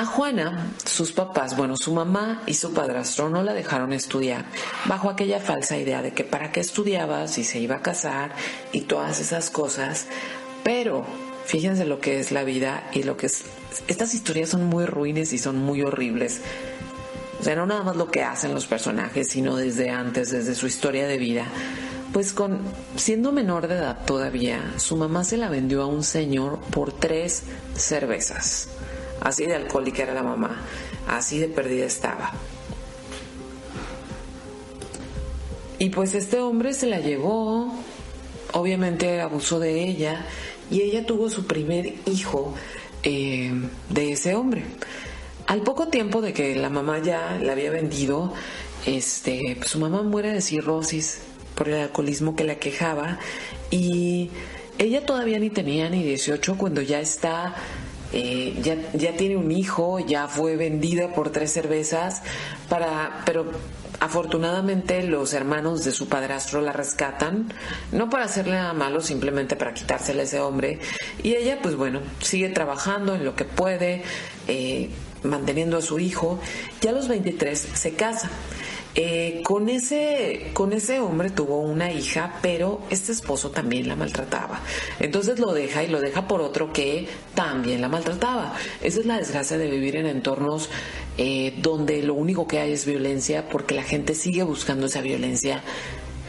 A 0.00 0.06
Juana, 0.06 0.72
sus 0.82 1.12
papás, 1.12 1.58
bueno, 1.58 1.76
su 1.76 1.92
mamá 1.92 2.42
y 2.46 2.54
su 2.54 2.72
padrastro 2.72 3.28
no 3.28 3.42
la 3.42 3.52
dejaron 3.52 3.92
estudiar 3.92 4.46
bajo 4.86 5.10
aquella 5.10 5.40
falsa 5.40 5.76
idea 5.76 6.00
de 6.00 6.14
que 6.14 6.24
para 6.24 6.52
qué 6.52 6.60
estudiaba 6.60 7.28
si 7.28 7.44
se 7.44 7.58
iba 7.58 7.76
a 7.76 7.82
casar 7.82 8.32
y 8.72 8.80
todas 8.80 9.20
esas 9.20 9.50
cosas. 9.50 10.06
Pero 10.64 11.04
fíjense 11.44 11.84
lo 11.84 12.00
que 12.00 12.18
es 12.18 12.32
la 12.32 12.44
vida 12.44 12.88
y 12.94 13.02
lo 13.02 13.18
que 13.18 13.26
es... 13.26 13.44
Estas 13.88 14.14
historias 14.14 14.48
son 14.48 14.64
muy 14.64 14.86
ruines 14.86 15.34
y 15.34 15.38
son 15.38 15.58
muy 15.58 15.82
horribles. 15.82 16.40
O 17.38 17.42
sea, 17.42 17.54
no 17.54 17.66
nada 17.66 17.82
más 17.82 17.96
lo 17.96 18.10
que 18.10 18.22
hacen 18.22 18.54
los 18.54 18.66
personajes, 18.66 19.28
sino 19.28 19.54
desde 19.54 19.90
antes, 19.90 20.30
desde 20.30 20.54
su 20.54 20.66
historia 20.66 21.06
de 21.06 21.18
vida. 21.18 21.44
Pues 22.14 22.32
con 22.32 22.60
siendo 22.96 23.32
menor 23.32 23.68
de 23.68 23.74
edad 23.74 23.98
todavía, 24.06 24.62
su 24.78 24.96
mamá 24.96 25.24
se 25.24 25.36
la 25.36 25.50
vendió 25.50 25.82
a 25.82 25.86
un 25.86 26.04
señor 26.04 26.58
por 26.70 26.90
tres 26.90 27.42
cervezas 27.74 28.70
Así 29.20 29.46
de 29.46 29.54
alcohólica 29.54 30.02
era 30.02 30.14
la 30.14 30.22
mamá, 30.22 30.62
así 31.06 31.38
de 31.38 31.48
perdida 31.48 31.84
estaba. 31.84 32.32
Y 35.78 35.90
pues 35.90 36.14
este 36.14 36.38
hombre 36.40 36.74
se 36.74 36.86
la 36.86 37.00
llevó, 37.00 37.72
obviamente 38.52 39.20
abusó 39.20 39.58
de 39.58 39.82
ella 39.82 40.26
y 40.70 40.82
ella 40.82 41.06
tuvo 41.06 41.30
su 41.30 41.46
primer 41.46 41.94
hijo 42.06 42.54
eh, 43.02 43.52
de 43.88 44.12
ese 44.12 44.34
hombre. 44.34 44.64
Al 45.46 45.62
poco 45.62 45.88
tiempo 45.88 46.20
de 46.20 46.32
que 46.32 46.54
la 46.54 46.68
mamá 46.68 46.98
ya 46.98 47.38
la 47.42 47.52
había 47.52 47.70
vendido, 47.70 48.32
este, 48.86 49.56
pues 49.58 49.70
su 49.70 49.78
mamá 49.78 50.02
muere 50.02 50.32
de 50.32 50.40
cirrosis 50.40 51.22
por 51.54 51.68
el 51.68 51.80
alcoholismo 51.80 52.36
que 52.36 52.44
la 52.44 52.54
quejaba 52.56 53.18
y 53.70 54.30
ella 54.78 55.04
todavía 55.04 55.38
ni 55.38 55.50
tenía 55.50 55.90
ni 55.90 56.02
18 56.02 56.56
cuando 56.56 56.80
ya 56.82 57.00
está 57.00 57.54
eh, 58.12 58.58
ya, 58.62 58.76
ya 58.92 59.16
tiene 59.16 59.36
un 59.36 59.52
hijo, 59.52 59.98
ya 60.00 60.28
fue 60.28 60.56
vendida 60.56 61.12
por 61.12 61.30
tres 61.30 61.52
cervezas, 61.52 62.22
para, 62.68 63.22
pero 63.24 63.50
Afortunadamente 64.00 65.02
los 65.02 65.34
hermanos 65.34 65.84
de 65.84 65.92
su 65.92 66.08
padrastro 66.08 66.62
la 66.62 66.72
rescatan, 66.72 67.52
no 67.92 68.08
para 68.08 68.24
hacerle 68.24 68.52
nada 68.52 68.72
malo, 68.72 69.02
simplemente 69.02 69.56
para 69.56 69.74
quitársele 69.74 70.22
a 70.22 70.24
ese 70.24 70.40
hombre. 70.40 70.78
Y 71.22 71.34
ella, 71.34 71.58
pues 71.60 71.76
bueno, 71.76 72.00
sigue 72.18 72.48
trabajando 72.48 73.14
en 73.14 73.26
lo 73.26 73.36
que 73.36 73.44
puede, 73.44 74.02
eh, 74.48 74.88
manteniendo 75.22 75.76
a 75.76 75.82
su 75.82 75.98
hijo. 75.98 76.40
Ya 76.80 76.90
a 76.90 76.92
los 76.94 77.08
23 77.08 77.58
se 77.74 77.92
casa. 77.92 78.30
Eh, 78.96 79.42
con, 79.44 79.68
ese, 79.68 80.50
con 80.52 80.72
ese 80.72 80.98
hombre 80.98 81.30
tuvo 81.30 81.60
una 81.60 81.92
hija, 81.92 82.38
pero 82.42 82.80
este 82.90 83.12
esposo 83.12 83.50
también 83.50 83.86
la 83.86 83.94
maltrataba. 83.94 84.60
Entonces 84.98 85.38
lo 85.38 85.52
deja 85.52 85.84
y 85.84 85.88
lo 85.88 86.00
deja 86.00 86.26
por 86.26 86.40
otro 86.40 86.72
que 86.72 87.06
también 87.34 87.80
la 87.80 87.88
maltrataba. 87.88 88.54
Esa 88.82 89.00
es 89.00 89.06
la 89.06 89.18
desgracia 89.18 89.58
de 89.58 89.70
vivir 89.70 89.96
en 89.96 90.06
entornos 90.06 90.70
eh, 91.18 91.54
donde 91.58 92.02
lo 92.02 92.14
único 92.14 92.48
que 92.48 92.58
hay 92.58 92.72
es 92.72 92.84
violencia 92.84 93.48
porque 93.48 93.74
la 93.74 93.84
gente 93.84 94.14
sigue 94.14 94.42
buscando 94.42 94.86
esa 94.86 95.02
violencia 95.02 95.62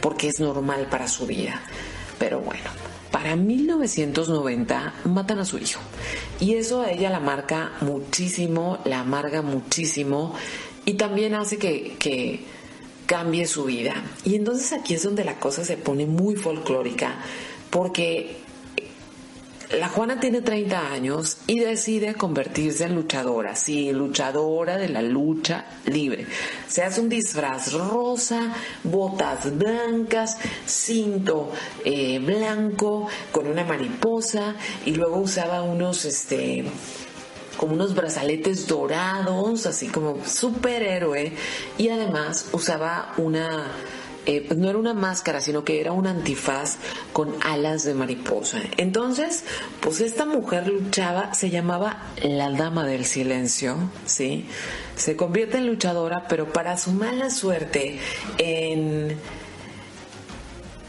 porque 0.00 0.28
es 0.28 0.38
normal 0.38 0.86
para 0.88 1.08
su 1.08 1.26
vida. 1.26 1.62
Pero 2.18 2.40
bueno, 2.40 2.70
para 3.10 3.34
1990 3.34 4.94
matan 5.04 5.40
a 5.40 5.44
su 5.44 5.58
hijo. 5.58 5.80
Y 6.38 6.54
eso 6.54 6.82
a 6.82 6.90
ella 6.90 7.10
la 7.10 7.20
marca 7.20 7.72
muchísimo, 7.80 8.78
la 8.84 9.00
amarga 9.00 9.42
muchísimo 9.42 10.34
y 10.84 10.94
también 10.94 11.34
hace 11.34 11.58
que, 11.58 11.96
que 11.98 12.40
cambie 13.06 13.46
su 13.46 13.64
vida. 13.64 13.94
Y 14.24 14.36
entonces 14.36 14.72
aquí 14.72 14.94
es 14.94 15.02
donde 15.02 15.24
la 15.24 15.38
cosa 15.38 15.64
se 15.64 15.76
pone 15.76 16.06
muy 16.06 16.36
folclórica, 16.36 17.16
porque 17.70 18.42
la 19.78 19.88
Juana 19.88 20.20
tiene 20.20 20.42
30 20.42 20.92
años 20.92 21.38
y 21.46 21.60
decide 21.60 22.14
convertirse 22.14 22.84
en 22.84 22.94
luchadora, 22.94 23.56
sí, 23.56 23.90
luchadora 23.92 24.76
de 24.76 24.88
la 24.88 25.00
lucha 25.00 25.64
libre. 25.86 26.26
Se 26.68 26.82
hace 26.82 27.00
un 27.00 27.08
disfraz 27.08 27.72
rosa, 27.72 28.52
botas 28.84 29.56
blancas, 29.56 30.36
cinto 30.66 31.52
eh, 31.84 32.18
blanco 32.18 33.08
con 33.30 33.46
una 33.46 33.64
mariposa 33.64 34.56
y 34.84 34.94
luego 34.94 35.20
usaba 35.20 35.62
unos, 35.62 36.04
este, 36.04 36.64
como 37.62 37.74
unos 37.74 37.94
brazaletes 37.94 38.66
dorados, 38.66 39.66
así 39.66 39.86
como 39.86 40.18
superhéroe, 40.26 41.32
y 41.78 41.90
además 41.90 42.48
usaba 42.50 43.14
una, 43.18 43.70
eh, 44.26 44.44
pues 44.44 44.58
no 44.58 44.68
era 44.68 44.78
una 44.78 44.94
máscara, 44.94 45.40
sino 45.40 45.62
que 45.62 45.80
era 45.80 45.92
un 45.92 46.08
antifaz 46.08 46.78
con 47.12 47.36
alas 47.40 47.84
de 47.84 47.94
mariposa. 47.94 48.58
Entonces, 48.78 49.44
pues 49.78 50.00
esta 50.00 50.24
mujer 50.24 50.66
luchaba, 50.66 51.34
se 51.34 51.50
llamaba 51.50 52.02
la 52.20 52.50
Dama 52.50 52.84
del 52.84 53.04
Silencio, 53.04 53.76
¿sí? 54.06 54.48
Se 54.96 55.14
convierte 55.14 55.58
en 55.58 55.68
luchadora, 55.68 56.26
pero 56.28 56.52
para 56.52 56.76
su 56.76 56.90
mala 56.90 57.30
suerte, 57.30 58.00
en 58.38 59.16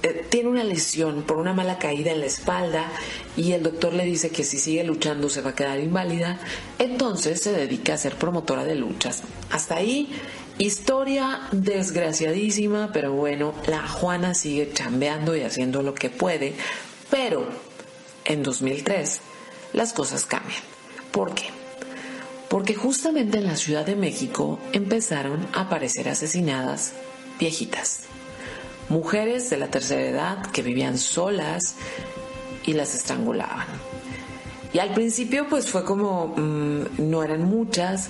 eh, 0.04 0.26
tiene 0.30 0.50
una 0.50 0.66
lesión 0.66 1.24
por 1.24 1.38
una 1.38 1.54
mala 1.54 1.80
caída 1.80 2.12
en 2.12 2.20
la 2.20 2.26
espalda 2.26 2.92
y 3.38 3.54
el 3.54 3.64
doctor 3.64 3.94
le 3.94 4.04
dice 4.04 4.32
que 4.32 4.44
si 4.44 4.58
sigue 4.58 4.84
luchando 4.84 5.30
se 5.30 5.40
va 5.40 5.52
a 5.52 5.56
quedar 5.56 5.80
inválida, 5.80 6.42
entonces 6.78 7.40
se 7.40 7.54
dedica 7.54 7.94
a 7.94 7.98
ser 7.98 8.18
promotora 8.18 8.66
de 8.66 8.76
luchas. 8.76 9.24
Hasta 9.50 9.78
ahí, 9.78 10.10
historia 10.58 11.48
desgraciadísima, 11.54 12.92
pero 12.92 13.14
bueno, 13.14 13.54
la 13.66 13.88
Juana 13.88 14.34
sigue 14.34 14.74
chambeando 14.74 15.38
y 15.38 15.42
haciendo 15.44 15.82
lo 15.82 15.94
que 15.94 16.10
puede, 16.10 16.54
pero 17.10 17.48
en 18.26 18.44
2003 18.44 19.22
las 19.72 19.94
cosas 19.94 20.26
cambian. 20.26 20.62
¿Por 21.14 21.34
qué? 21.34 21.46
Porque 22.50 22.76
justamente 22.76 23.38
en 23.38 23.46
la 23.46 23.56
Ciudad 23.56 23.86
de 23.86 23.96
México 23.96 24.60
empezaron 24.74 25.48
a 25.54 25.62
aparecer 25.62 26.10
asesinadas 26.10 26.92
viejitas 27.40 28.02
mujeres 28.94 29.50
de 29.50 29.58
la 29.58 29.68
tercera 29.68 30.02
edad 30.02 30.52
que 30.52 30.62
vivían 30.62 30.98
solas 30.98 31.76
y 32.66 32.74
las 32.74 32.94
estrangulaban. 32.94 33.68
Y 34.72 34.80
al 34.80 34.94
principio 34.94 35.48
pues 35.50 35.70
fue 35.70 35.84
como, 35.84 36.34
mm, 36.36 37.10
no 37.10 37.24
eran 37.24 37.44
muchas, 37.44 38.10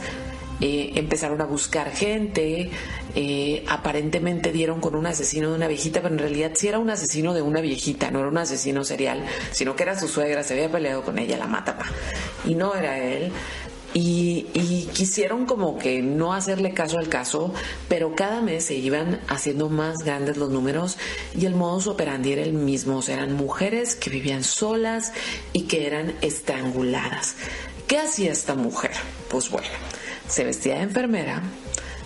eh, 0.61 0.91
empezaron 0.95 1.41
a 1.41 1.45
buscar 1.45 1.91
gente, 1.91 2.69
eh, 3.15 3.65
aparentemente 3.67 4.51
dieron 4.51 4.79
con 4.79 4.95
un 4.95 5.05
asesino 5.05 5.49
de 5.49 5.55
una 5.55 5.67
viejita, 5.67 6.01
pero 6.01 6.13
en 6.13 6.19
realidad 6.19 6.51
sí 6.55 6.67
era 6.67 6.79
un 6.79 6.89
asesino 6.89 7.33
de 7.33 7.41
una 7.41 7.59
viejita, 7.59 8.11
no 8.11 8.19
era 8.19 8.29
un 8.29 8.37
asesino 8.37 8.83
serial, 8.83 9.25
sino 9.51 9.75
que 9.75 9.83
era 9.83 9.99
su 9.99 10.07
suegra, 10.07 10.43
se 10.43 10.53
había 10.53 10.71
peleado 10.71 11.03
con 11.03 11.19
ella, 11.19 11.37
la 11.37 11.47
mataba. 11.47 11.85
Y 12.45 12.55
no 12.55 12.75
era 12.75 12.97
él. 12.97 13.31
Y, 13.93 14.43
quisieron 14.93 15.45
como 15.45 15.77
que 15.77 16.01
no 16.01 16.33
hacerle 16.33 16.73
caso 16.73 16.97
al 16.97 17.09
caso, 17.09 17.53
pero 17.89 18.15
cada 18.15 18.41
mes 18.41 18.65
se 18.65 18.75
iban 18.75 19.19
haciendo 19.27 19.69
más 19.69 19.99
grandes 19.99 20.37
los 20.37 20.49
números 20.49 20.97
y 21.35 21.45
el 21.45 21.55
modus 21.55 21.87
operandi 21.87 22.33
era 22.33 22.43
el 22.43 22.53
mismo, 22.53 22.97
o 22.97 23.01
sea, 23.01 23.15
eran 23.15 23.33
mujeres 23.33 23.95
que 23.95 24.09
vivían 24.09 24.43
solas 24.43 25.13
y 25.51 25.63
que 25.63 25.87
eran 25.87 26.13
estranguladas. 26.21 27.35
¿Qué 27.87 27.97
hacía 27.97 28.31
esta 28.31 28.55
mujer? 28.55 28.91
Pues 29.29 29.49
bueno, 29.49 29.67
se 30.27 30.43
vestía 30.43 30.75
de 30.75 30.83
enfermera, 30.83 31.43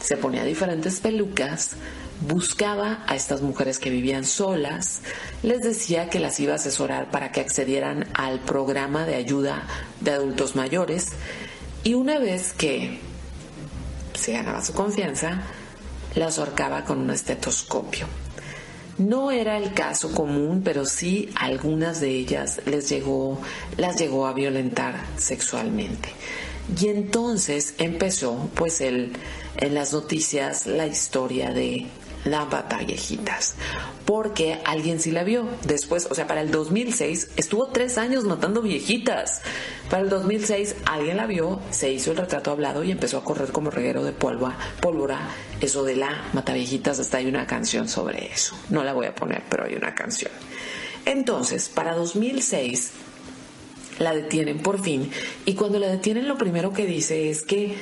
se 0.02 0.18
ponía 0.18 0.44
diferentes 0.44 1.00
pelucas, 1.00 1.76
buscaba 2.22 3.04
a 3.08 3.16
estas 3.16 3.42
mujeres 3.42 3.80
que 3.80 3.90
vivían 3.90 4.26
solas, 4.26 5.02
les 5.44 5.62
decía 5.62 6.10
que 6.10 6.20
las 6.20 6.40
iba 6.40 6.54
a 6.54 6.56
asesorar 6.56 7.12
para 7.12 7.32
que 7.32 7.42
accedieran 7.42 8.08
al 8.14 8.40
programa 8.40 9.06
de 9.06 9.16
ayuda 9.16 9.68
de 10.02 10.12
adultos 10.12 10.56
mayores 10.56 11.10
y 11.84 11.94
una 11.94 12.20
vez 12.20 12.54
que 12.54 13.00
se 14.14 14.34
ganaba 14.34 14.64
su 14.64 14.74
confianza, 14.74 15.44
las 16.16 16.40
ahorcaba 16.40 16.84
con 16.84 17.00
un 17.00 17.12
estetoscopio. 17.12 18.08
No 18.98 19.30
era 19.30 19.58
el 19.58 19.74
caso 19.74 20.12
común, 20.12 20.62
pero 20.66 20.84
sí 20.86 21.30
algunas 21.36 22.02
de 22.02 22.10
ellas 22.10 22.62
les 22.66 22.90
llegó, 22.90 23.40
las 23.78 23.98
llegó 23.98 24.26
a 24.26 24.34
violentar 24.34 24.96
sexualmente. 25.18 26.10
Y 26.82 26.88
entonces 26.88 27.76
empezó, 27.78 28.50
pues, 28.56 28.82
el, 28.82 29.14
en 29.58 29.76
las 29.76 29.94
noticias 29.94 30.66
la 30.66 30.88
historia 30.88 31.52
de 31.52 31.86
la 32.28 32.48
viejitas, 32.86 33.56
porque 34.06 34.60
alguien 34.66 35.00
sí 35.00 35.12
la 35.12 35.24
vio. 35.24 35.48
Después, 35.66 36.08
o 36.10 36.16
sea, 36.16 36.28
para 36.28 36.42
el 36.42 36.52
2006 36.52 37.32
estuvo 37.38 37.68
tres 37.68 37.98
años 37.98 38.26
matando 38.26 38.62
viejitas. 38.62 39.42
Para 39.90 40.04
el 40.04 40.10
2006 40.10 40.76
alguien 40.86 41.18
la 41.18 41.26
vio, 41.26 41.60
se 41.72 41.92
hizo 41.92 42.12
el 42.12 42.18
retrato 42.18 42.52
hablado 42.52 42.84
y 42.84 42.92
empezó 42.92 43.18
a 43.18 43.24
correr 43.24 43.52
como 43.52 43.72
reguero 43.72 44.04
de 44.04 44.12
polva, 44.12 44.58
pólvora. 44.82 45.30
Eso 45.62 45.84
de 45.84 45.96
la 45.96 46.22
viejitas, 46.54 47.00
hasta 47.00 47.18
hay 47.18 47.28
una 47.28 47.48
canción 47.48 47.88
sobre 47.88 48.32
eso. 48.32 48.56
No 48.70 48.84
la 48.84 48.94
voy 48.94 49.08
a 49.08 49.16
poner, 49.16 49.44
pero 49.50 49.66
hay 49.66 49.76
una 49.76 49.96
canción. 49.96 50.32
Entonces, 51.06 51.70
para 51.70 51.96
2006 51.96 52.92
la 54.00 54.14
detienen 54.14 54.60
por 54.60 54.82
fin 54.82 55.10
y 55.46 55.56
cuando 55.56 55.80
la 55.80 55.88
detienen 55.88 56.28
lo 56.28 56.38
primero 56.38 56.72
que 56.72 56.86
dice 56.86 57.32
es 57.32 57.42
que 57.42 57.76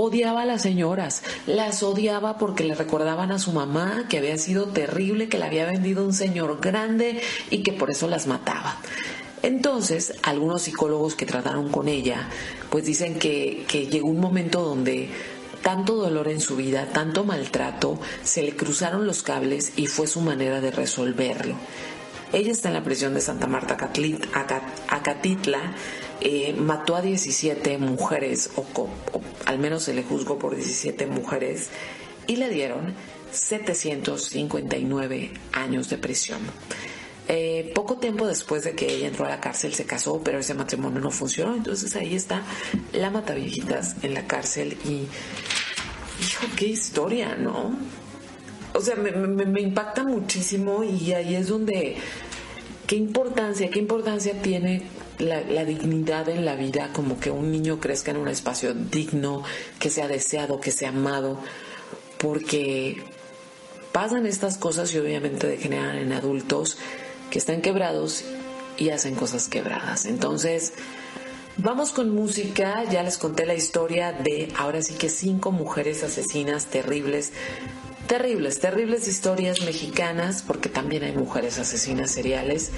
odiaba 0.00 0.42
a 0.42 0.46
las 0.46 0.62
señoras, 0.62 1.22
las 1.46 1.82
odiaba 1.82 2.38
porque 2.38 2.62
le 2.62 2.76
recordaban 2.76 3.32
a 3.32 3.40
su 3.40 3.50
mamá 3.50 4.06
que 4.08 4.18
había 4.18 4.38
sido 4.38 4.66
terrible, 4.66 5.28
que 5.28 5.38
la 5.38 5.46
había 5.46 5.66
vendido 5.66 6.04
un 6.04 6.14
señor 6.14 6.60
grande 6.60 7.20
y 7.50 7.64
que 7.64 7.72
por 7.72 7.90
eso 7.90 8.06
las 8.06 8.28
mataba. 8.28 8.76
Entonces, 9.42 10.14
algunos 10.22 10.62
psicólogos 10.62 11.16
que 11.16 11.26
trataron 11.26 11.68
con 11.68 11.88
ella, 11.88 12.28
pues 12.70 12.84
dicen 12.84 13.18
que, 13.18 13.64
que 13.66 13.88
llegó 13.88 14.08
un 14.08 14.20
momento 14.20 14.62
donde 14.62 15.10
tanto 15.62 15.96
dolor 15.96 16.28
en 16.28 16.40
su 16.40 16.54
vida, 16.54 16.86
tanto 16.92 17.24
maltrato, 17.24 17.98
se 18.22 18.44
le 18.44 18.54
cruzaron 18.54 19.04
los 19.04 19.24
cables 19.24 19.72
y 19.74 19.86
fue 19.86 20.06
su 20.06 20.20
manera 20.20 20.60
de 20.60 20.70
resolverlo. 20.70 21.56
Ella 22.32 22.52
está 22.52 22.68
en 22.68 22.74
la 22.74 22.84
prisión 22.84 23.14
de 23.14 23.20
Santa 23.20 23.46
Marta, 23.46 23.76
Acatitla, 24.88 25.60
eh, 26.20 26.54
mató 26.54 26.96
a 26.96 27.02
17 27.02 27.78
mujeres, 27.78 28.50
o, 28.56 28.66
al 29.46 29.58
menos 29.58 29.84
se 29.84 29.94
le 29.94 30.02
juzgó 30.02 30.38
por 30.38 30.54
17 30.54 31.06
mujeres, 31.06 31.70
y 32.26 32.36
le 32.36 32.48
dieron 32.48 32.94
759 33.32 35.32
años 35.52 35.88
de 35.88 35.98
prisión. 35.98 36.40
Eh, 37.30 37.72
poco 37.74 37.98
tiempo 37.98 38.26
después 38.26 38.64
de 38.64 38.74
que 38.74 38.90
ella 38.90 39.08
entró 39.08 39.26
a 39.26 39.28
la 39.28 39.40
cárcel 39.40 39.74
se 39.74 39.84
casó, 39.84 40.22
pero 40.24 40.38
ese 40.38 40.54
matrimonio 40.54 41.00
no 41.00 41.10
funcionó. 41.10 41.54
Entonces 41.54 41.94
ahí 41.94 42.14
está 42.14 42.42
la 42.92 43.10
Mataviejitas 43.10 43.96
en 44.02 44.14
la 44.14 44.26
cárcel 44.26 44.78
y, 44.84 45.06
hijo, 46.24 46.46
qué 46.56 46.68
historia, 46.68 47.36
¿no? 47.36 47.76
O 48.74 48.80
sea, 48.80 48.96
me, 48.96 49.60
impacta 49.60 50.04
muchísimo 50.04 50.84
y 50.84 51.12
ahí 51.12 51.34
es 51.34 51.48
donde, 51.48 51.96
qué 52.88 52.96
importancia, 52.96 53.70
qué 53.70 53.78
importancia 53.78 54.40
tiene 54.42 54.82
la, 55.18 55.42
la, 55.42 55.64
dignidad 55.64 56.28
en 56.30 56.44
la 56.44 56.56
vida, 56.56 56.90
como 56.92 57.20
que 57.20 57.30
un 57.30 57.52
niño 57.52 57.78
crezca 57.78 58.10
en 58.10 58.16
un 58.16 58.28
espacio 58.28 58.72
digno, 58.72 59.44
que 59.78 59.90
sea 59.90 60.08
deseado, 60.08 60.58
que 60.58 60.72
sea 60.72 60.88
amado, 60.88 61.38
porque 62.16 63.04
pasan 63.92 64.26
estas 64.26 64.56
cosas 64.56 64.92
y 64.94 64.98
obviamente 64.98 65.46
degeneran 65.46 65.98
en 65.98 66.12
adultos 66.12 66.78
que 67.30 67.38
están 67.38 67.60
quebrados 67.60 68.24
y 68.78 68.88
hacen 68.88 69.14
cosas 69.14 69.48
quebradas. 69.48 70.06
Entonces, 70.06 70.72
vamos 71.58 71.92
con 71.92 72.14
música. 72.14 72.84
Ya 72.90 73.02
les 73.02 73.18
conté 73.18 73.44
la 73.44 73.54
historia 73.54 74.12
de 74.12 74.50
ahora 74.56 74.80
sí 74.80 74.94
que 74.94 75.10
cinco 75.10 75.52
mujeres 75.52 76.02
asesinas 76.04 76.66
terribles 76.66 77.32
terribles, 78.08 78.58
terribles 78.58 79.06
historias 79.06 79.60
mexicanas, 79.64 80.42
porque 80.44 80.68
también 80.68 81.04
hay 81.04 81.12
mujeres 81.12 81.58
asesinas 81.58 82.10
seriales. 82.10 82.72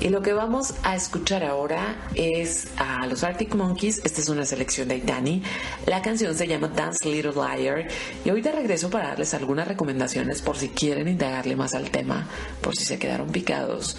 Y 0.00 0.10
lo 0.10 0.20
que 0.22 0.34
vamos 0.34 0.74
a 0.82 0.94
escuchar 0.94 1.42
ahora 1.42 1.96
es 2.14 2.68
a 2.76 3.06
los 3.06 3.24
Arctic 3.24 3.54
Monkeys. 3.54 4.02
Esta 4.04 4.20
es 4.20 4.28
una 4.28 4.44
selección 4.44 4.86
de 4.88 4.98
Itani. 4.98 5.42
La 5.86 6.02
canción 6.02 6.34
se 6.36 6.46
llama 6.46 6.68
Dance 6.68 7.08
Little 7.08 7.32
Liar. 7.32 7.88
Y 8.24 8.28
ahorita 8.28 8.52
regreso 8.52 8.90
para 8.90 9.08
darles 9.08 9.32
algunas 9.32 9.66
recomendaciones 9.66 10.42
por 10.42 10.58
si 10.58 10.68
quieren 10.68 11.08
indagarle 11.08 11.56
más 11.56 11.74
al 11.74 11.90
tema, 11.90 12.28
por 12.60 12.76
si 12.76 12.84
se 12.84 12.98
quedaron 12.98 13.32
picados. 13.32 13.96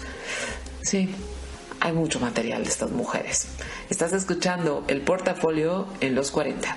Sí, 0.82 1.10
hay 1.80 1.92
mucho 1.92 2.20
material 2.20 2.62
de 2.62 2.70
estas 2.70 2.92
mujeres. 2.92 3.48
Estás 3.90 4.12
escuchando 4.12 4.84
el 4.86 5.00
portafolio 5.00 5.88
en 6.00 6.14
los 6.14 6.30
40. 6.30 6.76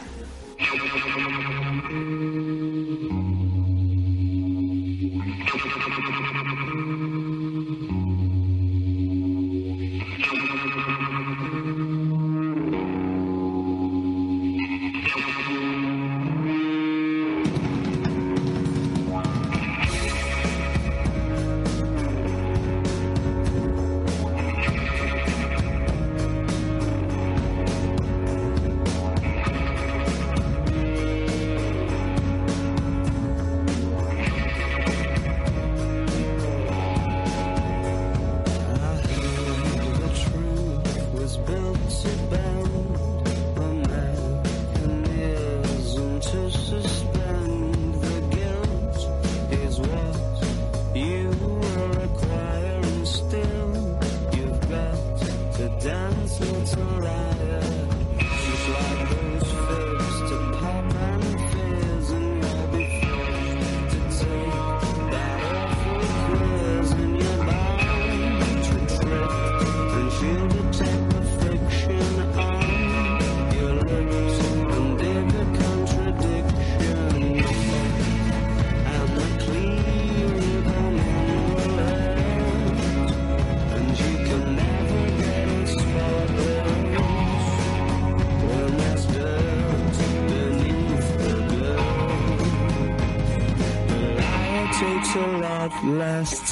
Last 95.84 96.51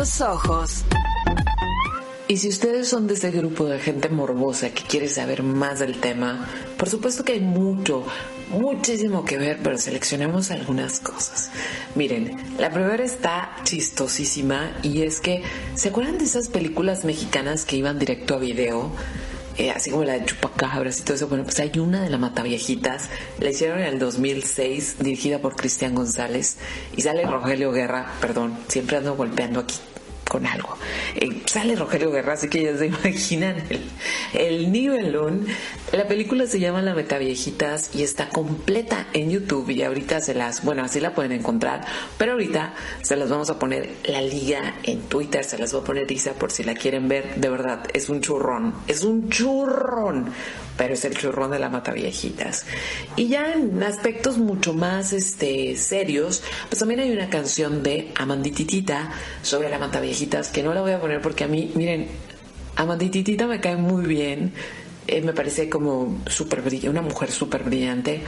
los 0.00 0.20
ojos. 0.22 0.84
Y 2.26 2.38
si 2.38 2.48
ustedes 2.48 2.88
son 2.88 3.06
de 3.06 3.12
ese 3.12 3.30
grupo 3.32 3.66
de 3.66 3.78
gente 3.78 4.08
morbosa 4.08 4.70
que 4.70 4.82
quiere 4.84 5.08
saber 5.08 5.42
más 5.42 5.80
del 5.80 6.00
tema, 6.00 6.48
por 6.78 6.88
supuesto 6.88 7.22
que 7.22 7.34
hay 7.34 7.40
mucho, 7.40 8.06
muchísimo 8.48 9.26
que 9.26 9.36
ver, 9.36 9.58
pero 9.62 9.76
seleccionemos 9.76 10.50
algunas 10.50 11.00
cosas. 11.00 11.50
Miren, 11.96 12.34
la 12.58 12.70
primera 12.70 13.04
está 13.04 13.54
chistosísima 13.64 14.74
y 14.82 15.02
es 15.02 15.20
que, 15.20 15.42
¿se 15.74 15.90
acuerdan 15.90 16.16
de 16.16 16.24
esas 16.24 16.48
películas 16.48 17.04
mexicanas 17.04 17.66
que 17.66 17.76
iban 17.76 17.98
directo 17.98 18.36
a 18.36 18.38
video? 18.38 18.90
Así 19.68 19.90
como 19.90 20.04
la 20.04 20.14
de 20.14 20.24
Chupacabras 20.24 21.00
y 21.00 21.02
todo 21.02 21.14
eso. 21.16 21.28
Bueno, 21.28 21.44
pues 21.44 21.60
hay 21.60 21.78
una 21.78 22.02
de 22.02 22.10
la 22.10 22.18
Mataviejitas, 22.18 23.10
la 23.38 23.50
hicieron 23.50 23.80
en 23.80 23.86
el 23.86 23.98
2006, 23.98 24.96
dirigida 25.00 25.40
por 25.40 25.56
Cristian 25.56 25.94
González, 25.94 26.56
y 26.96 27.02
sale 27.02 27.26
Rogelio 27.26 27.72
Guerra, 27.72 28.12
perdón, 28.20 28.56
siempre 28.68 28.96
ando 28.96 29.16
golpeando 29.16 29.60
aquí 29.60 29.76
con 30.30 30.46
algo. 30.46 30.78
Eh, 31.16 31.42
sale 31.44 31.74
Rogelio 31.74 32.12
Guerra, 32.12 32.34
así 32.34 32.48
que 32.48 32.62
ya 32.62 32.78
se 32.78 32.86
imaginan 32.86 33.56
el, 33.68 33.82
el 34.32 34.72
nivelón. 34.72 35.44
La 35.92 36.06
película 36.06 36.46
se 36.46 36.60
llama 36.60 36.80
La 36.82 36.94
Metaviejitas 36.94 37.90
y 37.96 38.04
está 38.04 38.28
completa 38.28 39.08
en 39.12 39.28
YouTube 39.30 39.68
y 39.70 39.82
ahorita 39.82 40.20
se 40.20 40.34
las, 40.34 40.64
bueno, 40.64 40.84
así 40.84 41.00
la 41.00 41.14
pueden 41.14 41.32
encontrar, 41.32 41.84
pero 42.16 42.32
ahorita 42.32 42.74
se 43.02 43.16
las 43.16 43.28
vamos 43.28 43.50
a 43.50 43.58
poner 43.58 43.90
la 44.04 44.22
liga 44.22 44.76
en 44.84 45.00
Twitter, 45.00 45.42
se 45.42 45.58
las 45.58 45.72
voy 45.72 45.82
a 45.82 45.84
poner 45.84 46.12
Isa 46.12 46.34
por 46.34 46.52
si 46.52 46.62
la 46.62 46.74
quieren 46.74 47.08
ver, 47.08 47.34
de 47.34 47.48
verdad, 47.48 47.88
es 47.92 48.08
un 48.08 48.20
churrón, 48.20 48.72
es 48.86 49.02
un 49.02 49.30
churrón, 49.30 50.32
pero 50.80 50.94
es 50.94 51.04
el 51.04 51.14
churrón 51.14 51.50
de 51.50 51.58
la 51.58 51.68
Mataviejitas. 51.68 52.64
Y 53.14 53.28
ya 53.28 53.52
en 53.52 53.82
aspectos 53.82 54.38
mucho 54.38 54.72
más 54.72 55.12
este, 55.12 55.76
serios, 55.76 56.42
pues 56.70 56.78
también 56.78 57.00
hay 57.00 57.10
una 57.10 57.28
canción 57.28 57.82
de 57.82 58.10
Amandititita 58.16 59.10
sobre 59.42 59.68
la 59.68 59.78
Mataviejitas 59.78 60.48
que 60.48 60.62
no 60.62 60.72
la 60.72 60.80
voy 60.80 60.92
a 60.92 60.98
poner 60.98 61.20
porque 61.20 61.44
a 61.44 61.48
mí, 61.48 61.70
miren, 61.74 62.06
Amandititita 62.76 63.46
me 63.46 63.60
cae 63.60 63.76
muy 63.76 64.06
bien. 64.06 64.54
Eh, 65.06 65.20
me 65.20 65.34
parece 65.34 65.68
como 65.68 66.22
brillante, 66.64 66.88
una 66.88 67.02
mujer 67.02 67.30
súper 67.30 67.62
brillante, 67.62 68.22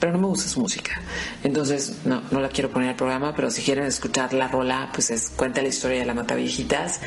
pero 0.00 0.12
no 0.12 0.18
me 0.18 0.26
gusta 0.28 0.48
su 0.48 0.60
música. 0.60 1.02
Entonces, 1.44 1.98
no, 2.06 2.22
no 2.30 2.40
la 2.40 2.48
quiero 2.48 2.70
poner 2.70 2.88
al 2.88 2.96
programa, 2.96 3.34
pero 3.34 3.50
si 3.50 3.60
quieren 3.60 3.84
escuchar 3.84 4.32
la 4.32 4.48
rola, 4.48 4.88
pues 4.94 5.10
es 5.10 5.28
cuenta 5.28 5.60
la 5.60 5.68
historia 5.68 5.98
de 5.98 6.06
la 6.06 6.14
Mata 6.14 6.34
Viejitas. 6.34 7.00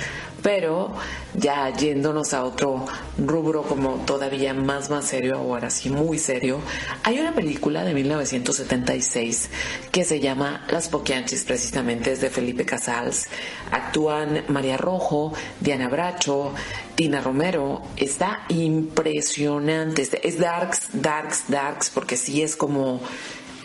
Pero 0.43 0.93
ya 1.35 1.69
yéndonos 1.75 2.33
a 2.33 2.43
otro 2.43 2.85
rubro 3.17 3.63
como 3.63 4.03
todavía 4.05 4.53
más 4.53 4.89
más 4.89 5.05
serio, 5.05 5.37
ahora 5.37 5.69
sí 5.69 5.89
muy 5.89 6.17
serio, 6.17 6.59
hay 7.03 7.19
una 7.19 7.33
película 7.33 7.83
de 7.83 7.93
1976 7.93 9.49
que 9.91 10.03
se 10.03 10.19
llama 10.19 10.65
Las 10.69 10.89
Poquianchis, 10.89 11.43
precisamente 11.43 12.11
es 12.11 12.21
de 12.21 12.29
Felipe 12.29 12.65
Casals. 12.65 13.27
Actúan 13.71 14.43
María 14.47 14.77
Rojo, 14.77 15.33
Diana 15.59 15.87
Bracho, 15.89 16.53
Tina 16.95 17.21
Romero. 17.21 17.81
Está 17.97 18.45
impresionante. 18.49 20.07
Es 20.23 20.39
darks, 20.39 20.89
darks, 20.93 21.45
darks, 21.47 21.89
porque 21.89 22.17
sí 22.17 22.41
es 22.41 22.55
como 22.55 23.01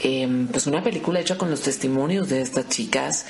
em, 0.00 0.46
pues 0.48 0.66
una 0.66 0.82
película 0.82 1.20
hecha 1.20 1.38
con 1.38 1.50
los 1.50 1.62
testimonios 1.62 2.28
de 2.28 2.42
estas 2.42 2.68
chicas 2.68 3.26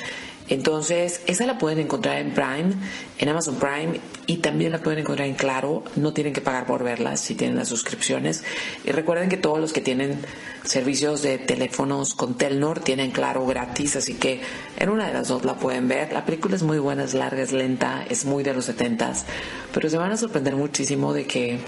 entonces, 0.49 1.22
esa 1.26 1.44
la 1.44 1.59
pueden 1.59 1.80
encontrar 1.80 2.18
en 2.18 2.32
Prime, 2.32 2.74
en 3.18 3.28
Amazon 3.28 3.57
Prime 3.57 4.01
y 4.26 4.36
también 4.36 4.72
la 4.72 4.78
pueden 4.78 5.01
encontrar 5.01 5.26
en 5.28 5.34
Claro. 5.34 5.82
No 5.97 6.12
tienen 6.12 6.32
que 6.32 6.40
pagar 6.40 6.66
por 6.66 6.84
verlas 6.84 7.20
si 7.20 7.34
tienen 7.34 7.57
las 7.57 7.68
suscripciones. 7.68 8.44
Y 8.84 8.92
recuerden 8.92 9.28
que 9.28 9.36
todos 9.36 9.59
los 9.59 9.72
que 9.72 9.80
tienen 9.80 10.20
servicios 10.64 11.22
de 11.22 11.38
teléfonos 11.38 12.14
con 12.14 12.34
Telnor 12.34 12.80
tienen 12.80 13.11
Claro 13.11 13.44
gratis, 13.47 13.97
así 13.97 14.14
que 14.14 14.40
en 14.78 14.88
una 14.88 15.09
de 15.09 15.14
las 15.14 15.28
dos 15.28 15.44
la 15.44 15.57
pueden 15.57 15.88
ver. 15.88 16.12
La 16.12 16.24
película 16.24 16.55
es 16.55 16.62
muy 16.62 16.78
buena, 16.78 17.05
es 17.05 17.14
larga, 17.14 17.42
es 17.42 17.53
lenta, 17.53 18.05
es 18.09 18.24
muy 18.24 18.44
de 18.44 18.55
los 18.55 18.68
70s, 18.68 19.24
pero 19.74 19.90
se 19.90 19.99
van 19.99 20.12
a 20.12 20.16
sorprender 20.16 20.55
muchísimo 20.55 21.12
de 21.12 21.26
que 21.26 21.59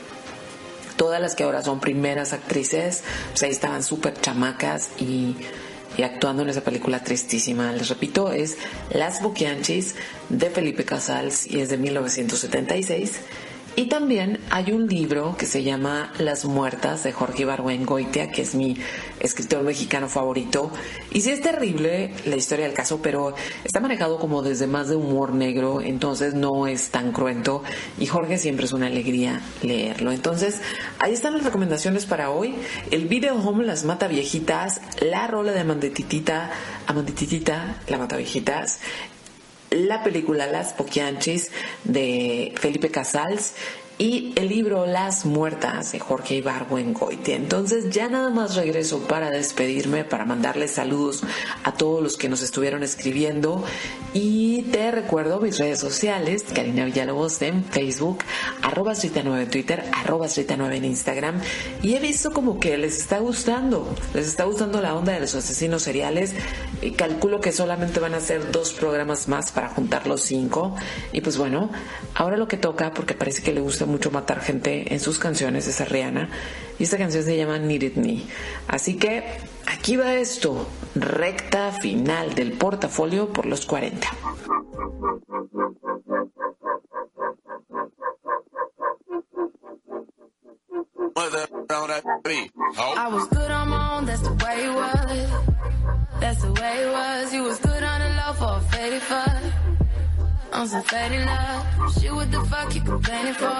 todas 0.96 1.20
las 1.20 1.34
que 1.34 1.44
ahora 1.44 1.62
son 1.62 1.80
primeras 1.80 2.32
actrices, 2.32 3.02
pues 3.30 3.42
ahí 3.42 3.50
estaban 3.50 3.82
súper 3.82 4.20
chamacas 4.20 4.90
y 4.98 5.36
y 5.98 6.04
actuando 6.04 6.44
en 6.44 6.48
esa 6.48 6.62
película 6.62 7.02
tristísima. 7.02 7.72
Les 7.72 7.88
repito, 7.88 8.32
es 8.32 8.56
Las 8.90 9.20
Buquianchis 9.20 9.96
de 10.28 10.48
Felipe 10.48 10.84
Casals 10.84 11.46
y 11.46 11.60
es 11.60 11.68
de 11.68 11.76
1976. 11.76 13.20
Y 13.78 13.86
también 13.86 14.40
hay 14.50 14.72
un 14.72 14.88
libro 14.88 15.36
que 15.38 15.46
se 15.46 15.62
llama 15.62 16.12
Las 16.18 16.44
Muertas 16.44 17.04
de 17.04 17.12
Jorge 17.12 17.42
Ibargüengoitia, 17.42 18.32
que 18.32 18.42
es 18.42 18.56
mi 18.56 18.76
escritor 19.20 19.62
mexicano 19.62 20.08
favorito. 20.08 20.72
Y 21.12 21.20
sí 21.20 21.30
es 21.30 21.40
terrible 21.40 22.12
la 22.26 22.34
historia 22.34 22.66
del 22.66 22.74
caso, 22.74 23.00
pero 23.00 23.36
está 23.62 23.78
manejado 23.78 24.18
como 24.18 24.42
desde 24.42 24.66
más 24.66 24.88
de 24.88 24.96
humor 24.96 25.32
negro, 25.32 25.80
entonces 25.80 26.34
no 26.34 26.66
es 26.66 26.90
tan 26.90 27.12
cruento. 27.12 27.62
Y 28.00 28.06
Jorge 28.06 28.36
siempre 28.36 28.64
es 28.66 28.72
una 28.72 28.88
alegría 28.88 29.42
leerlo. 29.62 30.10
Entonces, 30.10 30.60
ahí 30.98 31.12
están 31.12 31.34
las 31.34 31.44
recomendaciones 31.44 32.04
para 32.04 32.30
hoy. 32.30 32.56
El 32.90 33.06
video 33.06 33.36
home 33.36 33.64
Las 33.64 33.84
Mata 33.84 34.08
Viejitas, 34.08 34.80
la 35.00 35.28
rola 35.28 35.52
de 35.52 35.60
Amandititita, 35.60 36.50
Amandititita, 36.88 37.76
La 37.86 37.98
Mata 37.98 38.16
Viejitas, 38.16 38.80
la 39.70 40.02
película 40.02 40.46
Las 40.46 40.72
Poquianchis 40.72 41.50
de 41.84 42.54
Felipe 42.56 42.90
Casals 42.90 43.54
y 43.98 44.32
el 44.36 44.48
libro 44.48 44.86
Las 44.86 45.26
Muertas 45.26 45.90
de 45.90 45.98
Jorge 45.98 46.36
Ibargüengoitia. 46.36 47.34
Entonces 47.34 47.90
ya 47.90 48.08
nada 48.08 48.30
más 48.30 48.54
regreso 48.54 49.00
para 49.00 49.30
despedirme, 49.30 50.04
para 50.04 50.24
mandarles 50.24 50.70
saludos 50.70 51.24
a 51.64 51.72
todos 51.72 52.00
los 52.00 52.16
que 52.16 52.28
nos 52.28 52.42
estuvieron 52.42 52.84
escribiendo. 52.84 53.64
Y 54.14 54.62
te 54.70 54.92
recuerdo 54.92 55.40
mis 55.40 55.58
redes 55.58 55.80
sociales, 55.80 56.44
Karina 56.54 56.84
Villalobos 56.84 57.42
en 57.42 57.64
Facebook, 57.64 58.20
arroba 58.62 58.92
9 58.94 59.42
en 59.42 59.50
Twitter, 59.50 59.84
arroba 59.92 60.26
9 60.28 60.76
en 60.76 60.84
Instagram. 60.84 61.40
Y 61.82 61.94
he 61.94 61.98
visto 61.98 62.32
como 62.32 62.60
que 62.60 62.78
les 62.78 62.98
está 62.98 63.18
gustando, 63.18 63.92
les 64.14 64.28
está 64.28 64.44
gustando 64.44 64.80
la 64.80 64.94
onda 64.94 65.12
de 65.12 65.20
los 65.20 65.34
asesinos 65.34 65.82
seriales. 65.82 66.34
Y 66.82 66.92
calculo 66.92 67.40
que 67.40 67.50
solamente 67.50 67.98
van 67.98 68.14
a 68.14 68.20
ser 68.20 68.52
dos 68.52 68.72
programas 68.72 69.26
más 69.26 69.50
para 69.50 69.68
juntar 69.68 70.06
los 70.06 70.20
cinco. 70.20 70.76
Y 71.12 71.20
pues 71.20 71.36
bueno, 71.36 71.70
ahora 72.14 72.36
lo 72.36 72.46
que 72.46 72.56
toca 72.56 72.92
porque 72.92 73.14
parece 73.14 73.42
que 73.42 73.52
le 73.52 73.60
gusta 73.60 73.87
mucho 73.88 74.10
matar 74.10 74.40
gente 74.40 74.92
en 74.92 75.00
sus 75.00 75.18
canciones, 75.18 75.66
esa 75.66 75.84
Rihanna. 75.84 76.28
Y 76.78 76.84
esta 76.84 76.96
canción 76.96 77.24
se 77.24 77.36
llama 77.36 77.58
Needed 77.58 77.96
Me. 77.96 78.22
Así 78.68 78.94
que 78.96 79.24
aquí 79.66 79.96
va 79.96 80.14
esto, 80.14 80.68
recta 80.94 81.72
final 81.72 82.34
del 82.34 82.52
portafolio 82.52 83.32
por 83.32 83.46
los 83.46 83.66
40. 83.66 84.08
I 93.00 93.08
was 93.10 93.28
good 93.28 93.50
on 93.50 93.68
my 93.68 93.96
own, 93.96 94.06
that's 94.06 94.22
the 94.22 94.32
way 94.44 94.64
it 94.64 94.74
was. 94.74 95.48
That's 96.20 96.42
the 96.42 96.52
way 96.52 96.84
it 96.84 96.92
was. 96.92 97.32
You 97.32 97.42
was 97.42 97.58
good 97.58 97.82
on 97.82 98.00
the 98.00 98.08
for 98.34 98.56
a 98.56 99.00
fuck. 99.00 99.77
On 100.52 100.66
some 100.66 100.82
faded 100.82 101.26
love. 101.26 101.92
Shit, 101.94 102.12
what 102.12 102.30
the 102.30 102.40
fuck 102.44 102.74
you 102.74 102.80
complaining 102.80 103.34
for? 103.34 103.56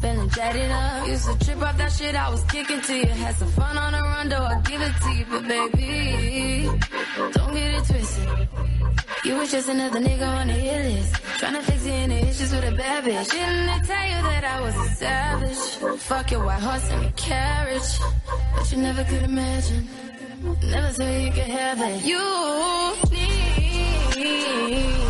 Feeling 0.00 0.30
jaded 0.30 0.70
up. 0.70 1.06
Used 1.06 1.28
to 1.28 1.38
trip 1.44 1.60
off 1.62 1.76
that 1.76 1.92
shit 1.92 2.14
I 2.14 2.30
was 2.30 2.42
kicking 2.44 2.80
to 2.80 2.96
you. 2.96 3.06
Had 3.06 3.34
some 3.36 3.48
fun 3.48 3.76
on 3.76 3.92
the 3.92 4.00
run, 4.00 4.28
though 4.28 4.42
I 4.42 4.60
give 4.62 4.80
it 4.80 4.94
to 5.02 5.10
you. 5.12 5.26
But 5.30 5.46
baby, 5.46 6.70
don't 7.34 7.52
get 7.52 7.74
it 7.74 7.84
twisted. 7.84 8.48
You 9.24 9.34
was 9.36 9.50
just 9.52 9.68
another 9.68 10.00
nigga 10.00 10.26
on 10.26 10.46
the 10.46 10.54
hit 10.54 10.84
list. 10.86 11.12
Tryna 11.40 11.62
fix 11.62 11.86
any 11.86 12.20
issues 12.20 12.52
with 12.52 12.64
a 12.64 12.72
bad 12.74 13.04
bitch. 13.04 13.30
Didn't 13.30 13.66
they 13.66 13.80
tell 13.86 14.06
you 14.08 14.22
that 14.30 14.44
I 14.44 14.60
was 14.62 14.74
a 14.76 14.88
savage? 14.94 16.00
Fuck 16.00 16.30
your 16.30 16.42
white 16.44 16.60
horse 16.60 16.90
and 16.90 17.14
carriage. 17.16 17.98
But 18.56 18.72
you 18.72 18.78
never 18.78 19.04
could 19.04 19.22
imagine. 19.22 19.86
Never 20.62 20.88
thought 20.88 21.20
you 21.20 21.30
could 21.32 21.50
have 21.60 21.80
it. 21.82 22.04
You 22.04 22.94
need 23.10 25.09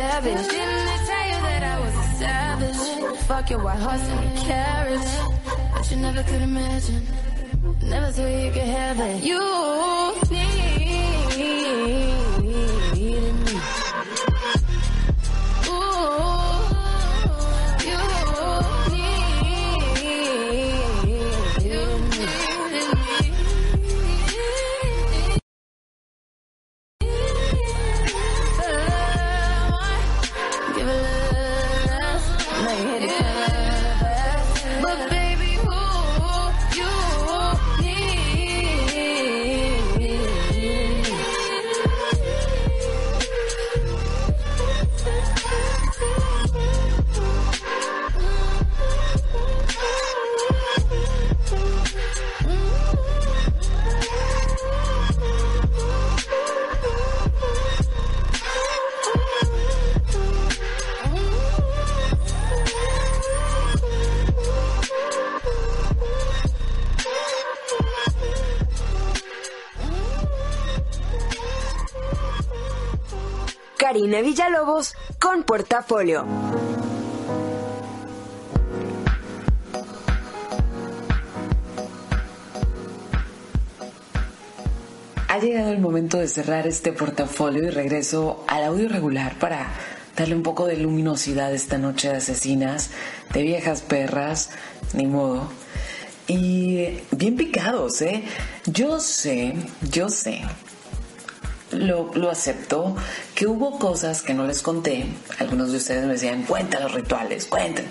bitch. 0.00 0.48
Didn't 0.48 0.84
they 0.88 1.00
tell 1.08 1.26
you 1.30 1.38
that 1.46 1.62
I 1.62 1.80
was 1.80 1.94
a 1.94 2.06
savage? 2.20 3.20
Fuck 3.26 3.50
your 3.50 3.62
white 3.62 3.78
horse 3.78 4.02
and 4.02 4.38
a 4.38 4.40
carriage. 4.42 5.10
But 5.74 5.90
you 5.90 5.96
never 5.96 6.22
could 6.22 6.42
imagine. 6.42 7.02
Never 7.82 8.12
thought 8.12 8.26
you 8.26 8.50
could 8.50 8.62
have 8.62 9.00
it. 9.00 9.22
You 9.22 9.40
needed 10.30 10.69
Portafolio. 75.50 76.24
Ha 85.26 85.38
llegado 85.40 85.72
el 85.72 85.80
momento 85.80 86.18
de 86.18 86.28
cerrar 86.28 86.68
este 86.68 86.92
portafolio 86.92 87.64
y 87.64 87.70
regreso 87.70 88.44
al 88.46 88.62
audio 88.62 88.88
regular 88.88 89.40
para 89.40 89.72
darle 90.16 90.36
un 90.36 90.44
poco 90.44 90.66
de 90.66 90.76
luminosidad 90.76 91.52
esta 91.52 91.78
noche 91.78 92.10
de 92.10 92.18
asesinas, 92.18 92.90
de 93.34 93.42
viejas 93.42 93.80
perras, 93.82 94.50
ni 94.92 95.06
modo. 95.08 95.50
Y 96.28 97.00
bien 97.10 97.34
picados, 97.34 98.02
¿eh? 98.02 98.22
Yo 98.66 99.00
sé, 99.00 99.54
yo 99.90 100.10
sé, 100.10 100.42
lo, 101.72 102.10
lo, 102.14 102.30
acepto, 102.30 102.96
que 103.34 103.46
hubo 103.46 103.78
cosas 103.78 104.22
que 104.22 104.34
no 104.34 104.46
les 104.46 104.62
conté. 104.62 105.06
Algunos 105.38 105.72
de 105.72 105.78
ustedes 105.78 106.04
me 106.04 106.12
decían, 106.12 106.42
cuenta 106.44 106.80
los 106.80 106.92
rituales, 106.92 107.46
cuenten. 107.46 107.86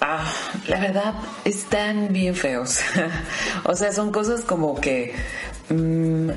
Ah, 0.00 0.32
la 0.66 0.80
verdad, 0.80 1.14
están 1.44 2.12
bien 2.12 2.34
feos. 2.34 2.80
o 3.64 3.74
sea, 3.76 3.92
son 3.92 4.10
cosas 4.10 4.42
como 4.42 4.80
que... 4.80 5.14
Mmm, 5.68 6.30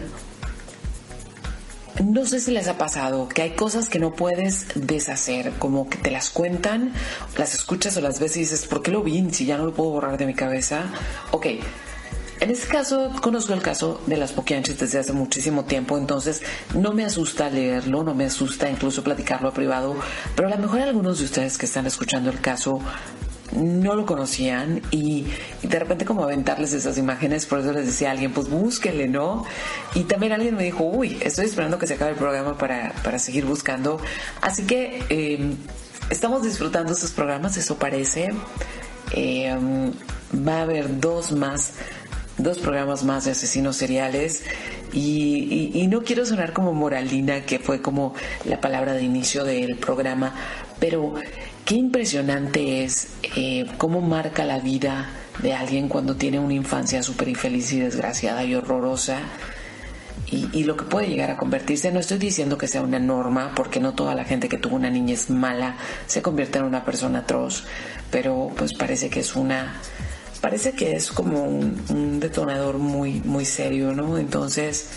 no 2.04 2.26
sé 2.26 2.42
si 2.42 2.52
les 2.52 2.68
ha 2.68 2.78
pasado 2.78 3.30
que 3.30 3.42
hay 3.42 3.52
cosas 3.52 3.88
que 3.88 4.00
no 4.00 4.14
puedes 4.14 4.68
deshacer, 4.76 5.54
como 5.60 5.90
que 5.90 5.98
te 5.98 6.12
las 6.12 6.30
cuentan, 6.30 6.94
las 7.38 7.54
escuchas 7.54 7.96
o 7.96 8.02
las 8.02 8.20
ves 8.20 8.36
y 8.36 8.42
dices, 8.42 8.66
¿por 8.68 8.84
qué 8.84 8.92
lo 8.92 9.02
vi 9.02 9.26
si 9.32 9.46
ya 9.46 9.58
no 9.58 9.66
lo 9.66 9.74
puedo 9.74 9.92
borrar 9.92 10.18
de 10.18 10.26
mi 10.26 10.34
cabeza? 10.34 10.84
Ok, 11.32 11.48
en 12.46 12.52
este 12.52 12.68
caso, 12.68 13.12
conozco 13.24 13.54
el 13.54 13.62
caso 13.64 14.00
de 14.06 14.18
las 14.18 14.32
poquianches 14.32 14.78
desde 14.78 15.00
hace 15.00 15.14
muchísimo 15.14 15.66
tiempo, 15.66 15.98
entonces 15.98 16.44
no 16.76 16.94
me 16.94 17.04
asusta 17.04 17.50
leerlo, 17.50 18.04
no 18.04 18.14
me 18.14 18.26
asusta 18.26 18.70
incluso 18.70 19.04
platicarlo 19.04 19.50
a 19.50 19.52
privado, 19.52 19.96
pero 20.36 20.48
a 20.48 20.52
lo 20.52 20.60
mejor 20.60 20.82
algunos 20.82 21.18
de 21.18 21.26
ustedes 21.26 21.58
que 21.58 21.66
están 21.66 21.88
escuchando 21.88 22.30
el 22.30 22.40
caso 22.42 22.80
no 23.56 23.96
lo 23.96 24.06
conocían 24.06 24.84
y, 24.92 25.26
de 25.64 25.80
repente 25.80 26.06
como 26.06 26.24
aventarles 26.24 26.74
esas 26.74 27.00
imágenes, 27.00 27.48
por 27.48 27.62
eso 27.62 27.74
les 27.74 27.88
decía 27.88 28.10
a 28.10 28.12
alguien, 28.12 28.32
pues 28.32 28.48
búsquenle, 28.48 29.08
¿no? 29.08 29.44
Y 29.96 30.04
también 30.04 30.32
alguien 30.32 30.56
me 30.56 30.66
dijo, 30.66 30.84
uy, 30.84 31.18
estoy 31.22 31.48
esperando 31.48 31.80
que 31.80 31.88
se 31.88 31.96
acabe 31.96 32.12
el 32.12 32.18
programa 32.18 32.60
para, 32.60 32.94
para 33.04 33.18
seguir 33.18 33.46
buscando. 33.46 34.00
Así 34.42 34.68
que 34.68 35.04
eh, 35.10 35.56
estamos 36.12 36.44
disfrutando 36.44 36.94
estos 36.94 37.10
programas, 37.10 37.58
eso 37.58 37.76
parece. 37.80 38.30
Eh, 39.14 39.56
va 40.48 40.60
a 40.60 40.62
haber 40.64 41.00
dos 41.00 41.32
más 41.32 41.74
dos 42.38 42.60
programas 42.60 43.04
más 43.04 43.26
de 43.26 43.32
asesinos 43.32 43.78
seriales 43.78 44.44
y, 44.92 45.72
y, 45.74 45.88
no 45.88 46.04
quiero 46.04 46.26
sonar 46.26 46.54
como 46.54 46.74
moralina, 46.74 47.42
que 47.42 47.60
fue 47.60 47.82
como 47.82 48.14
la 48.46 48.62
palabra 48.62 48.94
de 48.94 49.04
inicio 49.04 49.44
del 49.44 49.78
programa, 49.78 50.34
pero 50.80 51.16
qué 51.66 51.76
impresionante 51.76 52.84
es 52.84 53.08
eh, 53.36 53.66
cómo 53.78 54.02
marca 54.02 54.46
la 54.46 54.60
vida 54.60 55.10
de 55.42 55.54
alguien 55.54 55.90
cuando 55.90 56.16
tiene 56.16 56.40
una 56.40 56.54
infancia 56.54 57.04
súper 57.04 57.28
infeliz 57.28 57.74
y 57.74 57.80
desgraciada 57.80 58.44
y 58.44 58.56
horrorosa. 58.56 59.20
Y, 60.32 60.50
y, 60.54 60.64
lo 60.64 60.76
que 60.76 60.86
puede 60.86 61.08
llegar 61.08 61.30
a 61.30 61.38
convertirse, 61.38 61.92
no 61.92 62.00
estoy 62.00 62.18
diciendo 62.18 62.58
que 62.58 62.68
sea 62.68 62.82
una 62.82 62.98
norma, 62.98 63.54
porque 63.56 63.80
no 63.80 63.94
toda 63.94 64.16
la 64.16 64.24
gente 64.24 64.50
que 64.50 64.58
tuvo 64.58 64.76
una 64.76 64.90
niñez 64.90 65.30
mala 65.30 65.78
se 66.08 66.24
convierte 66.24 66.58
en 66.58 66.66
una 66.66 66.84
persona 66.84 67.20
atroz, 67.20 67.66
pero 68.10 68.52
pues 68.56 68.74
parece 68.74 69.10
que 69.10 69.20
es 69.20 69.36
una, 69.36 69.76
parece 70.46 70.74
que 70.74 70.96
es 70.96 71.12
como 71.12 71.44
un, 71.44 72.20
detonador 72.20 72.78
muy, 72.78 73.20
muy 73.26 73.46
serio, 73.46 73.94
¿no? 73.94 74.20
Entonces, 74.20 74.90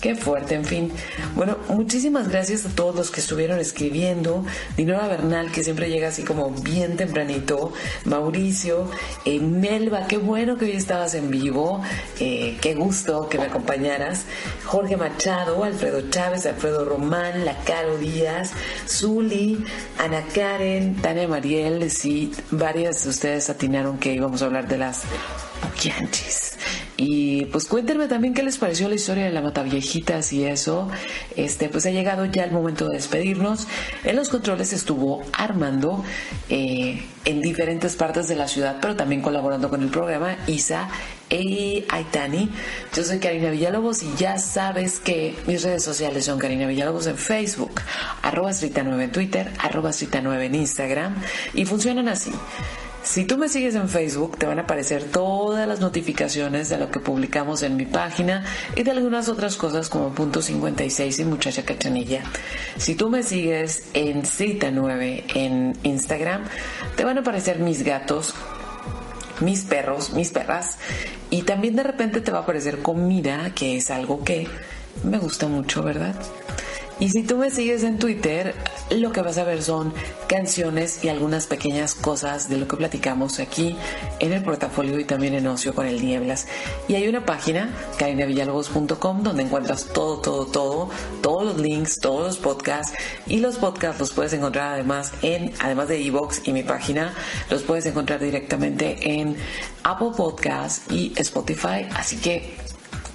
Qué 0.00 0.14
fuerte, 0.14 0.54
en 0.54 0.64
fin. 0.64 0.92
Bueno, 1.34 1.58
muchísimas 1.68 2.28
gracias 2.28 2.64
a 2.64 2.68
todos 2.68 2.94
los 2.94 3.10
que 3.10 3.20
estuvieron 3.20 3.58
escribiendo. 3.58 4.44
Dinora 4.76 5.08
Bernal, 5.08 5.50
que 5.50 5.64
siempre 5.64 5.90
llega 5.90 6.08
así 6.08 6.22
como 6.22 6.50
bien 6.50 6.96
tempranito. 6.96 7.72
Mauricio, 8.04 8.88
eh, 9.24 9.40
Melba, 9.40 10.06
qué 10.06 10.16
bueno 10.16 10.56
que 10.56 10.66
hoy 10.66 10.72
estabas 10.72 11.14
en 11.14 11.30
vivo. 11.30 11.82
Eh, 12.20 12.58
qué 12.60 12.74
gusto 12.74 13.28
que 13.28 13.38
me 13.38 13.46
acompañaras. 13.46 14.24
Jorge 14.64 14.96
Machado, 14.96 15.64
Alfredo 15.64 16.08
Chávez, 16.10 16.46
Alfredo 16.46 16.84
Román, 16.84 17.44
La 17.44 17.56
Caro 17.64 17.98
Díaz, 17.98 18.52
Zuli, 18.86 19.64
Ana 19.98 20.22
Karen, 20.32 20.94
Tania 21.02 21.26
Mariel. 21.26 21.90
Sí, 21.90 22.30
varias 22.52 23.02
de 23.02 23.10
ustedes 23.10 23.50
atinaron 23.50 23.98
que 23.98 24.14
íbamos 24.14 24.42
a 24.42 24.44
hablar 24.46 24.68
de 24.68 24.78
las 24.78 25.02
Puquianchis. 25.60 26.56
Y 27.00 27.44
pues 27.46 27.66
cuéntenme 27.66 28.08
también 28.08 28.34
qué 28.34 28.42
les 28.42 28.58
pareció 28.58 28.88
la 28.88 28.96
historia 28.96 29.24
de 29.24 29.30
la 29.30 29.40
Mataviejitas 29.40 30.32
y 30.32 30.44
eso. 30.44 30.88
Este, 31.36 31.68
pues 31.68 31.86
ha 31.86 31.90
llegado 31.90 32.24
ya 32.24 32.42
el 32.42 32.50
momento 32.50 32.88
de 32.88 32.96
despedirnos. 32.96 33.68
En 34.02 34.16
los 34.16 34.30
controles 34.30 34.72
estuvo 34.72 35.22
Armando 35.32 36.04
eh, 36.48 37.00
en 37.24 37.40
diferentes 37.40 37.94
partes 37.94 38.26
de 38.26 38.34
la 38.34 38.48
ciudad, 38.48 38.78
pero 38.82 38.96
también 38.96 39.22
colaborando 39.22 39.70
con 39.70 39.80
el 39.84 39.90
programa 39.90 40.38
Isa 40.48 40.88
y 41.30 41.84
Aitani. 41.88 42.50
Yo 42.92 43.04
soy 43.04 43.20
Karina 43.20 43.50
Villalobos 43.50 44.02
y 44.02 44.12
ya 44.16 44.38
sabes 44.38 44.98
que 44.98 45.36
mis 45.46 45.62
redes 45.62 45.84
sociales 45.84 46.24
son 46.24 46.40
Karina 46.40 46.66
Villalobos 46.66 47.06
en 47.06 47.16
Facebook, 47.16 47.80
arroba 48.22 48.50
9 48.50 49.04
en 49.04 49.12
Twitter, 49.12 49.52
arroba 49.60 49.92
9 50.20 50.46
en 50.46 50.54
Instagram 50.56 51.14
y 51.54 51.64
funcionan 51.64 52.08
así. 52.08 52.32
Si 53.02 53.24
tú 53.24 53.38
me 53.38 53.48
sigues 53.48 53.74
en 53.74 53.88
Facebook, 53.88 54.36
te 54.36 54.46
van 54.46 54.58
a 54.58 54.62
aparecer 54.62 55.04
todas 55.04 55.66
las 55.66 55.80
notificaciones 55.80 56.68
de 56.68 56.78
lo 56.78 56.90
que 56.90 57.00
publicamos 57.00 57.62
en 57.62 57.76
mi 57.76 57.86
página 57.86 58.44
y 58.76 58.82
de 58.82 58.90
algunas 58.90 59.28
otras 59.28 59.56
cosas 59.56 59.88
como 59.88 60.10
Punto 60.10 60.42
56 60.42 61.18
y 61.18 61.24
Muchacha 61.24 61.64
Cachanilla. 61.64 62.22
Si 62.76 62.94
tú 62.94 63.08
me 63.08 63.22
sigues 63.22 63.84
en 63.94 64.26
Cita 64.26 64.70
9 64.70 65.24
en 65.34 65.78
Instagram, 65.84 66.42
te 66.96 67.04
van 67.04 67.16
a 67.16 67.20
aparecer 67.20 67.60
mis 67.60 67.82
gatos, 67.82 68.34
mis 69.40 69.62
perros, 69.62 70.12
mis 70.12 70.30
perras 70.30 70.76
y 71.30 71.42
también 71.42 71.76
de 71.76 71.84
repente 71.84 72.20
te 72.20 72.30
va 72.30 72.38
a 72.38 72.42
aparecer 72.42 72.82
comida, 72.82 73.52
que 73.54 73.76
es 73.76 73.90
algo 73.90 74.22
que 74.22 74.48
me 75.04 75.18
gusta 75.18 75.46
mucho, 75.46 75.82
¿verdad? 75.82 76.14
Y 77.00 77.10
si 77.10 77.22
tú 77.22 77.36
me 77.36 77.50
sigues 77.50 77.84
en 77.84 77.98
Twitter, 77.98 78.54
lo 78.90 79.12
que 79.12 79.22
vas 79.22 79.38
a 79.38 79.44
ver 79.44 79.62
son 79.62 79.92
canciones 80.26 81.04
y 81.04 81.08
algunas 81.08 81.46
pequeñas 81.46 81.94
cosas 81.94 82.48
de 82.48 82.56
lo 82.56 82.66
que 82.66 82.76
platicamos 82.76 83.38
aquí 83.38 83.76
en 84.18 84.32
el 84.32 84.42
portafolio 84.42 84.98
y 84.98 85.04
también 85.04 85.34
en 85.34 85.46
Ocio 85.46 85.74
con 85.74 85.86
el 85.86 86.04
Nieblas. 86.04 86.48
Y 86.88 86.96
hay 86.96 87.06
una 87.06 87.24
página, 87.24 87.72
carinavillalobos.com, 87.98 89.22
donde 89.22 89.44
encuentras 89.44 89.86
todo, 89.92 90.20
todo, 90.20 90.46
todo, 90.46 90.90
todos 91.22 91.44
los 91.44 91.58
links, 91.58 92.00
todos 92.00 92.26
los 92.26 92.38
podcasts. 92.38 92.92
Y 93.26 93.38
los 93.38 93.58
podcasts 93.58 94.00
los 94.00 94.12
puedes 94.12 94.32
encontrar 94.32 94.74
además 94.74 95.12
en, 95.22 95.52
además 95.60 95.88
de 95.88 96.04
Evox 96.04 96.42
y 96.48 96.52
mi 96.52 96.64
página, 96.64 97.14
los 97.48 97.62
puedes 97.62 97.86
encontrar 97.86 98.18
directamente 98.18 99.20
en 99.20 99.36
Apple 99.84 100.10
Podcasts 100.16 100.90
y 100.90 101.12
Spotify. 101.16 101.86
Así 101.94 102.16
que 102.16 102.67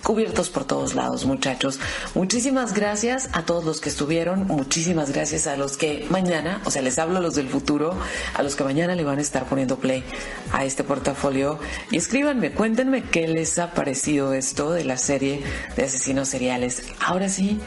cubiertos 0.03 0.49
por 0.49 0.65
todos 0.65 0.95
lados, 0.95 1.25
muchachos. 1.25 1.79
Muchísimas 2.13 2.73
gracias 2.73 3.29
a 3.31 3.43
todos 3.43 3.63
los 3.63 3.81
que 3.81 3.89
estuvieron, 3.89 4.45
muchísimas 4.47 5.11
gracias 5.11 5.47
a 5.47 5.55
los 5.57 5.77
que 5.77 6.05
mañana, 6.09 6.61
o 6.65 6.71
sea, 6.71 6.81
les 6.81 6.99
hablo 6.99 7.17
a 7.17 7.21
los 7.21 7.35
del 7.35 7.47
futuro, 7.47 7.95
a 8.33 8.43
los 8.43 8.55
que 8.55 8.63
mañana 8.63 8.95
le 8.95 9.03
van 9.03 9.19
a 9.19 9.21
estar 9.21 9.45
poniendo 9.45 9.77
play 9.77 10.03
a 10.51 10.65
este 10.65 10.83
portafolio. 10.83 11.57
Y 11.89 11.97
escríbanme, 11.97 12.51
cuéntenme 12.51 13.03
qué 13.03 13.27
les 13.27 13.57
ha 13.59 13.71
parecido 13.71 14.33
esto 14.33 14.71
de 14.71 14.83
la 14.83 14.97
serie 14.97 15.41
de 15.75 15.83
asesinos 15.83 16.29
seriales. 16.29 16.83
Ahora 16.99 17.29
sí, 17.29 17.59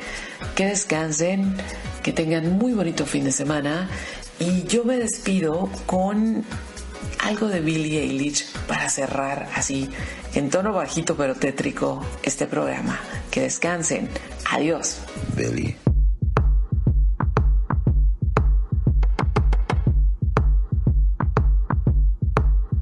que 0.55 0.67
descansen, 0.67 1.57
que 2.03 2.13
tengan 2.13 2.59
muy 2.59 2.73
bonito 2.73 3.07
fin 3.07 3.25
de 3.25 3.33
semana. 3.33 3.89
Y 4.39 4.65
yo 4.65 4.85
me 4.85 4.99
despido 4.99 5.71
con 5.87 6.45
algo 7.20 7.48
de 7.48 7.60
Billie 7.60 8.01
Eilish 8.02 8.44
para 8.66 8.88
cerrar 8.88 9.48
así 9.55 9.88
en 10.34 10.51
tono 10.51 10.72
bajito 10.72 11.16
pero 11.16 11.34
tétrico 11.34 12.05
este 12.22 12.47
programa. 12.47 12.98
Que 13.30 13.43
descansen. 13.43 14.09
Adiós. 14.51 14.98
Billie. 15.36 15.76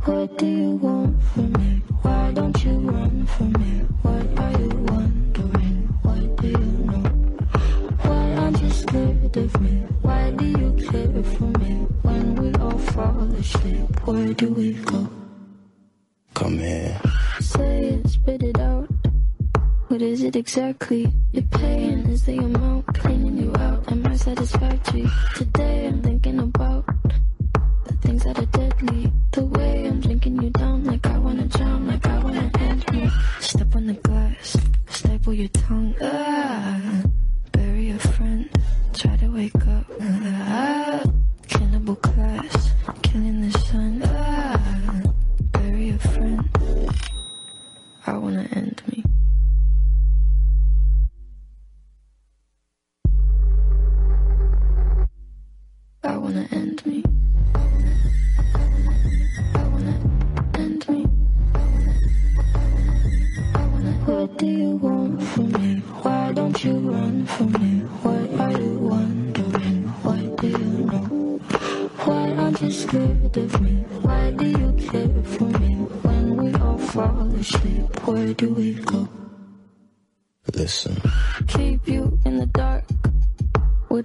What 0.07 0.37
do 0.39 0.47
you 0.47 0.71
want 0.83 1.23
from 1.33 1.53
me? 1.53 1.83
Why 2.03 2.33
don't 2.35 2.65
you 2.65 2.79
run 2.79 3.27
from 3.27 3.53
me? 3.53 3.73
What 4.03 4.39
are 4.39 4.53
you 4.61 4.69
wondering? 4.91 5.89
What 6.03 6.37
do 6.43 6.49
you 6.49 6.59
know? 6.59 7.09
Why 8.03 8.35
aren't 8.37 8.61
you 8.61 8.71
scared 8.71 9.37
of 9.37 9.61
me? 9.63 9.74
Asleep, 13.35 14.07
where 14.07 14.33
do 14.35 14.53
we 14.53 14.73
go? 14.75 15.09
Come 16.35 16.59
here. 16.59 17.01
Say 17.41 17.87
it, 17.87 18.09
spit 18.09 18.43
it 18.43 18.59
out. 18.61 18.89
What 19.89 20.03
is 20.03 20.23
it 20.23 20.35
exactly? 20.37 21.13
You're 21.33 21.45
paying 21.45 22.09
is 22.09 22.25
the 22.25 22.39
amount 22.39 22.87
cleaning 22.95 23.37
you 23.39 23.55
out. 23.57 23.91
Am 23.93 24.07
I 24.07 24.17
satisfactory? 24.17 25.07
Today 25.37 25.87
I'm 25.87 26.03
thinking 26.03 26.41
about 26.41 26.85
the 27.87 27.95
things 28.03 28.25
that 28.25 28.39
are 28.39 28.47
deadly. 28.47 29.13
The 29.33 29.45
way 29.45 29.87
I'm 29.87 30.01
drinking 30.01 30.43
you 30.43 30.51
down, 30.51 30.85
like 30.85 31.07
I 31.07 31.19
wanna 31.19 31.47
drown, 31.47 31.87
like 31.87 32.07
I 32.07 32.19
wanna 32.19 32.51
end 32.59 32.93
me. 32.93 33.11
Step 33.41 33.77
on 33.77 33.87
the 33.87 33.95
glass, 33.95 34.57
staple 34.89 35.35
your 35.35 35.49
tongue. 35.49 35.95
Ah, 36.01 37.03
bury 37.53 37.91
a 37.91 37.99
friend, 37.99 38.49
try 38.95 39.17
to 39.17 39.29
wake 39.29 39.67
up. 39.69 39.87
Ah, 40.01 41.03
cannibal 41.47 41.97
class, 41.97 42.74
killing 43.03 43.41
the 43.41 43.59
sun. 43.59 44.03
Ah, 44.05 45.01
bury 45.53 45.91
a 45.91 45.99
friend. 45.99 46.49
I 48.07 48.17
wanna 48.19 48.47
end 48.53 48.83
me. 48.91 49.03
I 56.03 56.17
wanna 56.19 56.47
end 56.51 56.85
me. 56.87 56.94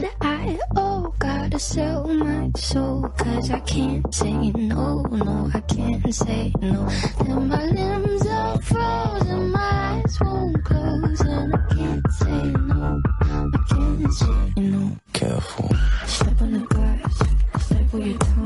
Debt 0.00 0.16
I 0.22 0.58
oh 0.76 1.14
gotta 1.18 1.58
sell 1.58 2.08
my 2.08 2.50
soul. 2.56 3.02
Cause 3.18 3.50
I 3.50 3.60
can't 3.60 4.14
say 4.14 4.32
no, 4.52 5.02
no, 5.02 5.50
I 5.52 5.60
can't 5.60 6.14
say 6.14 6.52
no. 6.62 6.88
Till 7.22 7.40
my 7.40 7.64
limbs 7.66 8.26
are 8.26 8.58
frozen, 8.62 9.50
my 9.50 9.60
eyes 9.60 10.18
won't 10.22 10.64
close. 10.64 11.20
And 11.20 11.54
I 11.54 11.74
can't 11.74 12.12
say 12.12 12.42
no, 12.70 13.02
I 13.20 13.58
can't 13.68 14.14
say 14.14 14.52
no. 14.56 14.96
Careful. 15.12 15.70
Step 16.06 16.40
on 16.40 16.52
the 16.52 16.60
glass, 16.60 17.22
staple 17.66 18.00
your 18.00 18.18
tongue. 18.18 18.39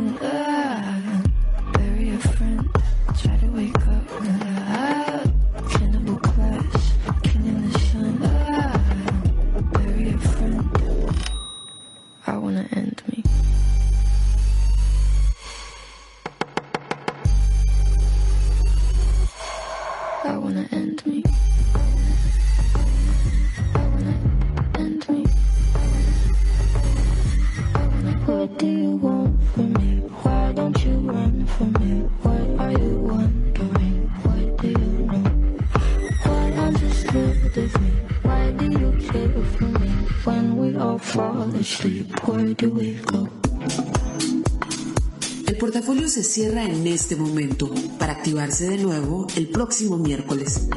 El 45.47 45.57
portafolio 45.59 46.09
se 46.09 46.23
cierra 46.23 46.65
en 46.65 46.87
este 46.87 47.17
momento 47.17 47.71
para 47.99 48.15
activarse 48.15 48.69
de 48.69 48.79
nuevo 48.79 49.27
el 49.37 49.49
próximo 49.49 49.97
miércoles. 49.99 50.69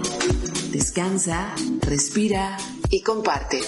Descansa, 0.72 1.56
respira 1.82 2.58
y 2.90 3.02
comparte. 3.02 3.62